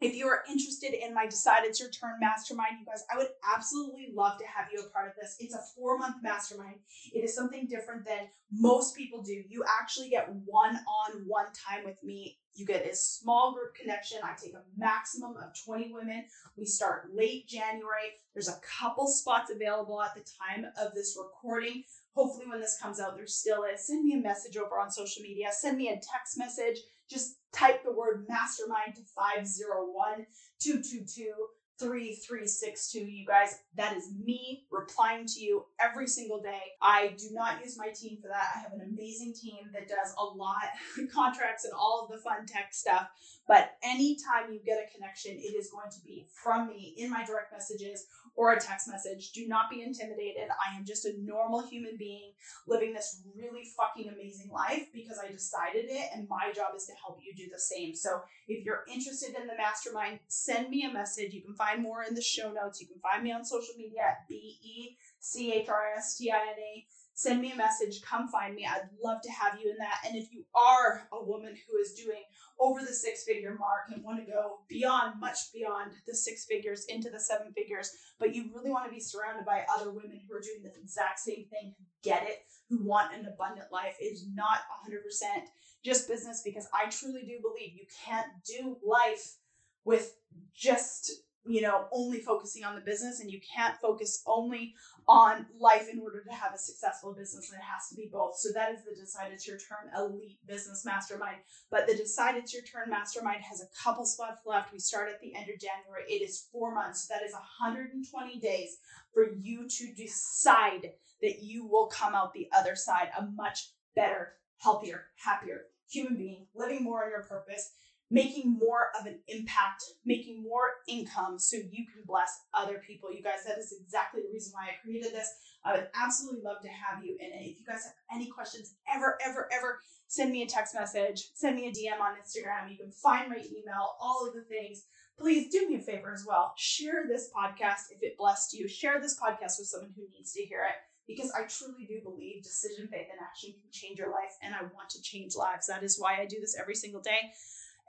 If 0.01 0.15
you 0.15 0.25
are 0.27 0.43
interested 0.49 0.95
in 0.95 1.13
my 1.13 1.27
Decide 1.27 1.59
It's 1.63 1.79
Your 1.79 1.91
Turn 1.91 2.19
mastermind, 2.19 2.79
you 2.79 2.85
guys, 2.87 3.05
I 3.13 3.17
would 3.19 3.27
absolutely 3.55 4.09
love 4.15 4.39
to 4.39 4.45
have 4.47 4.65
you 4.73 4.79
a 4.79 4.89
part 4.89 5.07
of 5.07 5.13
this. 5.15 5.35
It's 5.39 5.53
a 5.53 5.61
four 5.75 5.99
month 5.99 6.15
mastermind. 6.23 6.77
It 7.13 7.23
is 7.23 7.35
something 7.35 7.67
different 7.67 8.03
than 8.03 8.29
most 8.51 8.97
people 8.97 9.21
do. 9.21 9.43
You 9.47 9.63
actually 9.79 10.09
get 10.09 10.27
one 10.45 10.75
on 10.75 11.21
one 11.27 11.45
time 11.53 11.85
with 11.85 12.03
me. 12.03 12.39
You 12.55 12.65
get 12.65 12.89
a 12.89 12.95
small 12.95 13.53
group 13.53 13.75
connection. 13.75 14.17
I 14.23 14.33
take 14.33 14.55
a 14.55 14.63
maximum 14.75 15.37
of 15.37 15.53
20 15.63 15.93
women. 15.93 16.25
We 16.57 16.65
start 16.65 17.11
late 17.13 17.47
January. 17.47 18.17
There's 18.33 18.49
a 18.49 18.59
couple 18.79 19.07
spots 19.07 19.51
available 19.51 20.01
at 20.01 20.15
the 20.15 20.25
time 20.41 20.65
of 20.81 20.95
this 20.95 21.15
recording. 21.15 21.83
Hopefully, 22.15 22.47
when 22.49 22.59
this 22.59 22.79
comes 22.81 22.99
out, 22.99 23.15
there 23.15 23.27
still 23.27 23.65
is. 23.71 23.85
Send 23.85 24.03
me 24.03 24.13
a 24.15 24.21
message 24.21 24.57
over 24.57 24.79
on 24.79 24.89
social 24.89 25.21
media. 25.21 25.49
Send 25.51 25.77
me 25.77 25.89
a 25.89 25.93
text 25.93 26.39
message. 26.39 26.79
Just 27.07 27.35
type 27.51 27.83
the 27.83 27.91
word 27.91 28.25
mastermind 28.27 28.95
to 28.95 29.01
501 29.15 30.25
222 30.59 31.33
3362. 31.81 32.99
You 32.99 33.25
guys, 33.25 33.57
that 33.75 33.97
is 33.97 34.11
me 34.23 34.65
replying 34.71 35.25
to 35.25 35.39
you 35.39 35.65
every 35.79 36.07
single 36.07 36.39
day. 36.39 36.61
I 36.81 37.15
do 37.17 37.29
not 37.31 37.63
use 37.63 37.75
my 37.77 37.89
team 37.89 38.19
for 38.21 38.27
that. 38.27 38.51
I 38.55 38.59
have 38.59 38.73
an 38.73 38.81
amazing 38.81 39.33
team 39.33 39.71
that 39.73 39.87
does 39.87 40.13
a 40.19 40.23
lot, 40.23 40.69
contracts 41.13 41.65
and 41.65 41.73
all 41.73 42.05
of 42.05 42.11
the 42.15 42.21
fun 42.23 42.45
tech 42.45 42.73
stuff. 42.73 43.07
But 43.47 43.77
anytime 43.83 44.53
you 44.53 44.59
get 44.63 44.77
a 44.77 44.93
connection, 44.95 45.31
it 45.33 45.55
is 45.57 45.71
going 45.71 45.89
to 45.91 46.01
be 46.05 46.27
from 46.43 46.67
me 46.67 46.93
in 46.97 47.09
my 47.09 47.25
direct 47.25 47.51
messages 47.51 48.05
or 48.35 48.53
a 48.53 48.59
text 48.59 48.87
message. 48.87 49.31
Do 49.31 49.47
not 49.47 49.69
be 49.69 49.81
intimidated. 49.81 50.49
I 50.49 50.77
am 50.77 50.85
just 50.85 51.05
a 51.05 51.13
normal 51.21 51.65
human 51.67 51.97
being 51.97 52.31
living 52.67 52.93
this 52.93 53.23
really 53.35 53.63
fucking 53.77 54.09
amazing 54.09 54.49
life 54.51 54.87
because 54.93 55.17
I 55.23 55.31
decided 55.31 55.85
it, 55.89 56.09
and 56.13 56.29
my 56.29 56.51
job 56.55 56.73
is 56.75 56.85
to 56.85 56.93
help 57.03 57.19
you 57.21 57.33
do 57.35 57.51
the 57.51 57.59
same. 57.59 57.95
So 57.95 58.21
if 58.47 58.63
you're 58.63 58.83
interested 58.91 59.35
in 59.39 59.47
the 59.47 59.55
mastermind, 59.57 60.19
send 60.27 60.69
me 60.69 60.85
a 60.85 60.93
message. 60.93 61.33
You 61.33 61.41
can 61.41 61.55
find 61.55 61.70
more 61.77 62.03
in 62.03 62.15
the 62.15 62.21
show 62.21 62.51
notes. 62.51 62.81
You 62.81 62.87
can 62.87 62.99
find 62.99 63.23
me 63.23 63.31
on 63.31 63.45
social 63.45 63.75
media 63.77 64.01
at 64.01 64.27
B 64.27 64.57
E 64.63 64.97
C 65.19 65.53
H 65.53 65.69
R 65.69 65.93
S 65.97 66.17
T 66.17 66.31
I 66.31 66.37
N 66.37 66.59
A 66.59 66.85
send 67.21 67.41
me 67.41 67.51
a 67.51 67.55
message, 67.55 68.01
come 68.01 68.27
find 68.27 68.55
me. 68.55 68.65
I'd 68.65 68.89
love 69.03 69.21
to 69.21 69.31
have 69.31 69.59
you 69.61 69.69
in 69.69 69.77
that. 69.77 70.01
And 70.07 70.15
if 70.15 70.33
you 70.33 70.43
are 70.55 71.07
a 71.11 71.23
woman 71.23 71.55
who 71.55 71.77
is 71.77 71.93
doing 71.93 72.23
over 72.59 72.79
the 72.79 72.93
six 72.93 73.23
figure 73.23 73.55
mark 73.59 73.93
and 73.93 74.03
want 74.03 74.25
to 74.25 74.31
go 74.31 74.59
beyond, 74.67 75.19
much 75.19 75.53
beyond 75.53 75.91
the 76.07 76.15
six 76.15 76.45
figures 76.45 76.85
into 76.85 77.09
the 77.09 77.19
seven 77.19 77.51
figures, 77.53 77.91
but 78.19 78.33
you 78.33 78.49
really 78.55 78.71
want 78.71 78.85
to 78.85 78.91
be 78.91 78.99
surrounded 78.99 79.45
by 79.45 79.65
other 79.75 79.91
women 79.91 80.19
who 80.27 80.35
are 80.35 80.41
doing 80.41 80.63
the 80.63 80.81
exact 80.81 81.19
same 81.19 81.45
thing, 81.51 81.75
who 81.77 81.85
get 82.03 82.23
it, 82.27 82.39
who 82.69 82.83
want 82.83 83.13
an 83.13 83.27
abundant 83.27 83.71
life, 83.71 83.97
it 83.99 84.05
is 84.05 84.25
not 84.33 84.59
100% 84.89 85.43
just 85.83 86.07
business 86.07 86.41
because 86.43 86.67
I 86.73 86.89
truly 86.89 87.21
do 87.21 87.39
believe 87.41 87.73
you 87.75 87.85
can't 88.05 88.27
do 88.47 88.77
life 88.83 89.35
with 89.83 90.15
just 90.53 91.11
you 91.45 91.61
know, 91.61 91.85
only 91.91 92.19
focusing 92.19 92.63
on 92.63 92.75
the 92.75 92.81
business 92.81 93.19
and 93.19 93.31
you 93.31 93.39
can't 93.41 93.75
focus 93.81 94.21
only 94.27 94.75
on 95.07 95.45
life 95.59 95.87
in 95.91 95.99
order 95.99 96.23
to 96.23 96.31
have 96.31 96.53
a 96.53 96.57
successful 96.57 97.13
business 97.13 97.51
and 97.51 97.59
it 97.59 97.63
has 97.63 97.89
to 97.89 97.95
be 97.95 98.09
both. 98.11 98.35
So 98.37 98.49
that 98.53 98.71
is 98.71 98.83
the 98.83 98.95
Decide 98.95 99.31
It's 99.33 99.47
Your 99.47 99.57
Turn 99.57 99.89
Elite 99.97 100.37
Business 100.47 100.85
Mastermind. 100.85 101.37
But 101.71 101.87
the 101.87 101.95
Decide 101.95 102.35
It's 102.35 102.53
Your 102.53 102.63
Turn 102.63 102.89
Mastermind 102.89 103.41
has 103.41 103.61
a 103.61 103.83
couple 103.83 104.05
spots 104.05 104.45
left. 104.45 104.71
We 104.71 104.79
start 104.79 105.09
at 105.09 105.19
the 105.19 105.35
end 105.35 105.49
of 105.49 105.59
January. 105.59 106.03
It 106.07 106.21
is 106.21 106.47
four 106.51 106.73
months. 106.73 107.07
So 107.07 107.13
that 107.13 107.25
is 107.25 107.33
120 107.33 108.39
days 108.39 108.77
for 109.13 109.27
you 109.33 109.67
to 109.67 109.93
decide 109.93 110.91
that 111.21 111.41
you 111.41 111.65
will 111.65 111.87
come 111.87 112.13
out 112.13 112.33
the 112.33 112.49
other 112.55 112.75
side 112.75 113.09
a 113.17 113.25
much 113.25 113.71
better, 113.95 114.33
healthier, 114.59 115.05
happier 115.15 115.65
human 115.91 116.15
being, 116.15 116.45
living 116.55 116.83
more 116.83 117.03
on 117.03 117.09
your 117.09 117.23
purpose 117.23 117.71
making 118.11 118.59
more 118.59 118.91
of 118.99 119.05
an 119.05 119.19
impact, 119.29 119.83
making 120.05 120.43
more 120.43 120.83
income 120.87 121.39
so 121.39 121.55
you 121.55 121.85
can 121.87 122.03
bless 122.05 122.41
other 122.53 122.81
people. 122.85 123.11
You 123.11 123.23
guys, 123.23 123.45
that 123.47 123.57
is 123.57 123.73
exactly 123.81 124.21
the 124.21 124.33
reason 124.33 124.51
why 124.53 124.65
I 124.65 124.83
created 124.83 125.13
this. 125.13 125.29
I 125.63 125.73
would 125.73 125.87
absolutely 125.95 126.41
love 126.43 126.61
to 126.61 126.67
have 126.67 127.03
you 127.03 127.15
in 127.19 127.27
it. 127.27 127.49
If 127.49 127.59
you 127.59 127.65
guys 127.65 127.85
have 127.85 127.93
any 128.13 128.27
questions, 128.27 128.75
ever, 128.93 129.17
ever, 129.25 129.47
ever, 129.53 129.79
send 130.07 130.31
me 130.31 130.43
a 130.43 130.47
text 130.47 130.75
message, 130.75 131.29
send 131.33 131.55
me 131.55 131.67
a 131.67 131.71
DM 131.71 132.01
on 132.01 132.19
Instagram. 132.19 132.69
You 132.69 132.77
can 132.77 132.91
find 132.91 133.29
my 133.29 133.37
email, 133.37 133.95
all 134.01 134.27
of 134.27 134.33
the 134.33 134.41
things. 134.41 134.83
Please 135.17 135.49
do 135.51 135.69
me 135.69 135.75
a 135.75 135.79
favor 135.79 136.11
as 136.13 136.25
well. 136.27 136.53
Share 136.57 137.05
this 137.07 137.29
podcast 137.33 137.91
if 137.95 138.01
it 138.01 138.17
blessed 138.17 138.53
you. 138.53 138.67
Share 138.67 138.99
this 138.99 139.17
podcast 139.17 139.59
with 139.59 139.67
someone 139.67 139.93
who 139.95 140.03
needs 140.11 140.33
to 140.33 140.41
hear 140.41 140.63
it 140.63 140.75
because 141.07 141.31
I 141.31 141.43
truly 141.43 141.85
do 141.85 142.01
believe 142.03 142.43
decision, 142.43 142.87
faith, 142.87 143.07
and 143.11 143.19
action 143.21 143.51
can 143.51 143.71
change 143.71 143.99
your 143.99 144.11
life, 144.11 144.35
and 144.41 144.53
I 144.55 144.61
want 144.61 144.89
to 144.91 145.01
change 145.01 145.35
lives. 145.35 145.67
That 145.67 145.83
is 145.83 145.99
why 145.99 146.19
I 146.19 146.25
do 146.25 146.39
this 146.39 146.57
every 146.59 146.75
single 146.75 147.01
day. 147.01 147.31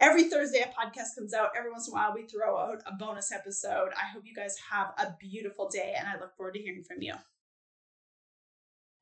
Every 0.02 0.24
Thursday, 0.24 0.58
a 0.58 0.66
podcast 0.66 1.14
comes 1.16 1.32
out. 1.32 1.50
Every 1.56 1.70
once 1.70 1.86
in 1.86 1.92
a 1.92 1.94
while, 1.94 2.12
we 2.12 2.26
throw 2.26 2.58
out 2.58 2.82
a 2.86 2.92
bonus 2.92 3.30
episode. 3.30 3.90
I 3.96 4.08
hope 4.12 4.24
you 4.26 4.34
guys 4.34 4.56
have 4.68 4.88
a 4.98 5.14
beautiful 5.20 5.68
day, 5.68 5.94
and 5.96 6.08
I 6.08 6.18
look 6.18 6.36
forward 6.36 6.54
to 6.54 6.60
hearing 6.60 6.82
from 6.82 7.02
you. 7.02 7.14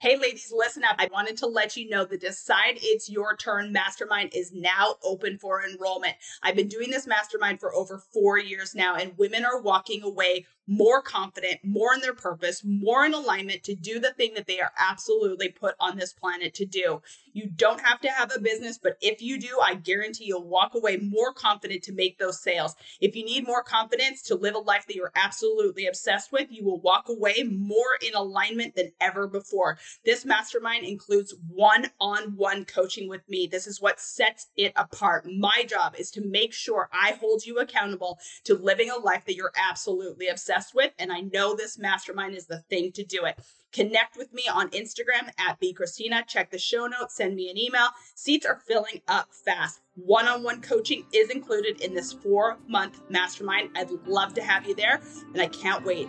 Hey, 0.00 0.18
ladies, 0.18 0.52
listen 0.54 0.82
up. 0.84 0.96
I 0.98 1.08
wanted 1.12 1.36
to 1.38 1.46
let 1.46 1.76
you 1.76 1.88
know 1.88 2.06
the 2.06 2.16
Decide 2.16 2.78
It's 2.82 3.10
Your 3.10 3.36
Turn 3.36 3.70
Mastermind 3.70 4.32
is 4.34 4.50
now 4.52 4.96
open 5.02 5.38
for 5.38 5.62
enrollment. 5.62 6.16
I've 6.42 6.56
been 6.56 6.68
doing 6.68 6.90
this 6.90 7.06
mastermind 7.06 7.60
for 7.60 7.74
over 7.74 8.02
four 8.12 8.38
years 8.38 8.74
now, 8.74 8.96
and 8.96 9.16
women 9.16 9.44
are 9.44 9.60
walking 9.60 10.02
away 10.02 10.46
more 10.66 11.02
confident, 11.02 11.60
more 11.64 11.92
in 11.92 12.00
their 12.00 12.14
purpose, 12.14 12.62
more 12.64 13.04
in 13.04 13.12
alignment 13.12 13.62
to 13.64 13.74
do 13.74 14.00
the 14.00 14.12
thing 14.12 14.32
that 14.34 14.46
they 14.46 14.60
are 14.60 14.72
absolutely 14.78 15.48
put 15.48 15.74
on 15.80 15.98
this 15.98 16.12
planet 16.12 16.54
to 16.54 16.64
do. 16.64 17.02
You 17.32 17.46
don't 17.46 17.80
have 17.80 18.00
to 18.00 18.10
have 18.10 18.32
a 18.34 18.40
business, 18.40 18.78
but 18.78 18.96
if 19.00 19.22
you 19.22 19.38
do, 19.38 19.58
I 19.62 19.74
guarantee 19.74 20.24
you'll 20.24 20.48
walk 20.48 20.74
away 20.74 20.96
more 20.96 21.32
confident 21.32 21.82
to 21.84 21.92
make 21.92 22.18
those 22.18 22.40
sales. 22.40 22.74
If 23.00 23.14
you 23.14 23.24
need 23.24 23.46
more 23.46 23.62
confidence 23.62 24.22
to 24.22 24.34
live 24.34 24.54
a 24.54 24.58
life 24.58 24.86
that 24.86 24.96
you're 24.96 25.12
absolutely 25.14 25.86
obsessed 25.86 26.32
with, 26.32 26.48
you 26.50 26.64
will 26.64 26.80
walk 26.80 27.08
away 27.08 27.42
more 27.44 27.98
in 28.06 28.14
alignment 28.14 28.74
than 28.74 28.92
ever 29.00 29.26
before. 29.26 29.78
This 30.04 30.24
mastermind 30.24 30.84
includes 30.84 31.34
one 31.48 31.86
on 32.00 32.36
one 32.36 32.64
coaching 32.64 33.08
with 33.08 33.28
me. 33.28 33.46
This 33.46 33.66
is 33.66 33.80
what 33.80 34.00
sets 34.00 34.48
it 34.56 34.72
apart. 34.76 35.26
My 35.30 35.64
job 35.68 35.94
is 35.98 36.10
to 36.12 36.26
make 36.26 36.52
sure 36.52 36.88
I 36.92 37.12
hold 37.20 37.46
you 37.46 37.58
accountable 37.58 38.18
to 38.44 38.54
living 38.54 38.90
a 38.90 38.98
life 38.98 39.24
that 39.26 39.36
you're 39.36 39.52
absolutely 39.56 40.28
obsessed 40.28 40.74
with. 40.74 40.92
And 40.98 41.12
I 41.12 41.20
know 41.20 41.54
this 41.54 41.78
mastermind 41.78 42.34
is 42.34 42.46
the 42.46 42.60
thing 42.70 42.92
to 42.92 43.04
do 43.04 43.24
it. 43.24 43.38
Connect 43.72 44.16
with 44.16 44.32
me 44.32 44.44
on 44.52 44.70
Instagram 44.70 45.30
at 45.38 45.60
bchristina. 45.60 46.26
Check 46.26 46.50
the 46.50 46.58
show 46.58 46.86
notes, 46.86 47.16
send 47.16 47.36
me 47.36 47.50
an 47.50 47.58
email. 47.58 47.88
Seats 48.14 48.44
are 48.46 48.60
filling 48.66 49.02
up 49.06 49.28
fast. 49.44 49.80
One 49.94 50.26
on 50.26 50.42
one 50.42 50.60
coaching 50.60 51.04
is 51.12 51.30
included 51.30 51.80
in 51.80 51.94
this 51.94 52.12
four 52.12 52.58
month 52.66 53.00
mastermind. 53.08 53.70
I'd 53.76 53.90
love 54.06 54.34
to 54.34 54.42
have 54.42 54.66
you 54.66 54.74
there, 54.74 55.00
and 55.32 55.42
I 55.42 55.46
can't 55.46 55.84
wait. 55.84 56.08